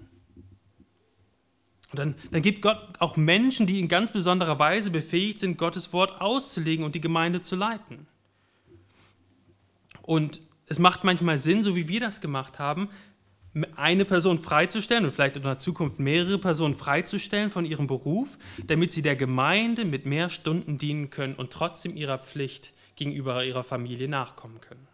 Und 1.93 1.99
dann, 1.99 2.14
dann 2.30 2.43
gibt 2.43 2.62
Gott 2.62 2.95
auch 2.99 3.16
Menschen, 3.16 3.66
die 3.66 3.80
in 3.80 3.89
ganz 3.89 4.11
besonderer 4.11 4.59
Weise 4.59 4.91
befähigt 4.91 5.39
sind, 5.39 5.57
Gottes 5.57 5.93
Wort 5.93 6.20
auszulegen 6.20 6.84
und 6.84 6.95
die 6.95 7.01
Gemeinde 7.01 7.41
zu 7.41 7.57
leiten. 7.57 8.07
Und 10.03 10.41
es 10.66 10.78
macht 10.78 11.05
manchmal 11.05 11.39
Sinn, 11.39 11.62
so 11.62 11.76
wie 11.76 11.89
wir 11.89 12.01
das 12.01 12.20
gemacht 12.20 12.59
haben, 12.59 12.89
eine 13.74 14.05
Person 14.05 14.39
freizustellen 14.39 15.05
und 15.05 15.12
vielleicht 15.12 15.37
in 15.37 15.43
der 15.43 15.59
Zukunft 15.59 15.99
mehrere 15.99 16.39
Personen 16.39 16.74
freizustellen 16.74 17.51
von 17.51 17.64
ihrem 17.64 17.87
Beruf, 17.87 18.37
damit 18.66 18.93
sie 18.93 19.03
der 19.03 19.16
Gemeinde 19.16 19.84
mit 19.84 20.05
mehr 20.05 20.28
Stunden 20.28 20.76
dienen 20.76 21.09
können 21.09 21.34
und 21.34 21.53
trotzdem 21.53 21.97
ihrer 21.97 22.18
Pflicht 22.18 22.72
gegenüber 22.97 23.45
ihrer 23.45 23.64
Familie 23.64 24.09
nachkommen 24.09 24.61
können. 24.61 24.87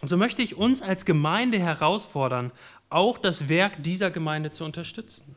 Und 0.00 0.08
so 0.08 0.16
möchte 0.16 0.42
ich 0.42 0.56
uns 0.56 0.80
als 0.80 1.04
Gemeinde 1.04 1.58
herausfordern, 1.58 2.52
auch 2.90 3.18
das 3.18 3.48
Werk 3.48 3.82
dieser 3.82 4.10
Gemeinde 4.10 4.50
zu 4.50 4.64
unterstützen. 4.64 5.36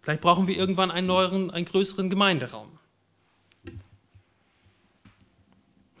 Vielleicht 0.00 0.20
brauchen 0.20 0.48
wir 0.48 0.56
irgendwann 0.56 0.90
einen 0.90 1.06
neueren, 1.06 1.50
einen 1.50 1.64
größeren 1.64 2.10
Gemeinderaum. 2.10 2.78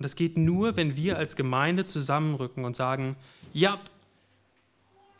Und 0.02 0.04
das 0.04 0.16
geht 0.16 0.36
nur, 0.36 0.76
wenn 0.76 0.96
wir 0.96 1.16
als 1.18 1.36
Gemeinde 1.36 1.86
zusammenrücken 1.86 2.64
und 2.64 2.74
sagen, 2.74 3.16
ja, 3.52 3.80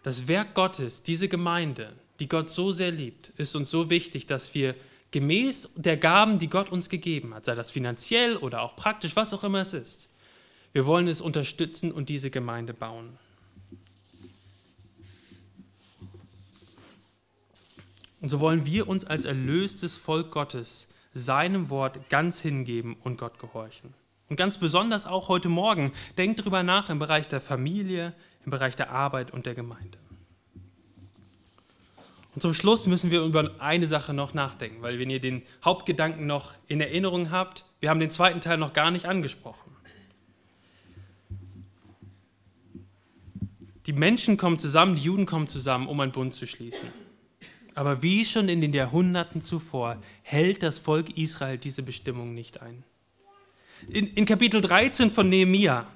das 0.02 0.26
Werk 0.26 0.54
Gottes, 0.54 1.04
diese 1.04 1.28
Gemeinde, 1.28 1.92
die 2.18 2.28
Gott 2.28 2.50
so 2.50 2.72
sehr 2.72 2.90
liebt, 2.90 3.28
ist 3.36 3.54
uns 3.54 3.70
so 3.70 3.90
wichtig, 3.90 4.26
dass 4.26 4.54
wir 4.54 4.74
gemäß 5.12 5.68
der 5.76 5.96
Gaben, 5.96 6.40
die 6.40 6.48
Gott 6.48 6.72
uns 6.72 6.88
gegeben 6.88 7.34
hat, 7.34 7.44
sei 7.44 7.54
das 7.54 7.70
finanziell 7.70 8.36
oder 8.36 8.62
auch 8.62 8.74
praktisch, 8.74 9.14
was 9.14 9.32
auch 9.32 9.44
immer 9.44 9.60
es 9.60 9.72
ist, 9.72 10.08
wir 10.72 10.86
wollen 10.86 11.06
es 11.06 11.20
unterstützen 11.20 11.92
und 11.92 12.08
diese 12.08 12.30
Gemeinde 12.30 12.74
bauen. 12.74 13.16
Und 18.22 18.28
so 18.28 18.38
wollen 18.38 18.64
wir 18.64 18.88
uns 18.88 19.04
als 19.04 19.24
erlöstes 19.24 19.96
Volk 19.96 20.30
Gottes 20.30 20.86
seinem 21.12 21.68
Wort 21.70 22.08
ganz 22.08 22.40
hingeben 22.40 22.96
und 23.02 23.18
Gott 23.18 23.38
gehorchen. 23.40 23.92
Und 24.28 24.36
ganz 24.36 24.58
besonders 24.58 25.06
auch 25.06 25.28
heute 25.28 25.48
Morgen, 25.48 25.92
denkt 26.16 26.40
darüber 26.40 26.62
nach 26.62 26.88
im 26.88 27.00
Bereich 27.00 27.26
der 27.26 27.40
Familie, 27.40 28.14
im 28.44 28.50
Bereich 28.52 28.76
der 28.76 28.90
Arbeit 28.92 29.32
und 29.32 29.44
der 29.44 29.54
Gemeinde. 29.56 29.98
Und 32.34 32.40
zum 32.40 32.54
Schluss 32.54 32.86
müssen 32.86 33.10
wir 33.10 33.22
über 33.22 33.50
eine 33.58 33.88
Sache 33.88 34.14
noch 34.14 34.34
nachdenken, 34.34 34.82
weil 34.82 35.00
wenn 35.00 35.10
ihr 35.10 35.20
den 35.20 35.42
Hauptgedanken 35.64 36.26
noch 36.26 36.54
in 36.68 36.80
Erinnerung 36.80 37.32
habt, 37.32 37.66
wir 37.80 37.90
haben 37.90 38.00
den 38.00 38.10
zweiten 38.10 38.40
Teil 38.40 38.56
noch 38.56 38.72
gar 38.72 38.92
nicht 38.92 39.04
angesprochen. 39.04 39.76
Die 43.86 43.92
Menschen 43.92 44.36
kommen 44.36 44.60
zusammen, 44.60 44.94
die 44.94 45.02
Juden 45.02 45.26
kommen 45.26 45.48
zusammen, 45.48 45.88
um 45.88 45.98
einen 45.98 46.12
Bund 46.12 46.32
zu 46.32 46.46
schließen. 46.46 46.88
Aber 47.74 48.02
wie 48.02 48.24
schon 48.24 48.48
in 48.48 48.60
den 48.60 48.72
Jahrhunderten 48.72 49.40
zuvor 49.40 50.00
hält 50.22 50.62
das 50.62 50.78
Volk 50.78 51.16
Israel 51.16 51.58
diese 51.58 51.82
Bestimmung 51.82 52.34
nicht 52.34 52.60
ein. 52.60 52.84
In, 53.88 54.06
in 54.08 54.26
Kapitel 54.26 54.60
13 54.60 55.10
von 55.10 55.28
Nehemia, 55.28 55.86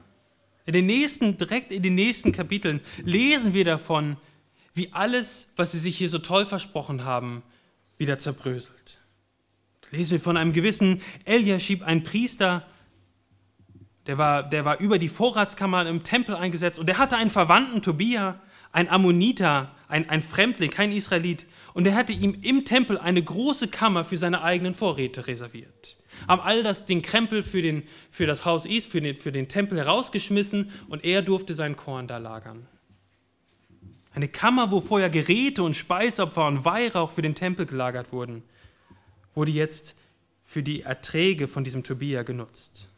in 0.65 0.73
den 0.73 0.87
nächsten, 0.87 1.37
direkt 1.37 1.71
in 1.71 1.83
den 1.83 1.95
nächsten 1.95 2.33
Kapiteln, 2.33 2.81
lesen 3.05 3.55
wir 3.55 3.65
davon, 3.65 4.17
wie 4.75 4.93
alles, 4.93 5.49
was 5.57 5.73
sie 5.73 5.79
sich 5.79 5.97
hier 5.97 6.09
so 6.09 6.19
toll 6.19 6.45
versprochen 6.45 7.05
haben, 7.05 7.43
wieder 7.99 8.19
zerbröselt. 8.19 8.99
Lesen 9.91 10.13
wir 10.13 10.21
von 10.21 10.37
einem 10.37 10.53
gewissen 10.53 11.01
Eliashib, 11.25 11.83
ein 11.83 12.03
Priester, 12.03 12.67
der 14.07 14.19
war, 14.19 14.43
der 14.43 14.65
war 14.65 14.79
über 14.81 14.99
die 14.99 15.09
Vorratskammer 15.09 15.87
im 15.87 16.03
Tempel 16.03 16.35
eingesetzt 16.35 16.79
und 16.79 16.87
der 16.87 16.99
hatte 16.99 17.17
einen 17.17 17.31
Verwandten, 17.31 17.83
Tobia, 17.83 18.41
ein 18.77 18.91
Ammoniter, 18.91 19.75
ein, 19.89 20.11
ein 20.11 20.21
Fremdling, 20.21 20.71
kein 20.71 20.93
Israelit, 20.93 21.47
und 21.73 21.87
er 21.87 21.95
hatte 21.95 22.13
ihm 22.13 22.37
im 22.43 22.67
Tempel 22.67 22.99
eine 22.99 23.23
große 23.23 23.69
Kammer 23.69 24.05
für 24.05 24.19
seine 24.19 24.43
eigenen 24.43 24.75
Vorräte 24.75 25.27
reserviert. 25.27 25.97
Haben 26.29 26.43
all 26.43 26.63
das, 26.63 26.85
den 26.85 27.01
Krempel 27.01 27.43
für, 27.43 27.63
den, 27.63 27.85
für 28.11 28.27
das 28.27 28.45
Haus 28.45 28.67
Is, 28.67 28.85
für 28.85 29.01
den, 29.01 29.17
für 29.17 29.33
den 29.33 29.49
Tempel 29.49 29.79
herausgeschmissen 29.79 30.71
und 30.91 31.07
er 31.07 31.23
durfte 31.23 31.55
sein 31.55 31.75
Korn 31.75 32.07
da 32.07 32.19
lagern. 32.19 32.67
Eine 34.13 34.29
Kammer, 34.29 34.71
wo 34.71 34.83
vorher 34.83 35.09
Geräte 35.09 35.63
und 35.63 35.75
Speisopfer 35.75 36.47
und 36.47 36.67
Weihrauch 36.67 37.13
für 37.13 37.23
den 37.23 37.35
Tempel 37.35 37.65
gelagert 37.65 38.13
wurden, 38.13 38.43
wurde 39.35 39.53
jetzt 39.53 39.95
für 40.45 40.63
die 40.63 40.83
Erträge 40.83 41.49
von 41.49 41.65
diesem 41.65 41.83
Tobia 41.83 42.25
genutzt. 42.25 42.91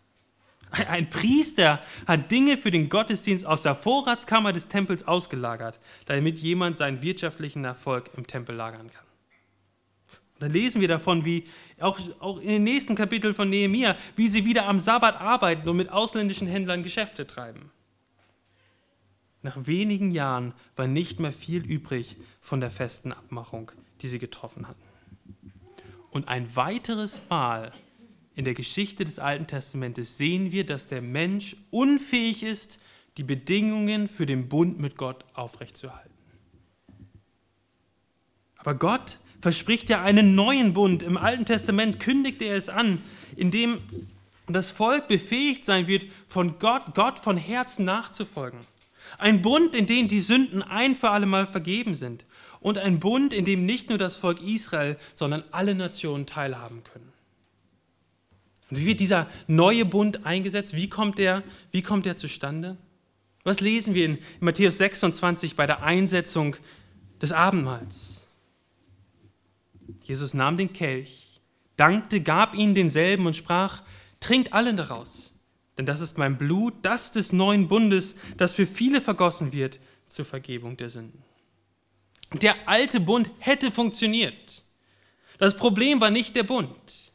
Ein 0.70 1.08
Priester 1.10 1.80
hat 2.06 2.30
Dinge 2.30 2.56
für 2.56 2.70
den 2.70 2.88
Gottesdienst 2.88 3.46
aus 3.46 3.62
der 3.62 3.74
Vorratskammer 3.74 4.52
des 4.52 4.68
Tempels 4.68 5.06
ausgelagert, 5.06 5.80
damit 6.06 6.38
jemand 6.40 6.76
seinen 6.76 7.02
wirtschaftlichen 7.02 7.64
Erfolg 7.64 8.10
im 8.16 8.26
Tempel 8.26 8.54
lagern 8.54 8.90
kann. 8.90 9.04
Und 10.34 10.42
dann 10.42 10.52
lesen 10.52 10.80
wir 10.80 10.88
davon, 10.88 11.24
wie 11.24 11.44
auch, 11.80 11.98
auch 12.20 12.38
in 12.38 12.48
den 12.48 12.64
nächsten 12.64 12.94
Kapiteln 12.94 13.34
von 13.34 13.50
Nehemia, 13.50 13.96
wie 14.14 14.28
sie 14.28 14.44
wieder 14.44 14.66
am 14.68 14.78
Sabbat 14.78 15.20
arbeiten 15.20 15.68
und 15.68 15.76
mit 15.76 15.90
ausländischen 15.90 16.46
Händlern 16.46 16.82
Geschäfte 16.82 17.26
treiben. 17.26 17.70
Nach 19.42 19.66
wenigen 19.66 20.10
Jahren 20.10 20.54
war 20.76 20.86
nicht 20.86 21.18
mehr 21.18 21.32
viel 21.32 21.64
übrig 21.64 22.16
von 22.40 22.60
der 22.60 22.70
festen 22.70 23.12
Abmachung, 23.12 23.72
die 24.00 24.08
sie 24.08 24.18
getroffen 24.18 24.68
hatten. 24.68 24.82
Und 26.10 26.28
ein 26.28 26.54
weiteres 26.54 27.20
Mal 27.28 27.72
in 28.38 28.44
der 28.44 28.54
Geschichte 28.54 29.04
des 29.04 29.18
Alten 29.18 29.48
Testamentes 29.48 30.16
sehen 30.16 30.52
wir, 30.52 30.64
dass 30.64 30.86
der 30.86 31.02
Mensch 31.02 31.56
unfähig 31.72 32.44
ist, 32.44 32.78
die 33.16 33.24
Bedingungen 33.24 34.08
für 34.08 34.26
den 34.26 34.48
Bund 34.48 34.78
mit 34.78 34.96
Gott 34.96 35.24
aufrechtzuerhalten. 35.34 36.14
Aber 38.58 38.76
Gott 38.76 39.18
verspricht 39.40 39.90
ja 39.90 40.02
einen 40.02 40.36
neuen 40.36 40.72
Bund. 40.72 41.02
Im 41.02 41.16
Alten 41.16 41.46
Testament 41.46 41.98
kündigt 41.98 42.40
er 42.40 42.54
es 42.54 42.68
an, 42.68 43.02
indem 43.34 43.80
das 44.46 44.70
Volk 44.70 45.08
befähigt 45.08 45.64
sein 45.64 45.88
wird, 45.88 46.06
von 46.28 46.60
Gott, 46.60 46.94
Gott 46.94 47.18
von 47.18 47.36
Herzen 47.36 47.84
nachzufolgen. 47.84 48.60
Ein 49.18 49.42
Bund, 49.42 49.74
in 49.74 49.86
dem 49.86 50.06
die 50.06 50.20
Sünden 50.20 50.62
ein 50.62 50.94
für 50.94 51.10
alle 51.10 51.26
Mal 51.26 51.48
vergeben 51.48 51.96
sind. 51.96 52.24
Und 52.60 52.78
ein 52.78 53.00
Bund, 53.00 53.32
in 53.32 53.44
dem 53.44 53.66
nicht 53.66 53.88
nur 53.88 53.98
das 53.98 54.16
Volk 54.16 54.40
Israel, 54.40 54.96
sondern 55.12 55.42
alle 55.50 55.74
Nationen 55.74 56.24
teilhaben 56.24 56.84
können. 56.84 57.07
Und 58.70 58.78
wie 58.78 58.86
wird 58.86 59.00
dieser 59.00 59.28
neue 59.46 59.84
Bund 59.84 60.26
eingesetzt? 60.26 60.74
Wie 60.74 60.88
kommt 60.88 61.18
der, 61.18 61.42
wie 61.70 61.82
kommt 61.82 62.06
der 62.06 62.16
zustande? 62.16 62.76
Was 63.44 63.60
lesen 63.60 63.94
wir 63.94 64.04
in 64.04 64.18
Matthäus 64.40 64.78
26 64.78 65.56
bei 65.56 65.66
der 65.66 65.82
Einsetzung 65.82 66.56
des 67.22 67.32
Abendmahls? 67.32 68.28
Jesus 70.02 70.34
nahm 70.34 70.56
den 70.56 70.72
Kelch, 70.72 71.40
dankte, 71.76 72.20
gab 72.20 72.54
ihnen 72.54 72.74
denselben 72.74 73.26
und 73.26 73.36
sprach, 73.36 73.82
trinkt 74.20 74.52
allen 74.52 74.76
daraus, 74.76 75.32
denn 75.76 75.86
das 75.86 76.00
ist 76.00 76.18
mein 76.18 76.36
Blut, 76.36 76.74
das 76.82 77.12
des 77.12 77.32
neuen 77.32 77.68
Bundes, 77.68 78.16
das 78.36 78.52
für 78.52 78.66
viele 78.66 79.00
vergossen 79.00 79.52
wird 79.52 79.78
zur 80.08 80.24
Vergebung 80.24 80.76
der 80.76 80.88
Sünden. 80.88 81.22
Der 82.42 82.68
alte 82.68 83.00
Bund 83.00 83.30
hätte 83.38 83.70
funktioniert. 83.70 84.64
Das 85.38 85.56
Problem 85.56 86.00
war 86.00 86.10
nicht 86.10 86.36
der 86.36 86.42
Bund. 86.42 87.07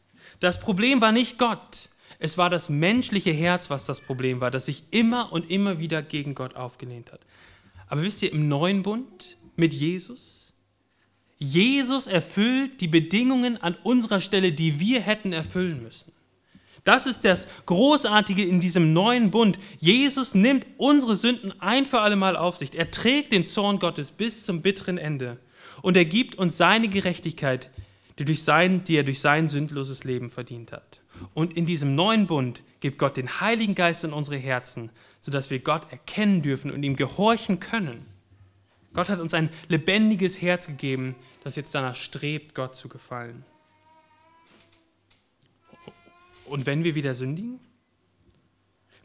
Das 0.43 0.59
Problem 0.59 0.99
war 0.99 1.13
nicht 1.13 1.37
Gott. 1.37 1.87
Es 2.19 2.37
war 2.37 2.49
das 2.49 2.67
menschliche 2.67 3.31
Herz, 3.31 3.69
was 3.69 3.85
das 3.85 4.01
Problem 4.01 4.41
war, 4.41 4.51
das 4.51 4.65
sich 4.65 4.83
immer 4.91 5.31
und 5.31 5.49
immer 5.49 5.79
wieder 5.79 6.01
gegen 6.01 6.35
Gott 6.35 6.57
aufgelehnt 6.57 7.13
hat. 7.13 7.21
Aber 7.87 8.01
wisst 8.01 8.23
ihr, 8.23 8.33
im 8.33 8.49
neuen 8.49 8.83
Bund 8.83 9.37
mit 9.55 9.73
Jesus, 9.73 10.51
Jesus 11.37 12.07
erfüllt 12.07 12.81
die 12.81 12.89
Bedingungen 12.89 13.55
an 13.55 13.77
unserer 13.83 14.19
Stelle, 14.19 14.51
die 14.51 14.81
wir 14.81 14.99
hätten 14.99 15.31
erfüllen 15.31 15.81
müssen. 15.81 16.11
Das 16.83 17.07
ist 17.07 17.23
das 17.23 17.47
Großartige 17.65 18.43
in 18.43 18.59
diesem 18.59 18.91
neuen 18.91 19.31
Bund. 19.31 19.57
Jesus 19.79 20.35
nimmt 20.35 20.67
unsere 20.75 21.15
Sünden 21.15 21.53
ein 21.61 21.85
für 21.85 22.01
alle 22.01 22.17
Mal 22.17 22.35
auf 22.35 22.57
sich. 22.57 22.75
Er 22.75 22.91
trägt 22.91 23.31
den 23.31 23.45
Zorn 23.45 23.79
Gottes 23.79 24.11
bis 24.11 24.45
zum 24.45 24.61
bitteren 24.61 24.97
Ende. 24.97 25.39
Und 25.81 25.95
er 25.95 26.03
gibt 26.03 26.35
uns 26.35 26.57
seine 26.57 26.89
Gerechtigkeit, 26.89 27.69
die, 28.19 28.25
durch 28.25 28.43
sein, 28.43 28.83
die 28.83 28.97
er 28.97 29.03
durch 29.03 29.19
sein 29.19 29.49
sündloses 29.49 30.03
Leben 30.03 30.29
verdient 30.29 30.71
hat. 30.71 31.01
Und 31.33 31.55
in 31.55 31.65
diesem 31.65 31.95
neuen 31.95 32.27
Bund 32.27 32.63
gibt 32.79 32.97
Gott 32.97 33.17
den 33.17 33.39
Heiligen 33.39 33.75
Geist 33.75 34.03
in 34.03 34.13
unsere 34.13 34.37
Herzen, 34.37 34.89
sodass 35.19 35.49
wir 35.49 35.59
Gott 35.59 35.91
erkennen 35.91 36.41
dürfen 36.41 36.71
und 36.71 36.83
ihm 36.83 36.95
gehorchen 36.95 37.59
können. 37.59 38.05
Gott 38.93 39.09
hat 39.09 39.19
uns 39.19 39.33
ein 39.33 39.49
lebendiges 39.69 40.41
Herz 40.41 40.67
gegeben, 40.67 41.15
das 41.43 41.55
jetzt 41.55 41.73
danach 41.73 41.95
strebt, 41.95 42.53
Gott 42.53 42.75
zu 42.75 42.89
gefallen. 42.89 43.43
Und 46.45 46.65
wenn 46.65 46.83
wir 46.83 46.93
wieder 46.93 47.15
sündigen? 47.15 47.59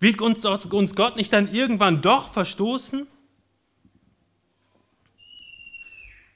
Wird 0.01 0.21
uns, 0.21 0.45
uns 0.45 0.95
Gott 0.95 1.17
nicht 1.17 1.33
dann 1.33 1.53
irgendwann 1.53 2.03
doch 2.03 2.33
verstoßen? 2.33 3.07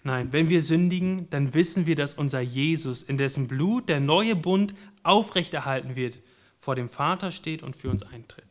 Nein, 0.05 0.33
wenn 0.33 0.49
wir 0.49 0.63
sündigen, 0.63 1.31
dann 1.31 1.55
wissen 1.55 1.87
wir, 1.87 1.95
dass 1.95 2.15
unser 2.15 2.41
Jesus, 2.41 3.03
in 3.03 3.19
dessen 3.19 3.47
Blut 3.47 3.89
der 3.89 4.01
neue 4.01 4.35
Bund 4.35 4.75
aufrechterhalten 5.05 5.95
wird, 5.95 6.19
vor 6.59 6.75
dem 6.75 6.89
Vater 6.89 7.31
steht 7.31 7.63
und 7.63 7.77
für 7.77 7.91
uns 7.91 8.03
eintritt. 8.03 8.47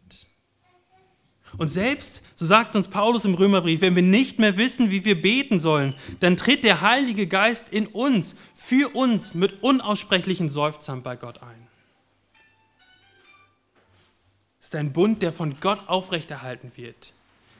Und 1.58 1.68
selbst, 1.68 2.24
so 2.36 2.45
sagt 2.45 2.76
uns 2.78 2.88
Paulus 2.88 3.26
im 3.26 3.34
Römerbrief, 3.34 3.82
wenn 3.82 3.95
wir 3.95 4.04
nicht 4.04 4.39
mehr 4.39 4.58
wissen, 4.58 4.89
wie 4.89 5.04
wir 5.04 5.22
beten 5.22 5.60
sollen, 5.60 5.93
dann 6.22 6.38
tritt 6.38 6.64
der 6.64 6.82
Heilige 6.82 7.28
Geist 7.28 7.68
in 7.70 7.88
uns, 7.88 8.38
für 8.56 8.95
uns 8.95 9.36
mit 9.36 9.62
unaussprechlichen 9.62 10.47
Seufzern 10.47 11.04
bei 11.04 11.18
Gott 11.18 11.41
ein. 11.41 11.68
Es 14.62 14.68
ist 14.68 14.76
ein 14.76 14.93
Bund, 14.93 15.22
der 15.22 15.34
von 15.34 15.60
Gott 15.60 15.80
aufrechterhalten 15.88 16.72
wird. 16.76 17.14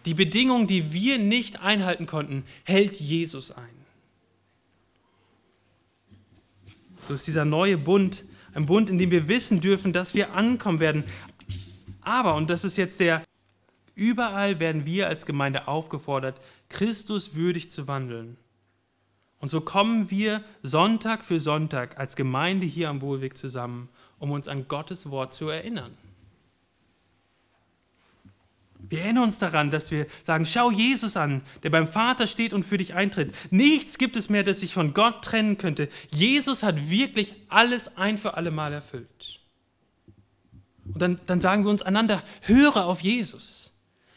Die 0.06 0.14
Bedingungen, 0.14 0.68
die 0.68 0.94
wir 0.94 1.18
nicht 1.18 1.62
einhalten 1.62 2.08
konnten, 2.08 2.46
hält 2.64 3.00
Jesus 3.00 3.52
ein. 3.52 3.81
So 7.08 7.14
ist 7.14 7.28
dieser 7.28 7.46
neue 7.46 7.78
Bund 7.78 8.24
ein 8.54 8.66
Bund, 8.66 8.90
in 8.90 8.98
dem 8.98 9.12
wir 9.12 9.28
wissen 9.28 9.62
dürfen, 9.62 9.94
dass 9.94 10.14
wir 10.14 10.34
ankommen 10.34 10.80
werden. 10.80 11.04
Aber, 12.02 12.36
und 12.36 12.50
das 12.50 12.64
ist 12.64 12.78
jetzt 12.78 13.00
der, 13.00 13.24
überall 13.96 14.60
werden 14.60 14.86
wir 14.86 15.08
als 15.08 15.26
Gemeinde 15.26 15.68
aufgefordert, 15.68 16.40
Christus 16.70 17.36
würdig 17.36 17.70
zu 17.70 17.88
wandeln. 17.88 18.38
Und 19.40 19.50
so 19.50 19.62
kommen 19.62 20.12
wir 20.12 20.44
Sonntag 20.62 21.24
für 21.24 21.40
Sonntag 21.40 21.98
als 21.98 22.16
Gemeinde 22.16 22.66
hier 22.66 22.90
am 22.90 23.02
Wohlweg 23.02 23.38
zusammen, 23.38 23.90
um 24.20 24.32
uns 24.32 24.48
an 24.48 24.68
Gottes 24.68 25.10
Wort 25.10 25.34
zu 25.34 25.50
erinnern. 25.50 25.98
Wir 28.90 29.02
erinnern 29.02 29.26
uns 29.26 29.40
daran, 29.40 29.72
dass 29.72 29.92
wir 29.92 30.08
sagen, 30.24 30.46
schau 30.46 30.72
Jesus 30.72 31.16
an, 31.16 31.42
der 31.64 31.70
beim 31.70 31.88
Vater 31.88 32.28
steht 32.28 32.52
und 32.52 32.66
für 32.66 32.78
dich 32.78 32.94
eintritt. 32.94 33.34
Nichts 33.50 33.98
gibt 33.98 34.16
es 34.16 34.30
mehr, 34.30 34.44
das 34.44 34.60
sich 34.60 34.74
von 34.74 34.94
Gott 34.94 35.24
trennen 35.24 35.58
könnte. 35.58 35.88
Jesus 36.12 36.64
hat 36.64 36.90
wirklich 36.90 37.34
alles 37.48 37.96
ein 37.98 38.18
für 38.18 38.36
alle 38.36 38.52
Mal 38.52 38.74
erfüllt. 38.74 39.40
Und 40.86 41.02
dann, 41.02 41.20
dann 41.26 41.42
sagen 41.42 41.64
wir 41.64 41.72
uns 41.72 41.82
einander, 41.82 42.24
höre 42.42 42.86
auf 42.86 43.02
Jesus. 43.02 43.74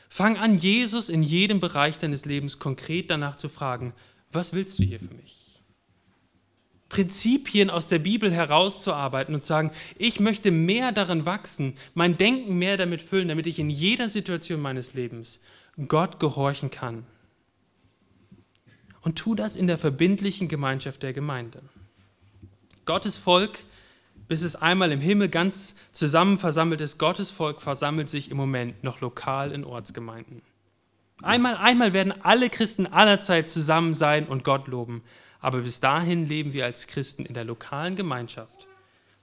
Fang 0.08 0.36
an, 0.36 0.58
Jesus 0.58 1.08
in 1.08 1.22
jedem 1.22 1.60
Bereich 1.60 1.98
deines 1.98 2.24
Lebens 2.24 2.58
konkret 2.58 3.10
danach 3.10 3.36
zu 3.36 3.48
fragen, 3.48 3.92
was 4.32 4.52
willst 4.52 4.78
du 4.78 4.84
hier 4.84 4.98
für 4.98 5.14
mich? 5.14 5.43
Prinzipien 6.94 7.70
aus 7.70 7.88
der 7.88 7.98
Bibel 7.98 8.32
herauszuarbeiten 8.32 9.34
und 9.34 9.40
zu 9.40 9.48
sagen, 9.48 9.72
ich 9.98 10.20
möchte 10.20 10.52
mehr 10.52 10.92
darin 10.92 11.26
wachsen, 11.26 11.74
mein 11.94 12.16
Denken 12.16 12.54
mehr 12.54 12.76
damit 12.76 13.02
füllen, 13.02 13.26
damit 13.26 13.48
ich 13.48 13.58
in 13.58 13.68
jeder 13.68 14.08
Situation 14.08 14.60
meines 14.60 14.94
Lebens 14.94 15.40
Gott 15.88 16.20
gehorchen 16.20 16.70
kann. 16.70 17.04
Und 19.00 19.16
tu 19.16 19.34
das 19.34 19.56
in 19.56 19.66
der 19.66 19.76
verbindlichen 19.76 20.46
Gemeinschaft 20.46 21.02
der 21.02 21.12
Gemeinde. 21.12 21.62
Gottes 22.84 23.16
Volk, 23.16 23.58
bis 24.28 24.42
es 24.42 24.54
einmal 24.54 24.92
im 24.92 25.00
Himmel 25.00 25.28
ganz 25.28 25.74
zusammen 25.90 26.38
versammelt 26.38 26.80
ist, 26.80 26.98
Gottes 26.98 27.28
Volk 27.28 27.60
versammelt 27.60 28.08
sich 28.08 28.30
im 28.30 28.36
Moment 28.36 28.84
noch 28.84 29.00
lokal 29.00 29.50
in 29.50 29.64
Ortsgemeinden. 29.64 30.42
Einmal, 31.22 31.56
einmal 31.56 31.92
werden 31.92 32.14
alle 32.22 32.50
Christen 32.50 32.86
aller 32.86 33.18
Zeit 33.18 33.50
zusammen 33.50 33.94
sein 33.94 34.28
und 34.28 34.44
Gott 34.44 34.68
loben. 34.68 35.02
Aber 35.44 35.60
bis 35.60 35.78
dahin 35.78 36.26
leben 36.26 36.54
wir 36.54 36.64
als 36.64 36.86
Christen 36.86 37.26
in 37.26 37.34
der 37.34 37.44
lokalen 37.44 37.96
Gemeinschaft 37.96 38.66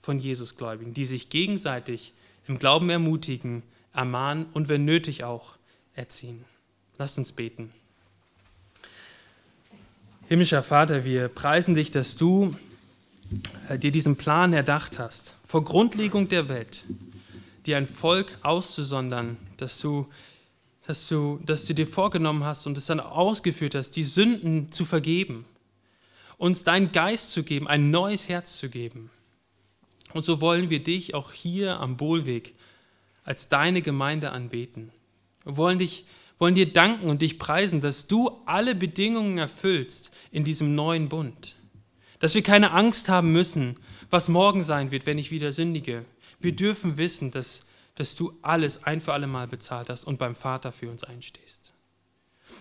von 0.04 0.20
Jesusgläubigen, 0.20 0.94
die 0.94 1.06
sich 1.06 1.30
gegenseitig 1.30 2.14
im 2.48 2.60
Glauben 2.60 2.92
ermutigen, 2.92 3.64
ermahnen 3.92 4.46
und 4.54 4.70
wenn 4.70 4.86
nötig 4.86 5.24
auch 5.24 5.56
erziehen. 5.96 6.46
Lasst 7.00 7.18
uns 7.18 7.32
beten. 7.32 7.72
Himmlischer 10.28 10.62
Vater, 10.62 11.06
wir 11.06 11.28
preisen 11.28 11.74
dich, 11.74 11.90
dass 11.90 12.16
du 12.16 12.56
äh, 13.68 13.80
dir 13.80 13.92
diesen 13.92 14.16
Plan 14.16 14.54
erdacht 14.54 15.00
hast, 15.00 15.36
vor 15.48 15.64
Grundlegung 15.64 16.30
der 16.30 16.48
Welt, 16.50 16.84
dir 17.66 17.78
ein 17.78 17.88
Volk 17.88 18.38
auszusondern, 18.44 19.38
dass 19.58 19.82
du, 19.82 20.06
dass 20.86 21.08
du, 21.08 21.40
dass 21.48 21.66
du 21.66 21.74
dir 21.74 21.88
vorgenommen 21.88 22.44
hast 22.44 22.68
und 22.68 22.78
es 22.78 22.86
dann 22.86 23.00
ausgeführt 23.00 23.74
hast, 23.74 23.96
die 23.96 24.04
Sünden 24.04 24.72
zu 24.72 24.86
vergeben 24.86 25.46
uns 26.42 26.64
deinen 26.64 26.92
Geist 26.92 27.30
zu 27.30 27.44
geben, 27.44 27.68
ein 27.68 27.92
neues 27.92 28.28
Herz 28.28 28.58
zu 28.58 28.68
geben. 28.68 29.12
Und 30.12 30.26
so 30.26 30.42
wollen 30.42 30.72
wir 30.72 30.84
dich 30.84 31.14
auch 31.14 31.34
hier 31.34 31.80
am 31.80 31.98
Bohlweg 31.98 32.56
als 33.24 33.48
deine 33.48 33.84
Gemeinde 33.84 34.32
anbeten. 34.32 34.92
Wir 35.44 35.56
wollen 35.56 35.78
dich, 35.78 36.04
wollen 36.40 36.56
dir 36.56 36.74
danken 36.74 37.12
und 37.12 37.22
dich 37.22 37.38
preisen, 37.38 37.80
dass 37.80 38.08
du 38.08 38.42
alle 38.48 38.74
Bedingungen 38.74 39.38
erfüllst 39.38 40.10
in 40.32 40.44
diesem 40.44 40.74
neuen 40.74 41.10
Bund. 41.10 41.58
Dass 42.18 42.34
wir 42.34 42.42
keine 42.42 42.72
Angst 42.72 43.08
haben 43.08 43.32
müssen, 43.32 43.76
was 44.10 44.28
morgen 44.28 44.64
sein 44.64 44.90
wird, 44.90 45.06
wenn 45.06 45.20
ich 45.20 45.30
wieder 45.30 45.52
sündige. 45.52 46.06
Wir 46.40 46.56
dürfen 46.56 46.98
wissen, 46.98 47.30
dass, 47.30 47.68
dass 47.94 48.16
du 48.16 48.34
alles 48.42 48.84
ein 48.84 49.00
für 49.00 49.14
alle 49.14 49.28
Mal 49.28 49.48
bezahlt 49.48 49.90
hast 49.90 50.06
und 50.06 50.18
beim 50.18 50.34
Vater 50.34 50.72
für 50.72 50.90
uns 50.90 51.04
einstehst. 51.04 51.61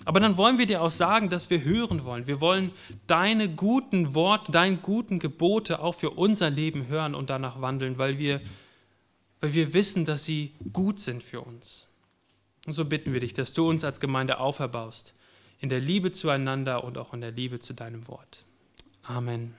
Aber 0.04 0.20
dann 0.20 0.36
wollen 0.36 0.58
wir 0.58 0.66
dir 0.66 0.82
auch 0.82 0.90
sagen, 0.90 1.28
dass 1.28 1.50
wir 1.50 1.62
hören 1.62 2.04
wollen. 2.04 2.26
Wir 2.26 2.40
wollen 2.40 2.72
deine 3.06 3.48
guten 3.48 4.14
Worte, 4.14 4.50
deine 4.50 4.76
guten 4.76 5.18
Gebote 5.18 5.80
auch 5.80 5.94
für 5.94 6.10
unser 6.10 6.50
Leben 6.50 6.86
hören 6.88 7.14
und 7.14 7.30
danach 7.30 7.60
wandeln, 7.60 7.98
weil 7.98 8.18
wir, 8.18 8.40
weil 9.40 9.54
wir 9.54 9.72
wissen, 9.74 10.04
dass 10.04 10.24
sie 10.24 10.52
gut 10.72 11.00
sind 11.00 11.22
für 11.22 11.42
uns. 11.42 11.86
Und 12.66 12.72
so 12.72 12.84
bitten 12.84 13.12
wir 13.12 13.20
dich, 13.20 13.34
dass 13.34 13.52
du 13.52 13.68
uns 13.68 13.84
als 13.84 14.00
Gemeinde 14.00 14.38
auferbaust 14.38 15.14
in 15.60 15.68
der 15.68 15.80
Liebe 15.80 16.12
zueinander 16.12 16.84
und 16.84 16.96
auch 16.96 17.12
in 17.12 17.20
der 17.20 17.32
Liebe 17.32 17.60
zu 17.60 17.74
deinem 17.74 18.08
Wort. 18.08 18.44
Amen. 19.02 19.54